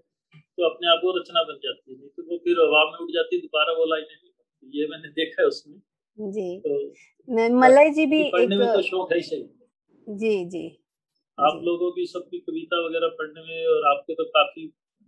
तो 0.57 0.65
अपने 0.69 0.89
आप 0.91 1.01
वो 1.03 1.11
रचना 1.17 1.43
बन 1.43 1.57
जाती 1.63 1.95
है 1.95 2.07
तो 2.07 2.23
वो 2.23 2.37
फिर 2.37 2.59
हवा 2.59 2.83
में 2.91 2.97
उड़ 2.97 3.09
जाती 3.11 3.35
है 3.35 3.41
दोबारा 3.41 3.73
वो 3.77 3.85
लाइनें 3.85 4.29
ये 4.73 4.87
मैंने 4.87 5.09
देखा 5.17 5.41
है 5.41 5.47
उसमें। 5.47 5.79
जी। 6.17 6.47
तो 6.59 7.49
मलय 7.59 7.89
जी 7.89 8.05
भी 8.05 8.23
पढ़ने 8.31 8.57
में 8.57 8.67
तो 8.67 8.81
शौक 8.81 9.11
है 9.13 9.21
सही। 9.21 9.41
जी 10.07 10.33
जी। 10.45 10.63
आप 11.37 11.61
लोगों 11.63 11.91
की 11.91 12.05
सबकी 12.05 12.39
कविता 12.39 12.85
वगैरह 12.85 13.15
पढ़ने 13.19 13.41
में 13.41 13.67
और 13.67 13.87
आपके 13.91 14.13
तो 14.13 14.25
काफ़ी 14.37 14.65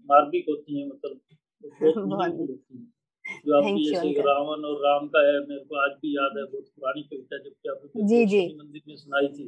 मार्मिक 0.09 0.45
होती 0.49 0.79
है 0.79 0.87
मतलब 0.87 1.19
जो 1.65 3.55
आपकी 3.57 3.83
जैसे 3.85 4.09
रावण 4.21 4.65
और 4.69 4.81
राम 4.81 5.07
का 5.07 5.21
है 5.27 5.39
मेरे 5.45 5.63
को 5.69 5.75
आज 5.75 5.93
भी 6.01 6.11
याद 6.15 6.37
है 6.37 6.43
बहुत 6.43 6.67
पुरानी 6.75 7.03
कविता 7.03 7.37
जबकि 7.37 7.69
आपने 7.69 8.07
जी 8.07 8.25
जी। 8.25 8.41
मंदिर 8.57 8.81
में 8.87 8.95
सुनाई 8.95 9.27
थी। 9.27 9.47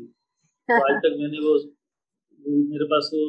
तो 0.70 0.80
आज 0.86 1.02
तक 1.04 1.18
मैंने 1.20 1.40
वो 1.40 1.54
मेरे 2.70 2.86
पास 2.86 3.10
वो 3.14 3.22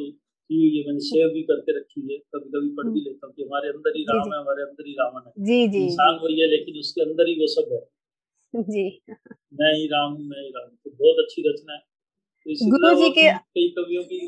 की 0.49 0.57
हुई 0.57 0.77
है 0.77 0.83
मैंने 0.85 0.99
सेव 0.99 1.29
भी 1.29 1.41
करके 1.43 1.77
रखी 1.79 2.01
है 2.01 2.17
कभी 2.35 2.49
कभी 2.49 2.69
पढ़ 2.69 2.87
भी 2.87 3.01
लेता 3.01 3.27
हूँ 3.27 3.33
कि 3.35 3.43
हमारे 3.43 3.69
अंदर 3.69 3.97
ही 3.97 4.03
राम 4.03 4.33
है 4.33 4.39
हमारे 4.39 4.63
अंदर 4.63 4.87
ही 4.87 4.93
रावण 4.93 5.27
है। 5.27 5.45
जी 5.45 5.67
जी 5.67 5.83
इंसान 5.83 6.19
वही 6.23 6.39
है 6.41 6.47
लेकिन 6.47 6.79
उसके 6.79 7.01
अंदर 7.01 7.27
ही 7.27 7.35
वो 7.39 7.47
सब 7.47 7.73
है। 7.73 7.81
जी। 8.53 8.85
मैं 9.53 9.73
ही 9.75 9.87
राम 9.87 10.13
हूँ 10.13 10.25
मैं 10.25 10.41
ही 10.41 10.49
राम। 10.49 10.69
तो 10.69 10.89
बहुत 10.91 11.23
अच्छी 11.25 11.49
रचना 11.49 11.73
है। 11.73 11.79
तो 12.45 12.69
गुरु 12.69 12.93
जी 12.95 13.09
के 13.09 13.31
कई 13.31 13.67
कवियों 13.69 14.03
की 14.03 14.19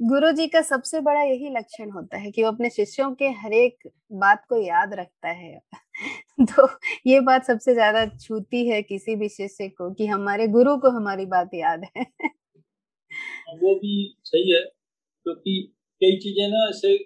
गुरु 0.00 0.30
जी 0.32 0.46
का 0.48 0.60
सबसे 0.62 1.00
बड़ा 1.00 1.20
यही 1.22 1.50
लक्षण 1.50 1.90
होता 1.90 2.16
है 2.18 2.30
कि 2.30 2.42
वो 2.42 2.48
अपने 2.48 2.70
शिष्यों 2.70 3.10
के 3.14 3.28
हर 3.36 3.52
एक 3.54 3.88
बात 4.14 4.44
को 4.48 4.56
याद 4.58 4.94
रखता 4.94 5.28
है। 5.30 5.58
तो 6.50 6.68
ये 7.06 7.20
बात 7.22 7.44
सबसे 7.46 7.74
ज़्यादा 7.74 8.04
छूती 8.16 8.66
है 8.68 8.82
किसी 8.84 9.16
भी 9.16 9.28
शिष्य 9.30 9.68
को 9.70 9.90
कि 9.94 10.06
हमारे 10.08 10.46
गुरु 10.50 10.76
को 10.78 10.90
हमारी 10.92 11.26
बात 11.28 11.54
याद 11.54 11.84
है। 11.96 12.04
हाँ, 13.38 13.54
वो 13.56 13.74
भी 13.76 13.94
सही 14.24 14.50
है 14.50 14.60
क्योंकि 15.00 15.54
कई 16.02 16.16
चीज़ें 16.18 16.46
ना 16.48 16.68
ऐसे 16.68 16.96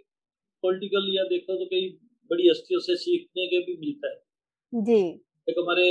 पॉलिटिकल 0.63 1.11
या 1.13 1.25
देखो 1.29 1.57
तो 1.57 1.67
कई 1.67 1.89
बड़ी 2.31 2.49
हस्तियों 2.49 2.81
से 2.83 2.97
सीखने 2.99 3.47
के 3.49 3.61
भी 3.67 3.77
मिलता 3.81 4.11
है। 4.11 4.21
जी। 4.73 5.01
एक 5.47 5.59
हमारे 5.59 5.87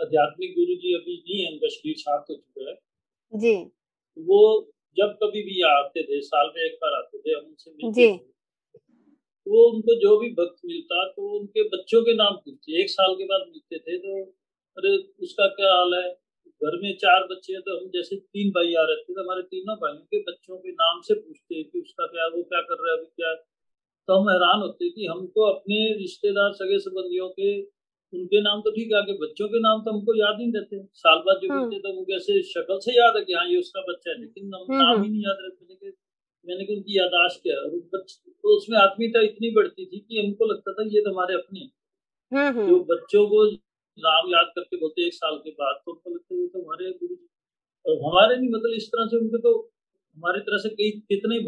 आध्यात्मिक 0.00 0.50
गुरु 0.54 0.74
जी 0.76 0.92
अभी 0.94 1.16
नहीं 1.18 1.40
है 1.40 1.50
उनका 1.52 1.68
शरीर 1.70 1.96
शांत 1.98 2.24
हो 2.30 2.34
चुका 2.36 2.70
है। 2.70 2.76
जी। 3.32 3.54
वो 4.16 4.38
जब 4.96 5.16
कभी 5.22 5.42
भी 5.42 5.60
आते 5.68 6.02
थे 6.02 6.20
साल 6.22 6.52
में 6.56 6.62
एक 6.64 6.74
बार 6.82 6.94
आते 6.94 7.18
थे 7.18 7.34
हम 7.34 7.44
उनसे 7.44 7.70
मिलते 7.70 8.06
थे। 8.06 8.30
वो 9.46 9.62
उनको 9.68 9.94
जो 10.00 10.16
भी 10.18 10.28
भक्त 10.34 10.56
मिलता 10.66 11.04
तो 11.12 11.28
उनके 11.38 11.62
बच्चों 11.68 12.02
के 12.02 12.14
नाम 12.14 12.34
पूछते 12.36 12.80
एक 12.82 12.90
साल 12.90 13.14
के 13.14 13.24
बाद 13.24 13.46
मिलते 13.48 13.78
थे 13.78 13.96
तो 13.98 14.20
अरे 14.76 14.96
उसका 15.22 15.46
क्या 15.56 15.72
हाल 15.74 15.94
है? 15.94 16.10
घर 16.60 16.76
में 16.82 16.92
चार 16.96 17.24
बच्चे 17.30 17.52
हैं 17.52 17.60
तो 17.62 17.76
हम 17.78 17.88
जैसे 17.90 18.16
तीन 18.16 18.50
भाई 18.50 18.74
आ 18.74 18.82
रहे 18.82 18.96
थे 18.96 19.14
तो 19.14 19.22
हमारे 19.22 19.42
तीनों 19.52 19.76
भाइयों 19.76 20.02
के 20.12 20.18
बच्चों 20.22 20.56
के 20.58 20.72
नाम 20.72 21.00
से 21.08 21.14
पूछते 21.14 21.62
कि 21.62 21.80
उसका 21.80 22.06
क्या 22.06 22.26
वो 22.36 22.42
क्या 22.42 22.60
कर 22.68 22.82
रहा 22.82 22.92
है 22.92 22.98
अभी 22.98 23.06
क्या 23.22 23.34
तो 24.08 24.18
हम 24.18 24.28
हैरान 24.30 24.60
होते 24.60 24.88
कि 24.90 25.06
हमको 25.06 25.46
अपने 25.46 25.78
रिश्तेदार 25.98 26.52
सगे 26.52 26.78
संबंधियों 26.78 27.28
के 27.30 27.50
उनके 28.12 28.40
नाम 28.42 28.60
तो 28.60 28.70
ठीक 28.70 28.92
है 28.92 28.98
आगे 28.98 29.12
बच्चों 29.18 29.48
के 29.48 29.60
नाम 29.60 29.82
तो 29.84 29.92
हमको 29.92 30.14
याद 30.16 30.36
नहीं 30.38 30.52
रहते। 30.52 30.78
साल 31.02 31.18
बाद 31.26 31.40
जो 31.42 31.48
मिलते 31.54 31.78
तो 31.78 31.92
वो 31.96 32.04
कैसे 32.04 32.42
शक्ल 32.48 32.78
से 32.86 32.96
याद 32.98 33.16
है 33.16 33.24
कि 33.24 33.32
हाँ 33.32 33.46
ये 33.48 33.58
उसका 33.58 33.80
बच्चा 33.82 34.10
है 34.10 34.20
लेकिन 34.20 34.54
हम 34.54 34.74
नाम 34.74 35.02
ही 35.02 35.08
नहीं 35.08 35.22
याद 35.22 35.44
रखते 35.46 35.90
मैंने 36.46 36.64
कहा 36.64 36.76
उनकी 36.76 36.98
यादाश्त 36.98 37.40
किया 37.42 37.56
तो 37.88 38.56
उसमें 38.56 38.78
आत्मीयता 38.78 39.20
इतनी 39.24 39.50
बढ़ती 39.54 39.84
थी 39.86 39.98
कि 39.98 40.20
हमको 40.20 40.46
लगता 40.52 40.72
था 40.72 40.86
ये 40.94 41.00
तो 41.00 41.10
हमारे 41.10 41.34
अपने 41.34 41.68
जो 42.68 42.78
बच्चों 42.84 43.26
को 43.26 43.44
नाम 43.98 44.30
याद 44.32 44.52
करके 44.56 44.76
बोलते 44.76 45.06
एक 45.06 45.14
साल 45.14 45.36
के 45.44 45.50
बाद 45.60 45.82
तो 45.86 45.92
हमको 45.92 46.14
लगता 46.14 46.34
है 46.34 46.40
ये 46.40 46.46
तो 46.46 46.62
हमारे 46.62 46.90
गुरु 47.02 47.16
और 47.84 48.00
हमारे 48.04 48.36
नहीं 48.36 48.50
मतलब 48.50 48.74
इस 48.76 48.88
तरह 48.88 49.06
से 49.06 49.18
उनके 49.18 49.38
तो 49.42 49.52
हमारी 50.16 50.40
तरह 50.40 50.58
से 50.58 50.68
कई 50.74 50.90
कितने 51.08 51.38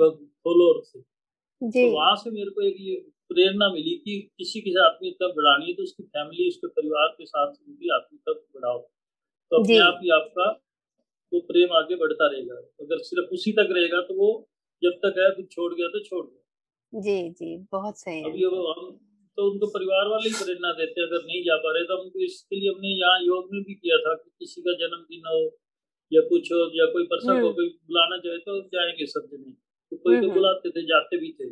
फॉलोअर 0.46 0.80
थे 0.86 1.00
तो 1.00 1.90
वहाँ 1.92 2.14
से 2.16 2.30
मेरे 2.30 2.50
को 2.50 2.62
एक 2.62 2.76
ये 2.80 2.94
प्रेरणा 3.34 3.68
मिली 3.72 3.94
कि 3.98 4.18
किसी 4.38 4.60
की 4.60 4.74
आत्मीयता 4.80 5.28
बढ़ानी 5.28 5.66
है 5.66 5.74
तो 5.74 5.82
उसकी 5.82 6.02
फैमिली 6.08 6.48
उसके 6.48 6.68
परिवार 6.78 7.08
के 7.18 7.26
साथ 7.26 7.54
उनकी 7.68 7.94
आत्मीयता 7.94 8.32
बढ़ाओ। 8.32 8.78
तो 9.52 9.62
अपने 9.62 9.78
आप 9.78 10.00
ही 10.02 10.10
आपका 10.10 10.50
वो 11.32 11.38
तो 11.40 11.46
प्रेम 11.46 11.72
आगे 11.76 11.96
बढ़ता 11.96 12.26
रहेगा। 12.26 12.56
अगर 12.80 12.98
सिर्फ़ 13.04 13.32
उसी 13.34 13.52
तक 13.52 13.72
रहेगा 13.72 14.00
तो 14.00 14.14
वो 14.14 14.28
जब 14.82 14.98
तक 15.04 15.18
है 15.18 15.30
फिर 15.30 15.46
छोड़ 15.52 15.72
गया 15.74 15.88
तो 15.88 16.00
छोड़ 16.04 16.24
गया 16.26 17.00
जी 17.00 17.30
जी 17.30 17.56
बहुत 17.72 17.98
सही 17.98 18.22
अभी 18.24 18.44
अब 18.44 18.54
हम 18.68 18.92
तो 19.38 19.50
उनको 19.50 19.66
परिवार 19.66 20.08
वाले 20.08 20.28
ही 20.28 20.34
प्रेरणा 20.34 20.72
देते 20.72 21.02
अगर 21.02 21.24
नहीं 21.24 21.42
जा 21.42 21.56
पा 21.56 21.72
रहे 21.72 21.84
तो 21.84 21.96
हमको 22.02 22.24
इसके 22.24 22.56
लिए 22.56 22.70
हमने 22.70 22.88
यहाँ 22.88 23.18
योग 23.22 23.48
में 23.52 23.62
भी 23.62 23.74
किया 23.74 23.96
था 23.98 24.14
कि 24.14 24.30
किसी 24.38 24.62
का 24.62 24.72
जन्मदिन 24.72 25.26
हो 25.26 25.40
या 26.12 26.20
कुछ 26.28 26.52
हो 26.52 26.58
या 26.74 26.86
कोई 26.92 27.04
प्रसंग 27.04 27.30
हो 27.30 27.46
हम्म। 27.46 27.54
कोई 27.54 27.68
बुलाना 27.68 28.18
चाहे 28.18 28.38
तो 28.38 28.60
जाएँगे 28.74 29.06
सब 29.06 29.28
जने। 29.32 29.52
तो 29.92 29.96
कोई 29.96 30.20
तो 30.20 30.30
बुलाते 30.30 30.70
थे 30.70 30.82
जाते 30.82 31.16
भी 31.16 31.30
थे। 31.32 31.48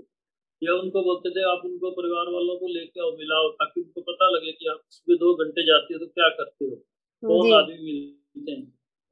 या 0.63 0.75
उनको 0.81 1.03
बोलते 1.05 1.31
थे 1.31 1.45
आप 1.51 1.63
उनको 1.65 1.91
परिवार 1.93 2.29
वालों 2.33 2.57
को 2.59 2.69
लेके 2.73 3.01
आओ 3.05 3.11
मिलाओ 3.17 3.49
ताकि 3.61 3.81
उनको 3.81 4.01
पता 4.09 4.29
लगे 4.31 4.53
कि 4.53 4.69
आप 4.73 4.83
सुबह 4.97 5.17
दो 5.23 5.35
घंटे 5.45 5.65
जाते 5.67 5.95
हो 5.95 5.99
तो 6.01 6.07
क्या 6.09 6.29
करते 6.39 6.65
हो। 6.65 6.77
कौन 7.23 7.53
आदमी 7.55 7.79
मिलते 7.81 8.53
हैं? 8.53 8.63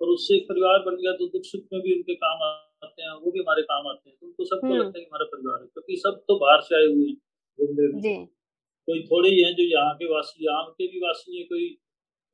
और 0.00 0.08
उससे 0.10 0.36
एक 0.36 0.44
परिवार 0.48 0.78
बन 0.84 0.96
गया 0.96 1.12
तो 1.16 1.26
दुख 1.32 1.42
सुख 1.46 1.64
में 1.72 1.80
भी 1.82 1.94
उनके 1.94 2.14
काम 2.20 2.44
आते 2.44 3.02
हैं 3.02 3.16
वो 3.24 3.32
भी 3.32 3.40
हमारे 3.40 3.62
काम 3.72 3.88
आते 3.88 4.10
हैं। 4.10 4.16
तो 4.20 4.26
उनको 4.26 4.44
सबको 4.44 4.66
हम्म। 4.66 4.78
लगता 4.78 4.98
है 4.98 5.04
कि 5.04 5.08
हमारा 5.10 5.26
परिवार 5.32 5.58
है 5.62 5.66
क्योंकि 5.66 5.96
सब 6.04 6.22
तो 6.28 6.38
बाहर 6.44 6.60
से 6.68 6.76
आए 6.76 6.86
हुए 6.86 7.08
हैं 7.08 7.16
मुंबई 7.58 7.88
में। 7.94 8.26
कोई 8.88 9.02
थोड़े 9.10 9.30
ही 9.30 9.42
हैं 9.42 9.52
जो 9.56 9.64
यहाँ 9.72 9.94
के 9.96 10.06
वासी 10.12 10.46
यहाँ 10.46 10.64
के 10.78 10.86
भी 10.86 11.00
वासी 11.00 11.38
है 11.38 11.44
कोई 11.50 11.68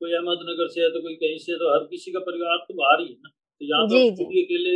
कोई 0.01 0.11
अहमदनगर 0.13 0.67
से 0.69 0.81
है 0.81 0.89
तो 0.89 1.01
कोई 1.01 1.15
कहीं 1.21 1.37
से 1.43 1.57
तो 1.59 1.73
हर 1.73 1.85
किसी 1.91 2.11
का 2.11 2.19
परिवार 2.29 2.63
तो 2.67 2.73
बाहर 2.79 3.01
ही 3.01 3.07
है 3.07 3.17
ना। 3.17 3.29
तो 3.29 3.65
यहाँ 3.65 3.87
तो 3.89 4.31
अकेले 4.41 4.73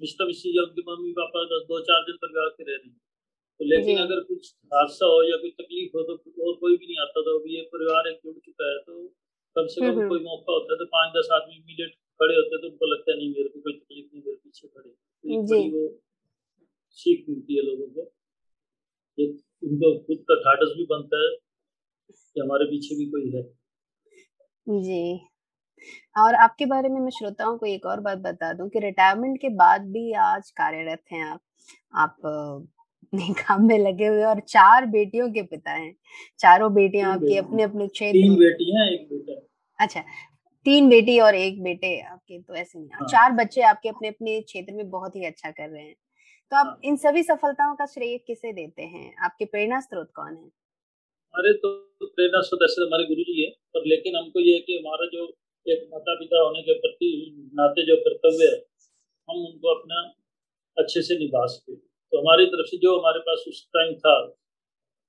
मिस्टर 0.00 0.26
मिस्सी 0.26 0.56
या 0.56 0.62
उनके 0.62 0.82
मम्मी 0.88 1.12
पापा 1.12 1.44
दस 1.52 1.64
दो 1.68 1.80
चार 1.88 2.02
दिन 2.02 2.16
परिवार 2.24 2.48
के 2.48 2.64
रह 2.64 2.76
रहे 2.76 2.88
हैं। 2.88 2.98
तो 3.60 3.66
लेकिन 3.66 3.98
अगर 3.98 4.20
कुछ 4.20 4.54
हादसा 4.74 5.06
हो 5.06 5.22
या 5.22 5.36
कोई 5.36 5.50
तकलीफ़ 5.50 5.96
हो 5.96 6.02
तो 6.02 6.12
और 6.46 6.54
कोई 6.60 6.76
भी 6.76 6.86
नहीं 6.86 6.96
आता 6.98 7.20
तो 7.20 7.38
अभी 7.38 7.56
ये 7.56 7.62
परिवार 7.62 8.08
एक 8.08 8.20
जुड़ 8.24 8.36
चुका 8.38 8.68
है 8.72 8.78
तो 8.78 8.94
कम 9.56 9.66
से 9.66 9.80
कम 9.80 10.08
कोई 10.08 10.20
मौका 10.20 10.52
होता 10.52 10.72
है 10.72 10.78
तो 10.78 10.84
पाँच 10.84 11.12
दस 11.16 11.28
आदमी 11.32 11.56
इमीडिएट 11.56 11.90
खड़े 11.90 12.34
होते 12.34 12.54
हैं 12.54 12.60
तो 12.62 12.68
उनको 12.68 12.86
लगता 12.86 13.16
नहीं 13.16 13.28
मेरे 13.28 13.48
को 13.48 13.60
कोई 13.60 13.72
तकलीफ़ 13.72 14.06
नहीं 14.14 14.22
मेरे 14.26 14.36
पीछे 14.36 14.68
खड़े 14.68 14.90
तो 15.46 15.60
वो 15.76 16.00
सीख 16.98 17.24
मिलती 17.28 17.56
है 17.56 17.62
लोगों 17.62 17.86
को। 17.88 18.10
उनको 19.62 19.98
खुद 19.98 20.24
का 20.30 20.34
ढाढ़स 20.34 20.74
भी 20.76 20.84
बनता 20.84 21.22
है 21.22 21.36
कि 22.10 22.40
हमारे 22.40 22.64
पीछे 22.64 22.96
भी 22.96 23.06
कोई 23.06 23.30
है। 23.30 23.42
जी। 24.80 25.20
और 26.18 26.34
आपके 26.34 26.66
बारे 26.66 26.88
में 26.88 27.00
मैं 27.00 27.10
श्रोताओं 27.10 27.58
को 27.58 27.66
एक 27.66 27.86
और 27.86 28.00
बात 28.00 28.18
बता 28.18 28.52
दूँ 28.52 28.68
कि 28.68 28.78
रिटायरमेंट 28.78 29.40
के 29.40 29.48
बाद 29.48 29.80
भी 29.80 30.12
आज 30.12 30.50
कार्यरत 30.50 31.02
हैं 31.12 31.24
आप। 31.24 31.40
आप 31.94 32.16
अपने 33.02 33.34
काम 33.34 33.64
में 33.64 33.78
लगे 33.78 34.06
हुए 34.06 34.24
और 34.24 34.40
चार 34.40 34.86
बेटियों 34.86 35.30
के 35.30 35.42
पिता 35.42 35.70
हैं। 35.70 35.94
चारों 36.38 36.74
बेटियाँ 36.74 37.12
आपकी 37.12 37.36
अपने 37.36 37.62
अपने 37.62 37.88
क्षेत्र 37.88 38.12
तीन 38.12 38.36
बेटियाँ 38.36 38.86
एक 38.88 39.08
बेटा। 39.12 39.40
अच्छा 39.78 40.00
तीन 40.66 40.88
बेटी 40.88 41.18
और 41.20 41.34
एक 41.34 41.62
बेटे 41.62 42.00
आपके 42.00 42.38
तो 42.38 42.54
ऐसे 42.54 42.78
नहीं। 42.78 42.88
हाँ। 42.92 43.08
चार 43.08 43.32
बच्चे 43.32 43.62
आपके 43.62 43.88
अपने 43.88 44.08
अपने 44.08 44.40
क्षेत्र 44.40 44.72
में 44.72 44.90
बहुत 44.90 45.16
ही 45.16 45.24
अच्छा 45.24 45.50
कर 45.50 45.68
रहे 45.68 45.82
हैं। 45.82 45.94
तो 46.52 46.56
आप 46.56 46.66
हाँ। 46.66 46.80
इन 46.84 46.96
सभी 46.96 47.22
सफलताओं 47.22 47.74
का 47.74 47.86
श्रेय 47.86 48.18
किसे 48.18 48.52
देते 48.52 48.82
हैं? 48.82 49.14
आपके 49.24 49.44
प्रेरणा 49.44 49.80
स्रोत 49.80 50.10
कौन 50.16 50.36
है? 50.36 50.50
अरे 51.34 51.52
तो 51.52 51.68
प्रेरणा 52.06 52.40
स्रोत 52.40 52.60
ऐसे 52.64 52.82
हमारे 52.82 53.04
गुरु 53.04 53.22
जी 53.22 53.44
है 53.44 53.50
पर 53.50 53.86
लेकिन 53.86 54.16
हमको 54.16 54.40
ये 54.40 54.54
है 54.54 54.60
कि 54.60 54.78
हमारा 54.78 55.06
जो 55.06 55.26
एक 55.66 55.88
माता 55.92 56.14
पिता 56.14 56.40
होने 56.42 56.62
के 56.62 56.78
प्रति 56.78 57.10
नाते 57.54 57.86
जो 57.86 57.96
कर्तव्य 57.96 58.44
है 58.44 58.56
हम 59.28 59.46
उनको 59.46 59.74
अपना 59.74 60.00
अच्छे 60.76 61.02
से 61.02 61.18
निभा 61.18 61.46
सके। 61.46 61.89
तो 62.12 62.18
हमारी 62.18 62.46
तरफ़ 62.46 62.66
से 62.66 62.76
जो 62.76 62.98
हमारे 62.98 63.20
पास 63.20 63.44
उस 63.48 63.66
टाइम 63.76 63.94
था 63.94 64.14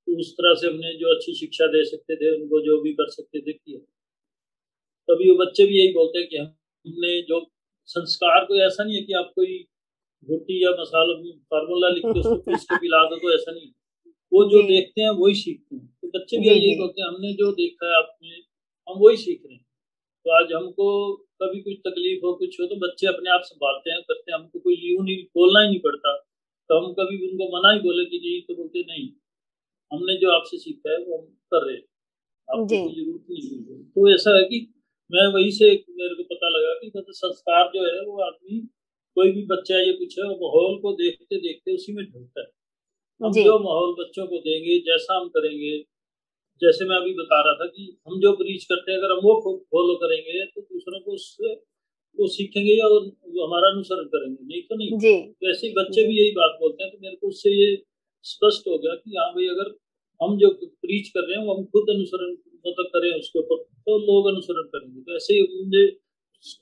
तो 0.08 0.20
उस 0.20 0.34
तरह 0.34 0.54
से 0.54 0.68
हमने 0.68 0.94
जो 1.00 1.16
अच्छी 1.16 1.34
शिक्षा 1.36 1.68
दे 1.68 1.84
सकते 1.86 2.16
थे 2.16 2.32
उनको 2.36 2.62
जो 2.66 2.82
भी 2.82 2.94
कर 2.94 3.10
सकते 3.10 3.40
थे 3.42 3.54
किया। 3.54 3.80
तभी 5.10 5.30
वो 5.30 5.36
बच्चे 5.38 5.66
भी 5.66 5.78
यही 5.80 5.94
बोलते 5.94 6.20
हैं 6.20 6.28
कि 6.30 6.38
हमने 6.38 7.22
जो 7.22 7.40
संस्कार 7.90 8.46
कोई 8.46 8.60
ऐसा 8.60 8.84
नहीं 8.84 8.96
है 8.96 9.02
कि 9.04 9.14
आप 9.14 9.32
कोई 9.36 9.58
रोटी 10.28 10.64
या 10.64 10.72
मसाला 10.82 11.14
फार्मूला 11.54 11.90
लिख 11.90 12.04
के 12.06 12.20
उसको 12.20 12.36
पीस 12.50 12.64
के 12.64 12.78
पिला 12.78 13.04
दो 13.06 13.16
तो 13.16 13.34
ऐसा 13.36 13.52
नहीं 13.52 13.72
वो 14.32 14.44
जो 14.52 14.62
देखते 14.68 15.02
हैं 15.02 15.10
वही 15.22 15.34
सीखते 15.36 15.76
हैं। 15.76 15.88
तो 16.02 16.08
बच्चे 16.18 16.38
भी 16.38 16.48
यही 16.50 16.76
बोलते 16.80 17.02
हैं 17.02 17.08
हमने 17.08 17.34
जो 17.34 17.52
देखा 17.54 17.88
है 17.88 17.98
आपने 17.98 18.30
हम 18.88 19.00
वही 19.00 19.18
सीख 19.18 19.42
रहे 19.46 19.56
हैं। 19.56 19.64
तो 20.26 20.32
आज 20.38 20.54
हमको 20.54 20.88
कभी 21.42 21.62
कुछ 21.62 21.78
तकलीफ़ 21.88 22.26
हो 22.26 22.34
कुछ 22.36 22.60
हो 22.62 22.68
तो 22.68 22.76
बच्चे 22.88 23.08
अपने 23.08 23.30
आप 23.32 23.42
संभालते 23.46 23.92
हैं 23.92 24.02
करते 24.02 24.32
हैं। 24.32 24.40
हमको 24.40 24.60
कोई 24.60 24.76
यूँ 24.84 25.04
नहीं 25.06 25.24
बोलना 25.40 25.62
ही 25.62 25.68
नहीं 25.70 25.80
पड़ता। 25.80 26.14
तो 26.72 26.78
हम 26.80 26.94
कभी 26.94 27.18
उनको 27.30 27.46
मना 27.58 27.72
ही 27.74 27.80
बोले 27.80 28.06
कि 28.06 28.20
नहीं 28.20 28.42
तो 28.42 28.56
बोलते 28.56 28.82
नहीं 28.82 29.08
हमने 29.92 30.18
जो 30.18 30.30
आपसे 30.32 30.58
सीखा 30.58 30.92
है 30.92 30.98
वो 30.98 31.18
हम 31.18 31.26
कर 31.54 31.66
रहे 31.68 31.76
हैं। 31.76 31.84
आपको 32.48 32.68
ज़रूरत 32.94 33.26
नहीं 33.30 33.84
तो 33.96 34.14
ऐसा 34.14 34.36
है 34.38 34.44
कि 34.44 34.60
मैं 35.12 35.26
वही 35.34 35.52
से 35.52 35.72
मेरे 35.90 36.16
को 36.16 36.24
पता 36.24 36.50
लगा 36.50 36.74
कि 36.74 36.88
मतलब 36.88 37.14
संस्कार 37.14 37.72
जो 37.76 37.86
है 37.86 38.06
वो 38.06 38.22
आदमी 38.22 38.60
कोई 39.18 39.32
भी 39.32 39.44
बच्चा 39.46 39.80
ये 39.80 39.94
कुछ 39.94 40.20
है 40.20 40.26
माहौल 40.26 40.78
को 40.80 40.94
देखते 40.94 41.38
देखते 41.38 41.76
उसी 41.76 41.94
में 41.94 42.06
ढलता 42.06 42.42
है। 42.42 42.48
हम 43.22 43.34
जो। 43.34 43.60
माहौल 43.60 43.96
बच्चों 44.00 44.28
को 44.28 44.38
देंगे 44.38 44.80
जैसा 44.80 45.18
हम 45.18 45.28
करेंगे 45.28 45.78
जैसे 46.62 46.86
मैं 46.86 46.96
अभी 46.96 47.14
बता 47.14 47.42
रहा 47.42 47.54
था 47.54 47.66
कि 47.68 47.98
हम 48.08 48.20
जो 48.20 48.32
ब्रीच 48.38 48.64
करते 48.64 48.92
हैं 48.92 49.00
अगर 49.00 49.12
हम 49.12 49.20
वो 49.24 49.36
फॉलो 49.72 49.96
करेंगे 49.96 50.46
तो 50.46 50.62
दूसरों 50.62 51.00
को 51.00 51.12
उससे 51.12 51.54
वो 52.20 52.28
सीखेंगे 52.28 52.74
या 52.74 52.88
हमारा 53.40 53.70
अनुसरण 53.72 54.06
करेंगे। 54.08 54.44
नहीं 54.44 54.62
तो 54.62 54.76
नहीं। 54.76 54.90
तो 55.32 55.50
ऐसे 55.52 55.68
ही 55.68 55.74
बच्चे 55.74 56.04
भी 56.08 56.18
यही 56.18 56.32
बात 56.34 56.58
बोलते 56.60 56.84
हैं 56.84 56.92
तो 56.92 56.98
मेरे 57.02 57.16
को 57.16 57.28
उससे 57.28 57.52
ये 57.52 57.70
स्पष्ट 58.26 58.68
हो 58.68 58.78
गया 58.78 58.96
कि 58.96 59.16
हाँ 59.18 59.30
भाई 59.34 59.48
अगर 59.48 59.74
हम 60.22 60.38
जो 60.38 60.50
प्रीच 60.60 61.10
कर 61.10 61.22
रहे 61.22 61.38
हैं 61.38 61.46
वो 61.46 61.54
हम 61.54 61.64
खुद 61.68 61.90
अनुसरण 61.90 62.32
मतलब 62.66 62.90
करें 62.96 63.12
उसके 63.20 63.40
ऊपर 63.40 63.64
तो 63.86 63.98
लोग 64.00 64.28
अनुसरण 64.28 64.68
करेंगे। 64.74 65.02
तो 65.02 65.16
ऐसे 65.16 65.34
ही 65.34 65.42
मुझे 65.64 65.86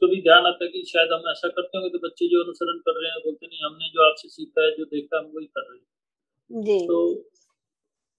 कभी 0.04 0.22
ध्यान 0.22 0.46
आता 0.46 0.64
है 0.66 0.70
कि 0.72 0.84
शायद 0.88 1.12
हम 1.14 1.28
ऐसा 1.32 1.48
करते 1.58 1.78
होंगे 1.78 1.90
तो 1.90 2.00
बच्चे 2.06 2.28
जो 2.28 2.44
अनुसरण 2.44 2.78
कर 2.86 2.96
रहे 3.00 3.12
हैं 3.12 3.20
बोलते 3.26 3.48
नहीं 3.48 3.60
हमने 3.64 3.90
जो 3.90 4.06
आपसे 4.10 4.30
सीखा 4.30 4.64
है 4.66 4.72
जो 4.78 4.86
देखा 4.86 5.18
हम 5.18 5.32
वही 5.36 5.46
कर 5.48 5.68
रहे 5.70 5.78
हैं। 5.78 5.86
तो 6.88 6.98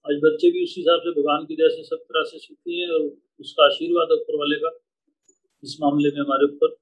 आज 0.05 0.19
बच्चे 0.23 0.51
भी 0.51 0.63
उस 0.63 0.73
हिसाब 0.77 0.99
से 0.99 1.11
भगवान 1.11 1.45
की 1.45 1.55
दया 1.55 1.67
से 1.69 1.83
सब 1.83 2.03
तरह 2.03 2.23
से 2.29 2.39
सुखी 2.39 2.79
हैं 2.79 2.89
और 2.89 3.01
उसका 3.39 3.65
आशीर्वाद 3.65 4.11
ऊपर 4.11 4.37
वाले 4.37 4.55
का 4.59 4.71
इस 5.63 5.77
मामले 5.81 6.09
में 6.09 6.21
हमारे 6.21 6.45
ऊपर। 6.45 6.75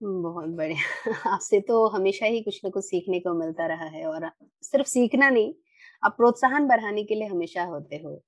बहुत 0.00 0.48
बढ़िया। 0.50 1.12
आपसे 1.32 1.60
तो 1.60 1.86
हमेशा 1.88 2.26
ही 2.26 2.40
कुछ 2.42 2.60
ना 2.64 2.70
कुछ 2.70 2.84
सीखने 2.84 3.18
को 3.20 3.32
मिलता 3.34 3.66
रहा 3.66 3.84
है 3.88 4.04
और 4.06 4.30
सिर्फ़ 4.62 4.86
सीखना 4.88 5.28
नहीं, 5.30 5.52
आप 6.02 6.14
प्रोत्साहन 6.16 6.66
बढ़ाने 6.68 7.04
के 7.04 7.14
लिए 7.14 7.26
हमेशा 7.28 7.62
होते 7.64 7.96
हो। 7.96 8.20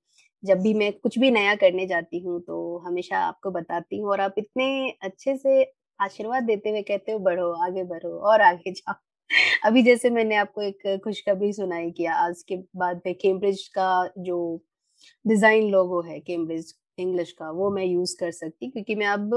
जब 0.43 0.61
भी 0.61 0.73
मैं 0.73 0.91
कुछ 0.93 1.17
भी 1.19 1.31
नया 1.31 1.55
करने 1.55 1.85
जाती 1.87 2.19
हूँ 2.19 2.39
तो 2.41 2.77
हमेशा 2.87 3.19
आपको 3.19 3.51
बताती 3.51 3.99
हूँ 3.99 4.09
और 4.09 4.21
आप 4.21 4.35
इतने 4.37 4.67
अच्छे 5.03 5.37
से 5.37 5.63
आशीर्वाद 5.99 6.43
देते 6.43 6.69
हुए 6.69 6.81
कहते 6.83 7.11
हो, 7.11 7.19
बढ़ो, 7.19 7.51
आगे 7.65 7.83
बढ़ो 7.85 8.17
और 8.21 8.41
आगे 8.41 8.71
जाओ। 8.73 8.95
अभी 9.65 9.83
जैसे 9.83 10.09
मैंने 10.11 10.35
आपको 10.37 10.61
एक 10.63 11.01
खुशखबरी 11.03 11.51
सुनाई 11.53 11.91
किया 11.91 12.13
आज 12.17 12.43
के 12.45 12.57
बाद 12.77 13.01
में 13.05 13.13
कैम्ब्रिज 13.17 13.67
का 13.75 13.89
जो 14.19 14.37
डिज़ाइन 15.25 15.69
लोगो 15.69 16.01
है 16.03 16.19
कैम्ब्रिज 16.21 16.73
इंग्लिश 16.97 17.31
का, 17.33 17.49
वो 17.51 17.69
मैं 17.71 17.85
यूज़ 17.85 18.15
कर 18.19 18.31
सकती 18.33 18.69
क्योंकि 18.71 18.95
मैं 18.95 19.07
अब 19.07 19.33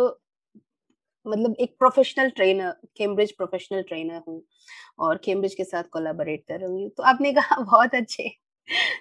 मतलब 1.27 1.57
एक 1.61 1.77
professional 1.79 2.31
trainer 2.33 2.71
Cambridge 2.97 3.33
professional 3.37 3.83
trainer 3.85 4.23
हूँ 4.29 4.43
और 5.01 5.19
कैम्ब्रिज 5.19 5.55
के 5.55 5.65
साथ 5.65 5.85
कोलाबोरेट 5.93 6.45
कर 6.49 6.61
रही 6.61 6.83
हूँ। 6.83 6.91
तो 6.91 7.03
आपने 7.05 7.33
कहा 7.35 7.57
बहुत 7.63 7.95
अच्छे। 7.95 8.29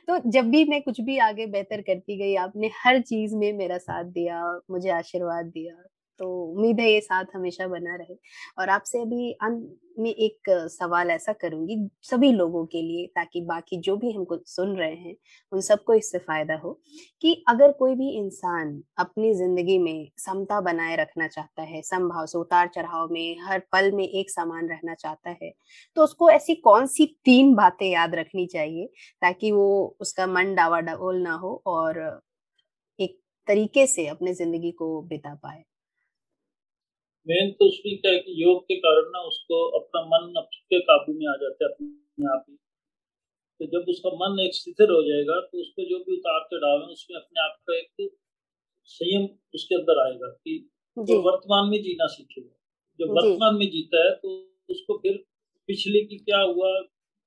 तो 0.08 0.20
जब 0.32 0.50
भी 0.52 0.64
मैं 0.66 0.82
कुछ 0.82 1.02
भी 1.02 1.18
आगे 1.22 1.46
बेहतर 1.48 1.82
करती 1.84 2.18
गई, 2.18 2.36
आपने 2.38 2.72
हर 2.78 3.02
चीज़ 3.04 3.36
में 3.38 3.52
मेरा 3.56 3.78
साथ 3.80 4.04
दिया, 4.12 4.44
मुझे 4.72 4.90
आशीर्वाद 4.92 5.46
दिया। 5.48 5.76
तो 6.20 6.28
उम्मीद 6.46 6.80
है 6.80 6.90
ये 6.92 7.00
साथ 7.02 7.26
हमेशा 7.36 7.68
बना 7.68 7.96
रहे। 7.96 8.16
और 8.60 8.70
आपसे 8.70 9.02
अभी 9.02 9.32
अंत 9.44 9.78
में 10.00 10.10
एक 10.12 10.50
सवाल 10.72 11.10
ऐसा 11.12 11.34
करूँगी 11.36 11.78
सभी 12.04 12.32
लोगों 12.34 12.66
के 12.68 12.82
लिए 12.82 13.06
ताकि 13.16 13.42
बाकी 13.44 13.78
जो 13.82 13.96
भी 13.98 14.12
हमको 14.14 14.38
सुन 14.48 14.76
रहे 14.78 14.94
हैं, 14.96 15.16
उन 15.52 15.62
सबको 15.62 15.94
इससे 15.94 16.18
फ़ायदा 16.20 16.56
हो 16.58 16.72
कि 17.22 17.34
अगर 17.50 17.72
कोई 17.80 17.96
भी 17.96 18.10
इंसान 18.18 18.82
अपनी 19.00 19.34
ज़िंदगी 19.36 19.78
में 19.80 20.08
समता 20.20 20.60
बनाए 20.62 20.96
रखना 20.98 21.28
चाहता 21.28 21.62
है, 21.64 21.82
समभाव 21.84 22.26
से, 22.26 22.38
उतार 22.40 22.68
चढ़ाव 22.76 23.10
में, 23.12 23.38
हर 23.42 23.60
पल 23.72 23.92
में 23.94 24.04
एक 24.06 24.32
समान 24.32 24.68
रहना 24.70 24.94
चाहता 24.96 25.30
है 25.44 25.52
तो 25.98 26.04
उसको 26.04 26.30
ऐसी 26.32 26.56
कौन 26.62 26.88
सी 26.88 27.06
तीन 27.26 27.54
बातें 27.56 27.88
याद 27.90 28.16
रखनी 28.16 28.46
चाहिए 28.48 28.86
ताकि 29.22 29.52
वो 29.52 29.96
उसका 30.02 30.28
मन 30.30 30.56
डावा 30.56 30.80
डोल 30.82 31.22
ना 31.22 31.34
हो 31.36 31.62
और 31.68 32.00
एक 33.00 33.20
तरीके 33.48 33.88
से 33.88 34.08
अपने 34.08 34.34
ज़िंदगी 34.36 34.72
को 34.74 35.02
बिता 35.04 35.36
पाए? 35.36 35.64
मेन 37.28 37.52
तो 37.52 37.66
उसमें 37.66 37.98
क्या 37.98 38.12
है 38.12 38.20
कि 38.20 38.44
योग 38.44 38.64
के 38.64 38.76
कारण 38.76 39.10
ना 39.10 39.20
उसको 39.20 39.80
अपना 39.80 40.02
मन 40.02 40.34
अपने 40.38 40.80
काबू 40.80 41.14
में 41.14 41.28
आ 41.28 41.34
जाता 41.36 41.66
है 41.66 41.72
अपने 41.72 42.26
आप 42.26 42.46
ही। 42.50 42.56
तो 43.60 43.66
जब 43.66 43.90
उसका 43.90 44.10
मन 44.10 44.40
एक 44.40 44.56
स्थिर 44.56 44.92
हो 44.92 45.04
जाएगा 45.04 45.40
तो 45.40 45.62
उसको 45.62 45.90
जो 45.90 46.00
भी 46.00 46.18
उतार 46.18 46.40
चढ़ाव 46.54 46.82
है 46.82 46.88
उसमें 46.88 47.18
अपने 47.18 47.44
आप 47.44 47.58
का 47.70 47.78
एक 47.78 48.10
संयम 48.86 49.30
उसके 49.56 49.76
अंदर 49.76 50.08
आएगा 50.08 50.28
कि 50.28 50.70
वो 50.98 51.04
वर्तमान 51.22 51.70
में 51.70 51.84
जीना 51.84 52.08
सीखेगा 52.08 52.60
जब 53.00 53.06
वर्तमान 53.10 53.56
में 53.56 53.70
जीता 53.70 54.06
है 54.06 54.16
तो 54.16 54.56
उसको 54.70 54.98
फिर 54.98 55.24
पिछले 55.68 56.06
की 56.06 56.18
क्या 56.18 56.40
हुआ 56.40 56.82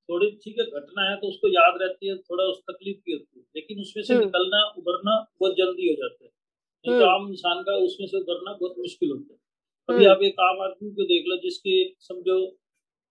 थोड़ी 0.09 0.31
ठीक 0.31 0.59
है 0.59 0.67
घटना 0.67 1.11
है 1.11 1.17
तो 1.17 1.29
उसको 1.29 1.49
याद 1.49 1.79
रहती 1.83 2.09
है 2.09 2.17
थोड़ा 2.17 2.45
उस 2.45 2.59
तकलीफ़ 2.59 2.99
की 2.99 3.13
होती 3.13 3.41
है। 3.41 3.47
लेकिन 3.57 3.81
उसमें 3.81 4.05
से 4.05 4.15
हम्म। 4.15 4.25
निकलना 4.25 4.75
उभरना 4.79 5.33
बहुत 5.41 5.55
जल्दी 5.59 5.89
हो 5.89 5.95
जाता 5.95 6.25
है। 6.25 6.31
तो। 6.85 7.07
आम 7.07 7.29
इंसान 7.29 7.63
का 7.63 7.73
उसमें 7.73 8.07
से 8.07 8.17
उभरना 8.17 8.53
बहुत 8.53 8.75
मुश्किल 8.79 9.11
होता 9.11 9.35
है। 9.35 9.46
अभी 9.89 9.99
हम्म। 9.99 10.11
आप 10.11 10.23
एक 10.25 10.41
आम 10.43 10.61
आदमी 10.63 10.91
को 10.93 11.05
देख 11.07 11.25
लो 11.29 11.37
जिसके 11.39 11.75
समझो 12.03 12.37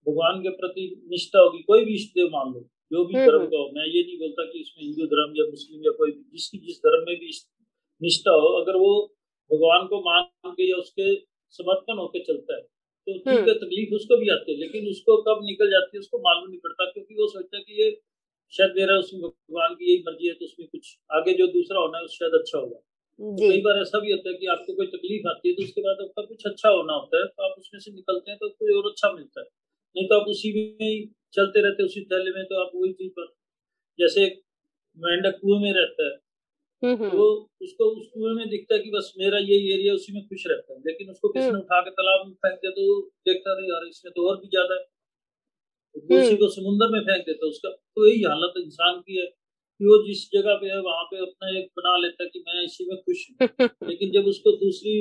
भगवान 0.06 0.40
के 0.40 0.50
प्रति 0.56 0.84
निष्ठा 1.10 1.40
होगी 1.40 1.62
कोई 1.64 1.86
भी 1.86 1.94
इष्ट 1.96 2.10
देव 2.14 2.28
मान 2.30 2.54
लो 2.54 2.64
जो 2.92 3.04
भी 3.04 3.14
हम्म, 3.14 3.26
धर्म 3.26 3.40
हम्म। 3.40 3.50
का 3.50 3.58
हो 3.58 3.70
मैं 3.76 3.86
ये 3.88 4.02
नहीं 4.02 4.18
बोलता 4.20 4.46
कि 4.46 4.62
उसमें 4.62 4.84
हिंदू 4.84 5.06
धर्म 5.14 5.38
या 5.38 5.46
मुस्लिम 5.48 5.86
या 5.86 5.92
कोई 5.98 6.12
जिसकी 6.12 6.58
जिस 6.66 6.80
धर्म 6.80 7.06
में 7.08 7.16
भी 7.20 7.32
निष्ठा 8.02 8.32
हो 8.36 8.50
अगर 8.58 8.78
वो 8.78 8.92
भगवान 9.52 9.88
को 9.88 10.00
मान 10.02 10.52
के 10.52 10.70
या 10.70 10.78
उसके 10.78 11.08
समर्पण 11.56 11.98
होकर 11.98 12.24
चलता 12.24 12.56
है 12.56 12.62
तो 13.08 13.18
ठीक 13.20 13.48
है 13.48 13.54
तकलीफ़ 13.58 13.94
उसको 13.96 14.18
भी 14.18 14.30
आती 14.32 14.52
है 14.52 14.58
लेकिन 14.60 14.90
उसको 14.90 15.18
कब 15.24 15.46
निकल 15.46 15.72
जाती 15.72 15.98
है 15.98 16.00
उसको 16.00 16.20
मालूम 16.20 16.50
नहीं 16.50 16.60
पड़ता 16.60 16.90
क्योंकि 16.92 17.16
वो 17.16 17.28
सोचता 17.30 17.58
है 17.58 17.64
कि 17.64 17.82
ये 17.82 17.90
शायद 18.54 18.74
मेरा 18.76 18.98
उसमें 18.98 19.22
भगवान 19.22 19.76
की 19.76 19.92
यही 19.92 20.04
मर्ज़ी 20.04 20.28
है 20.28 20.34
तो 20.34 20.46
उसमें 20.46 20.68
कुछ 20.68 20.96
आगे 21.12 21.34
जो 21.36 21.48
दूसरा 21.54 21.80
होना 21.80 21.98
है 21.98 22.08
शायद 22.14 22.40
अच्छा 22.40 22.58
होगा 22.58 22.80
कई 23.19 23.62
बार 23.62 23.78
ऐसा 23.82 23.99
भी 23.99 24.12
होता 24.12 24.30
है 24.30 24.36
कि 24.36 24.45
आपको 24.47 24.73
कोई 24.73 24.88
तकलीफ़ 24.88 25.28
आती 25.28 25.49
है 25.49 25.56
तो 25.56 25.63
उसके 25.63 25.82
बाद 25.82 26.01
आपका 26.01 26.23
कुछ 26.23 26.45
अच्छा 26.47 26.69
होना 26.69 26.93
होता 26.93 27.19
है 27.19 27.25
तो 27.28 27.43
आप 27.43 27.56
उसमें 27.60 27.80
से 27.80 27.91
निकलते 27.91 28.32
हैं 28.32 28.38
तो 28.39 28.49
कोई 28.49 28.73
और 28.78 28.89
अच्छा 28.91 29.12
मिलता 29.12 29.41
है। 29.41 29.47
नहीं 29.95 30.08
तो 30.08 30.19
आप 30.19 30.28
उसी 30.28 30.51
में 30.56 30.88
ही 30.88 30.97
चलते 31.34 31.62
रहते 31.62 31.84
उसी 31.84 32.01
थैले 32.06 32.32
में 32.32 32.43
तो 32.45 32.60
आप 32.63 32.71
वही 32.75 32.91
चीज़ 32.93 33.12
पर 33.19 33.28
जैसे 33.99 34.25
मेंढक 34.97 35.39
कुएँ 35.41 35.60
में 35.62 35.71
रहता 35.73 36.06
है 36.06 36.13
हम्म, 36.84 36.95
हम्म। 36.95 37.10
तो 37.12 37.28
उसको 37.62 37.86
उस 37.91 38.08
कुएँ 38.13 38.34
में 38.36 38.49
दिखता 38.49 38.75
है 38.75 38.82
कि 38.82 38.89
बस 38.89 39.13
मेरा 39.17 39.38
ये 39.43 39.58
एरिया 39.75 39.93
उसी 39.93 40.13
में 40.13 40.21
खुश 40.28 40.43
रहता 40.47 40.73
है 40.73 40.80
लेकिन 40.86 41.10
उसको 41.12 41.30
किसी 41.30 41.45
ने 41.45 41.51
हम्म। 41.51 41.60
उठा 41.60 41.82
के 41.82 41.89
तालाब 41.91 42.28
में 42.28 42.34
फेंक 42.36 42.60
दिया 42.60 42.71
तो 42.71 42.99
देखता 43.25 43.54
रहे 43.54 43.69
यार 43.69 43.88
इसमें 43.88 44.12
तो 44.15 44.28
और 44.30 44.38
भी 44.38 44.47
ज़्यादा 44.47 44.75
है। 44.75 44.84
तो 45.95 46.21
उसी 46.21 46.37
को 46.37 46.48
समुन्द्र 46.50 46.87
में 46.92 47.02
फेंक 47.02 47.25
देता 47.25 47.46
है 47.46 47.50
उसका। 47.50 47.69
तो 47.69 48.08
यही 48.08 48.23
हालत 48.23 48.54
इंसान 48.58 49.00
की 49.00 49.19
है। 49.21 49.25
कि 49.80 49.86
वो 49.86 50.08
जिस 50.08 50.19
जगह 50.32 50.56
पे 50.56 50.67
है 50.67 50.80
वहाँ 50.82 51.04
पे 51.04 51.17
अपना 51.17 51.60
एक 51.60 51.65
बना 51.78 51.98
लेता 51.98 52.23
है 52.23 52.30
कि 52.30 52.40
मैं 52.40 52.63
इसी 52.63 52.86
में 52.90 52.98
खुश 52.98 53.23
हूँ। 53.32 53.48
लेकिन 53.90 54.12
जब 54.12 54.26
उसको 54.26 54.52
दूसरी 54.52 54.94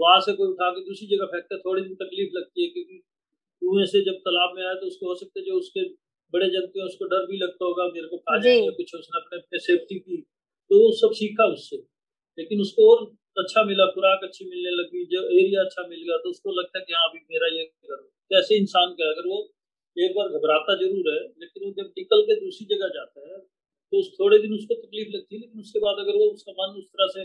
वहाँ 0.00 0.20
से 0.20 0.32
कोई 0.32 0.48
उठा 0.48 0.70
के 0.70 0.80
दूसरी 0.80 1.06
जगह 1.16 1.26
फेंकता 1.26 1.54
है 1.54 1.60
थोड़ी 1.60 1.82
दिन 1.82 1.94
तकलीफ़ 1.94 2.30
लगती 2.38 2.62
है 2.62 2.68
क्योंकि 2.68 2.98
कुएँ 3.62 3.86
से 3.86 4.00
जब 4.04 4.18
तालाब 4.18 4.56
में 4.56 4.64
आया 4.64 4.74
तो 4.74 4.86
उसको 4.86 5.08
हो 5.08 5.14
सकता 5.14 5.40
है 5.40 5.46
जो 5.46 5.54
उसके 5.54 5.84
बड़े 6.32 6.48
जंतु 6.48 6.84
उसको 6.86 7.04
डर 7.04 7.26
भी 7.26 7.36
लगता 7.36 7.64
होगा 7.64 7.86
मेरे 7.88 8.08
को 8.08 8.16
खा 8.18 8.38
जाएँगे 8.38 8.70
कुछ 8.70 8.94
उसने 8.94 9.20
अपने 9.20 9.38
अपने 9.38 9.58
सेफ्टी 9.58 9.98
की। 9.98 10.16
तो 10.70 10.78
वो 10.84 10.90
सब 10.92 11.12
सीखा 11.12 11.44
उससे। 11.52 11.76
लेकिन 12.38 12.60
उसको 12.60 12.90
और 12.94 13.04
अच्छा 13.36 13.64
मिला 13.64 13.86
खुराक 13.86 14.24
अच्छी 14.24 14.44
मिलने 14.44 14.70
लगी 14.70 15.04
जो 15.04 15.22
एरिया 15.28 15.60
अच्छा 15.60 15.86
मिल 15.88 16.02
गया 16.02 16.16
तो 16.16 16.30
उसको 16.30 16.50
लगता 16.60 16.78
है 16.78 16.84
कि 16.84 16.92
हाँ 16.92 17.08
अभी 17.08 17.18
मेरा 17.30 17.48
ये 17.56 17.64
करो 17.64 18.02
कैसे 18.30 18.56
इंसान 18.56 18.92
का 18.92 19.10
अगर 19.10 19.28
वो 19.28 19.38
एक 19.96 20.12
बार 20.16 20.28
घबराता 20.28 20.74
ज़रूर 20.74 21.12
है 21.12 21.20
लेकिन 21.40 21.64
वो 21.64 21.70
जब 21.72 21.92
निकल 21.98 22.22
के 22.22 22.34
दूसरी 22.40 22.66
जगह 22.74 22.88
जाता 22.88 23.28
है 23.28 23.38
तो 23.92 23.98
उस 23.98 24.08
थोड़े 24.20 24.38
दिन 24.38 24.54
उसको 24.54 24.74
तकलीफ़ 24.74 25.08
लगती 25.08 25.34
है 25.34 25.40
लेकिन 25.40 25.60
उसके 25.60 25.78
बाद 25.78 25.98
अगर 25.98 26.16
वो 26.16 26.26
उसका 26.30 26.52
मन 26.52 26.78
उस 26.78 26.86
तरह 26.86 27.08
से 27.12 27.22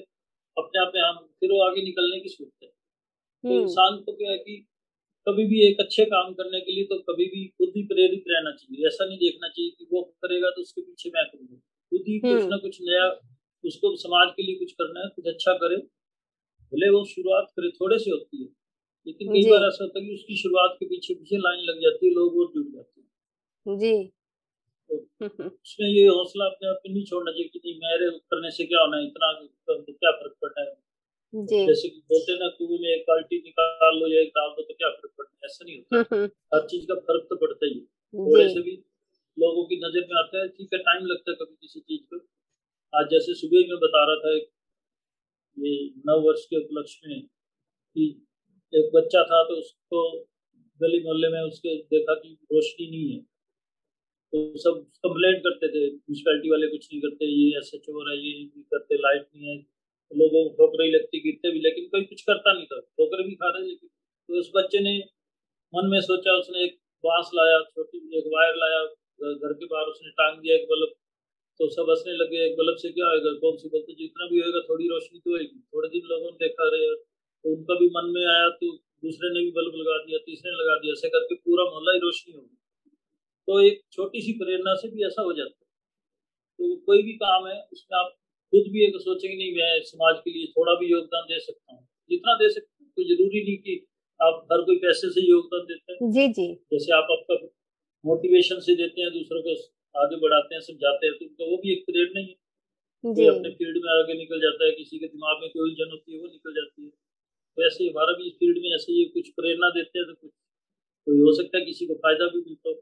अपने 0.57 0.81
आप 0.81 0.91
में 0.95 1.01
हम 1.01 1.17
फिर 1.39 1.51
वो 1.51 1.59
आगे 1.63 1.81
निकलने 1.81 2.19
की 2.19 2.29
सोचते 2.29 2.65
हैं। 2.65 2.73
तो 2.73 3.49
हम्म। 3.49 3.61
इंसान 3.61 3.97
को 3.97 4.13
क्या 4.13 4.31
है 4.31 4.37
कि 4.37 4.55
कभी 5.27 5.45
भी 5.45 5.59
एक 5.67 5.79
अच्छे 5.79 6.05
काम 6.05 6.33
करने 6.33 6.59
के 6.61 6.71
लिए 6.71 6.83
तो 6.83 6.97
कभी 7.09 7.25
भी 7.25 7.45
खुद 7.47 7.73
ही 7.77 7.83
प्रेरित 7.83 8.23
रहना 8.27 8.51
चाहिए। 8.51 8.87
ऐसा 8.87 9.05
नहीं 9.05 9.17
देखना 9.17 9.49
चाहिए 9.49 9.71
कि 9.71 9.87
वो 9.93 10.01
करेगा 10.21 10.49
तो 10.49 10.61
उसके 10.61 10.81
पीछे 10.81 11.09
मैं 11.09 11.25
करूँगा। 11.25 11.55
खुद 11.55 12.03
ही 12.07 12.19
कुछ 12.19 12.31
हम्म। 12.31 12.49
ना 12.49 12.57
कुछ 12.57 12.77
नया 12.81 13.05
उसको 13.63 13.95
समाज 13.95 14.31
के 14.37 14.43
लिए 14.43 14.55
कुछ 14.55 14.71
करना 14.71 14.99
है 14.99 15.09
कुछ 15.15 15.27
अच्छा 15.27 15.53
करे 15.53 15.75
भले 16.71 16.89
वो 16.89 17.05
शुरुआत 17.05 17.51
करे 17.57 17.69
थोड़े 17.69 17.97
से 17.99 18.11
होती 18.11 18.41
है 18.43 18.49
लेकिन 19.07 19.33
कई 19.33 19.43
बार 19.49 19.63
ऐसा 19.67 19.83
होता 19.83 19.99
है 19.99 20.05
कि 20.05 20.13
उसकी 20.13 20.37
शुरुआत 20.37 20.75
के 20.79 20.85
पीछे 20.85 21.13
पीछे 21.13 21.37
लाइन 21.37 21.63
लग 21.65 21.79
जाती 21.79 22.07
है 22.07 22.13
लोग 22.13 22.37
और 22.37 22.51
जुड़ 22.53 22.65
जाते 22.73 23.01
हैं। 23.01 23.77
जी। 23.79 23.93
उसमें 24.89 25.87
ये 25.89 26.07
हौसला 26.07 26.45
अपने 26.45 26.69
आप 26.69 26.81
नहीं 26.87 27.03
छोड़ना 27.05 27.31
चाहिए 27.31 27.47
कि 27.53 27.59
नहीं 27.65 27.75
मेरे 27.83 28.09
करने 28.31 28.51
से 28.51 28.65
क्या 28.65 28.81
होना 28.81 28.97
है 28.97 29.05
इतना 29.07 29.31
तो 29.67 29.93
क्या 29.93 30.11
फ़र्क 30.11 30.35
पड़ता 30.41 30.61
है? 30.61 30.67
जैसे 31.67 31.89
कि 31.89 31.99
बोलते 32.09 32.31
हैं 32.31 32.39
ना 32.39 32.47
कुएँ 32.57 32.79
में 32.79 32.89
एक 32.89 33.03
बाल्टी 33.09 33.37
निकाल 33.39 33.99
लो 33.99 34.07
या 34.13 34.21
एक 34.21 34.29
डाल 34.37 34.49
दो 34.49 34.61
तो 34.61 34.73
क्या 34.73 34.89
फ़र्क 34.89 35.11
पड़ता 35.17 35.31
है? 35.33 35.45
ऐसा 35.45 35.65
नहीं 35.65 35.77
होता। 35.77 35.97
हर 36.51 36.67
चीज़ 36.67 36.85
का 36.87 36.95
फ़र्क 37.07 37.27
तो 37.29 37.35
पड़ता 37.35 37.65
ही 37.65 37.73
है। 37.73 37.85
भी 38.61 38.75
लोगों 39.37 39.65
की 39.65 39.75
नज़र 39.77 40.07
में 40.09 40.17
आता 40.19 40.41
है 40.41 40.47
ठीक 40.47 40.73
है 40.73 40.79
टाइम 40.79 41.05
लगता 41.05 41.31
है 41.31 41.37
कभी 41.41 41.55
किसी 41.61 41.79
चीज़ 41.79 42.01
को। 42.13 42.19
आज 42.93 43.07
जैसे 43.11 43.33
सुबह 43.35 43.67
मैं 43.69 43.79
बता 43.79 44.05
रहा 44.05 44.15
था 44.25 44.35
ये 45.57 45.73
नौ 46.07 46.19
वर्ष 46.21 46.45
के 46.45 46.57
उपलक्ष्य 46.57 47.07
में 47.09 47.21
कि 47.21 48.05
एक 48.73 48.91
बच्चा 48.95 49.23
था 49.23 49.43
तो 49.43 49.55
उसको 49.55 50.03
गली 50.81 50.99
मोहल्ले 51.03 51.29
में 51.29 51.41
उसके 51.41 51.75
देखा 51.93 52.15
कि 52.15 52.37
रोशनी 52.53 52.89
नहीं 52.91 53.11
है। 53.11 53.19
तो 54.33 54.39
सब 54.57 54.77
कंप्लेंट 55.05 55.39
करते 55.39 55.67
थे। 55.67 55.81
म्यूनसिपैलिटी 55.87 56.49
वाले 56.51 56.67
कुछ 56.67 56.87
नहीं 56.91 57.01
करते, 57.01 57.25
ये 57.25 57.57
एस 57.57 57.65
ऐसे 57.65 57.77
चोर 57.79 58.11
है 58.11 58.15
ये 58.17 58.31
नहीं 58.35 58.63
करते 58.73 58.95
लाइट 58.97 59.27
नहीं 59.27 59.49
है। 59.49 59.57
लोगों 60.11 60.41
को 60.45 60.55
ठोकरें 60.55 60.89
लगती 60.91 61.19
गिरते 61.19 61.51
भी, 61.51 61.59
लेकिन 61.59 61.85
कोई 61.91 62.03
कुछ 62.05 62.21
करता 62.21 62.53
नहीं 62.53 62.65
था। 62.71 62.79
ठोकरें 62.79 63.25
भी 63.27 63.35
खा 63.35 63.49
रहे 63.49 63.67
लेकिन 63.67 63.89
तो 64.29 64.39
उस 64.39 64.49
बच्चे 64.55 64.79
ने 64.79 64.93
मन 65.73 65.89
में 65.91 65.99
सोचा, 66.01 66.33
उसने 66.33 66.63
एक 66.63 66.75
बाँस 67.03 67.29
लाया, 67.35 67.59
छोटी, 67.69 67.99
एक 68.17 68.27
वायर 68.33 68.55
लाया, 68.57 68.81
घर 69.33 69.53
के 69.53 69.65
बाहर 69.65 69.87
उसने 69.87 70.11
टांग 70.19 70.39
दिया 70.39 70.55
एक 70.55 70.65
बल्ब। 70.69 70.93
तो 71.59 71.67
सब 71.69 71.89
हंसने 71.89 72.13
लगे, 72.13 72.39
एक 72.45 72.55
बल्ब 72.57 72.77
से 72.77 72.91
क्या 72.91 73.07
होगा 73.07 73.33
कौन 73.41 73.57
सी 73.57 73.69
बल्ब? 73.69 73.85
तो 73.87 73.93
जितना 73.93 74.27
भी 74.29 74.39
होएगा, 74.39 74.61
थोड़ी 74.69 74.87
रोशनी 74.87 75.19
तो 75.19 75.31
होगी 75.31 75.59
थोड़े 75.73 75.89
दिन 75.89 76.09
लोगों 76.11 76.31
ने 76.31 76.37
देखा 76.39 76.69
रहे 76.69 76.89
तो 77.45 77.53
उनका 77.53 77.75
भी 77.79 77.87
मन 77.95 78.11
में 78.15 78.25
आया 78.25 78.49
तो 78.57 78.71
दूसरे 79.03 79.29
ने 79.33 79.39
भी 79.39 79.51
बल्ब 79.51 79.73
लगा 79.77 79.97
दिया, 80.05 80.17
तीसरे 80.25 80.51
ने 80.51 80.57
लगा 80.57 80.75
दिया। 80.77 80.91
ऐसे 80.93 81.09
करके 81.09 81.35
पूरा 81.37 81.63
मोहल्ला 81.65 81.93
ही 81.93 81.99
रोशनी 81.99 82.33
होगी 82.33 82.55
तो 83.47 83.59
एक 83.61 83.81
छोटी 83.91 84.21
सी 84.21 84.33
प्रेरणा 84.33 84.73
से 84.75 84.89
भी 84.89 85.05
ऐसा 85.07 85.21
हो 85.21 85.33
जाता 85.33 85.55
है। 85.55 85.71
तो 86.59 86.75
कोई 86.85 87.01
भी 87.03 87.13
काम 87.17 87.47
है 87.47 87.55
उसमें 87.73 87.97
आप 87.99 88.11
खुद 88.53 88.71
भी 88.73 88.83
एक 88.85 88.95
सोचेंगे 89.01 89.35
नहीं 89.35 89.51
मैं 89.55 89.81
समाज 89.83 90.19
के 90.25 90.31
लिए 90.31 90.45
थोड़ा 90.57 90.73
भी 90.79 90.91
योगदान 90.91 91.23
दे 91.23 91.39
सकता 91.39 91.73
हूँ। 91.73 91.81
जितना 92.09 92.35
दे 92.35 92.49
सकते 92.49 92.83
हैं 92.83 92.91
तो 92.97 93.03
ज़रूरी 93.03 93.41
नहीं 93.43 93.57
कि 93.57 93.75
आप 94.19 94.47
हर 94.51 94.61
कोई 94.61 94.77
पैसे 94.77 95.09
से 95.11 95.21
योगदान 95.29 95.65
देते 95.65 95.93
हैं। 95.93 96.11
जी 96.11 96.27
जी। 96.33 96.47
जैसे 96.71 96.93
आप 96.93 97.07
आपका 97.11 97.35
मोटिवेशन 98.05 98.59
से 98.59 98.75
देते 98.75 99.01
हैं 99.01 99.11
दूसरों 99.13 99.41
को 99.41 99.55
आगे 99.95 100.15
बढ़ाते 100.17 100.55
हैं 100.55 100.61
समझाते 100.61 101.07
हैं 101.07 101.15
तो 101.17 101.25
उनका 101.25 101.45
वो 101.51 101.57
भी 101.57 101.71
एक 101.73 101.83
प्रेरणा 101.85 102.19
ही 102.19 102.27
है। 102.27 102.35
जी। 103.03 103.13
कोई 103.15 103.25
अपने 103.27 103.49
फ़ील्ड 103.51 103.77
में 103.85 103.91
आगे 103.93 104.13
निकल 104.13 104.41
जाता 104.41 104.65
है 104.65 104.71
किसी 104.71 104.99
के 104.99 105.07
दिमाग 105.07 105.41
में 105.41 105.49
कोई 105.49 105.63
उलझन 105.63 105.91
होती 105.91 106.13
है 106.13 106.19
वो 106.19 106.27
निकल 106.27 106.53
जाती 106.53 106.83
है। 106.83 106.89
तो 107.57 107.65
ऐसे 107.67 107.87
हमारा 107.89 108.13
भी 108.17 108.27
इस 108.27 108.33
फ़ील्ड 108.33 108.57
में 108.63 108.69
ऐसे 108.75 108.91
ही 108.93 109.05
कुछ 109.17 109.29
प्रेरणा 109.39 109.69
देते 109.69 109.99
हैं 109.99 110.07
तो 110.07 110.13
कुछ 110.13 110.31
कोई 111.07 111.19
हो 111.19 111.33
सकता 111.33 111.57
है 111.57 111.65
किसी 111.65 111.85
को 111.85 111.93
फ़ायदा 112.05 112.27
भी 112.27 112.39
मिलता 112.39 112.69
हो। 112.69 112.75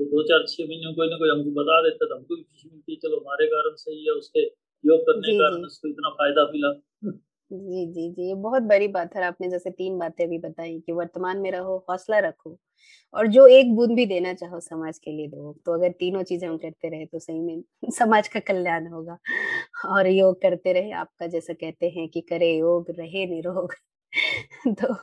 तो 0.00 0.04
दो 0.06 0.22
चार 0.24 0.44
छह 0.48 0.64
महीने 0.64 0.92
कोई 0.94 1.08
ना 1.08 1.16
कोई 1.16 1.30
हमको 1.30 1.50
बता 1.56 1.80
देता 1.82 2.06
तो 2.06 2.14
हमको 2.16 2.36
भी 2.36 2.42
खुशी 2.42 2.68
मिलती 2.70 2.92
है 2.92 2.98
चलो 2.98 3.16
हमारे 3.20 3.46
कारण 3.46 3.74
से 3.76 3.96
या 4.06 4.14
उसके 4.14 4.44
योग 4.84 5.00
करने 5.02 5.32
के 5.32 5.38
कारण 5.38 5.64
उसको 5.64 5.88
इतना 5.88 6.10
फ़ायदा 6.10 6.44
मिला। 6.52 6.72
जी 7.50 7.86
जी 7.86 8.08
जी 8.12 8.28
ये 8.28 8.34
बहुत 8.42 8.62
बड़ी 8.62 8.88
बात 8.88 9.16
है 9.16 9.22
आपने 9.24 9.48
जैसे 9.50 9.70
तीन 9.72 9.98
बातें 9.98 10.28
भी 10.28 10.38
बताई 10.38 10.78
कि 10.80 10.92
वर्तमान 10.92 11.38
में 11.38 11.50
रहो 11.52 11.76
हौसला 11.90 12.18
रखो 12.18 12.56
और 13.14 13.26
जो 13.28 13.46
एक 13.48 13.74
बूंद 13.76 13.90
भी 13.96 14.06
देना 14.06 14.34
चाहो 14.34 14.60
समाज 14.60 14.98
के 14.98 15.12
लिए 15.12 15.28
दो 15.28 15.52
तो 15.66 15.74
अगर 15.74 15.92
तीनों 15.92 16.22
चीज़ें 16.22 16.48
हम 16.48 16.56
करते 16.58 16.88
रहे 16.88 17.06
तो 17.06 17.18
सही 17.18 17.40
में 17.40 17.90
समाज 17.90 18.28
का 18.28 18.40
कल्याण 18.40 18.86
होगा 18.86 19.18
और 19.90 20.06
योग 20.06 20.40
करते 20.42 20.72
रहे 20.72 20.92
आपका 20.94 21.26
जैसा 21.26 21.52
कहते 21.54 21.88
हैं 21.88 22.08
कि 22.08 22.20
करे 22.20 22.52
योग 22.56 22.90
रहे 22.90 23.26
निरोग 23.26 23.74
तो 24.68 24.94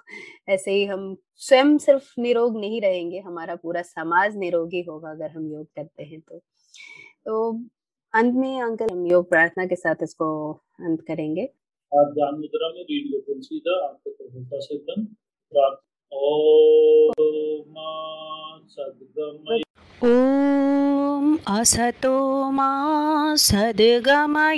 ऐसे 0.49 0.71
ही 0.71 0.85
हम 0.85 1.17
स्वयं 1.35 1.77
सिर्फ़ 1.77 2.21
निरोग 2.21 2.59
नहीं 2.59 2.81
रहेंगे 2.81 3.19
हमारा 3.19 3.55
पूरा 3.55 3.81
समाज 3.81 4.37
निरोगी 4.37 4.81
होगा 4.81 5.11
अगर 5.11 5.29
हम 5.29 5.51
योग 5.51 5.65
करते 5.65 6.03
हैं 6.03 6.19
तो। 6.19 6.37
तो 7.25 7.53
अंत 8.13 8.33
में 8.35 8.61
अंकल 8.61 8.87
हम 8.91 9.07
योग 9.07 9.29
प्रार्थना 9.29 9.65
के 9.65 9.75
साथ 9.75 9.95
इसको 10.03 10.53
अंत 10.53 11.01
करेंगे। 11.01 11.41
आप 11.99 12.11
ध्यान 12.13 12.35
मुद्रा 12.35 12.69
में 12.69 13.41
सीधा 13.41 13.85
आपको 13.85 14.09
प्रभुता 14.09 14.59
से 14.59 14.77
प्राप्त 14.77 15.83
ओम 20.07 21.37
असतो 21.47 22.51
मा 22.51 23.35
सद्गमय। 23.35 24.57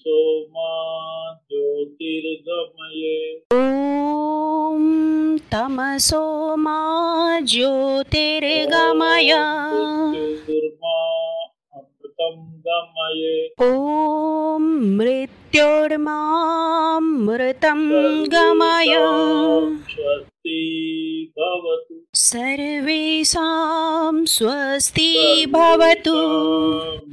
तमसो 0.00 0.42
मा 0.42 1.34
ज्योतिर्गमये 1.34 3.42
ॐ 3.54 5.38
तमसो 5.52 6.56
मा 6.56 7.40
ज्योतिर्गमय 7.40 9.32
मृत्युर्मा 9.32 10.96
अमृतं 11.74 12.62
गमये। 12.66 13.54
ॐ 13.62 14.96
मृत्योर्मामृतं 14.96 17.80
गमय। 18.32 18.96
स्वस्ति 19.90 21.32
भवतु। 21.38 21.94
सर्वेषां 22.14 24.24
स्वस्ति 24.24 25.46
भवतु। 25.48 26.18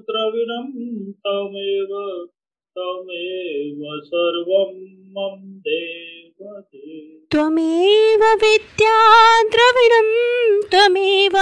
द्रविणं 0.09 0.67
तमेव 1.27 1.93
तमेव 2.79 3.79
सर्वं 4.05 4.73
मम 5.15 5.37
देव 5.59 6.49
देव 6.51 7.19
त्वमेव 7.33 8.25
विद्या 8.43 8.97
द्रविणं 9.53 10.11
त्वमेव 10.73 11.37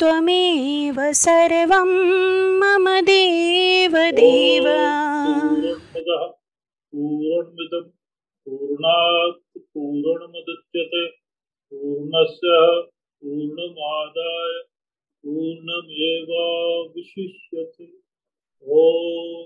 त्वमेव 0.00 0.98
सर्वं 1.22 1.92
मम 2.60 2.88
देव 3.00 3.94
देव 4.16 4.66
पूर्णमिदं 6.92 7.86
पूर्णात् 8.46 9.40
पूर्णमुदच्यते। 9.58 11.06
पूर्णस्य 11.72 12.58
पूर्णमादाय 13.22 14.52
पूर्णमेवावशिष्यते। 15.24 16.46
ॐ 18.66 19.45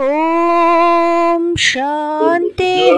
ओम 0.00 1.54
शांति। 1.54 2.92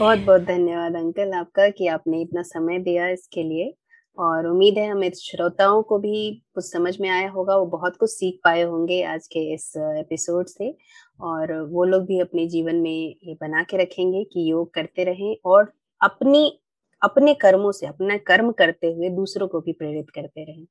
बहुत 0.00 0.18
बहुत 0.18 0.40
धन्यवाद 0.40 0.96
अंकल 0.96 1.32
आपका 1.32 1.68
कि 1.68 1.86
आपने 1.86 2.20
इतना 2.20 2.42
समय 2.42 2.78
दिया 2.78 3.08
इसके 3.08 3.42
लिए। 3.42 3.74
और 4.18 4.46
उम्मीद 4.46 4.78
है 4.78 4.88
हमें 4.88 5.10
श्रोताओं 5.10 5.82
को 5.82 5.98
भी 5.98 6.42
कुछ 6.54 6.64
समझ 6.64 7.00
में 7.00 7.08
आया 7.08 7.30
होगा, 7.30 7.56
वो 7.56 7.66
बहुत 7.66 7.96
कुछ 7.96 8.10
सीख 8.10 8.40
पाए 8.44 8.62
होंगे 8.62 9.02
आज 9.02 9.26
के 9.26 9.54
इस 9.54 9.72
एपिसोड 9.76 10.46
से। 10.46 10.76
और 11.20 11.62
वो 11.62 11.84
लोग 11.84 12.02
भी 12.02 12.20
अपने 12.20 12.46
जीवन 12.46 12.76
में 12.76 13.16
ये 13.24 13.34
बना 13.34 13.62
के 13.62 13.76
रखेंगे 13.76 14.24
कि 14.24 14.50
योग 14.50 14.74
करते 14.74 15.04
रहें 15.04 15.36
और 15.44 15.72
अपनी, 16.02 16.60
अपने 17.02 17.34
कर्मों 17.34 17.72
से, 17.72 17.86
अपना 17.86 18.16
कर्म 18.16 18.52
करते 18.52 18.92
हुए 18.92 19.08
दूसरों 19.08 19.48
को 19.48 19.60
भी 19.60 19.72
प्रेरित 19.72 20.10
करते 20.10 20.44
रहें। 20.44 20.64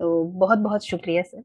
तो 0.00 0.24
बहुत 0.24 0.58
बहुत 0.58 0.84
शुक्रिया 0.84 1.22
सर। 1.22 1.42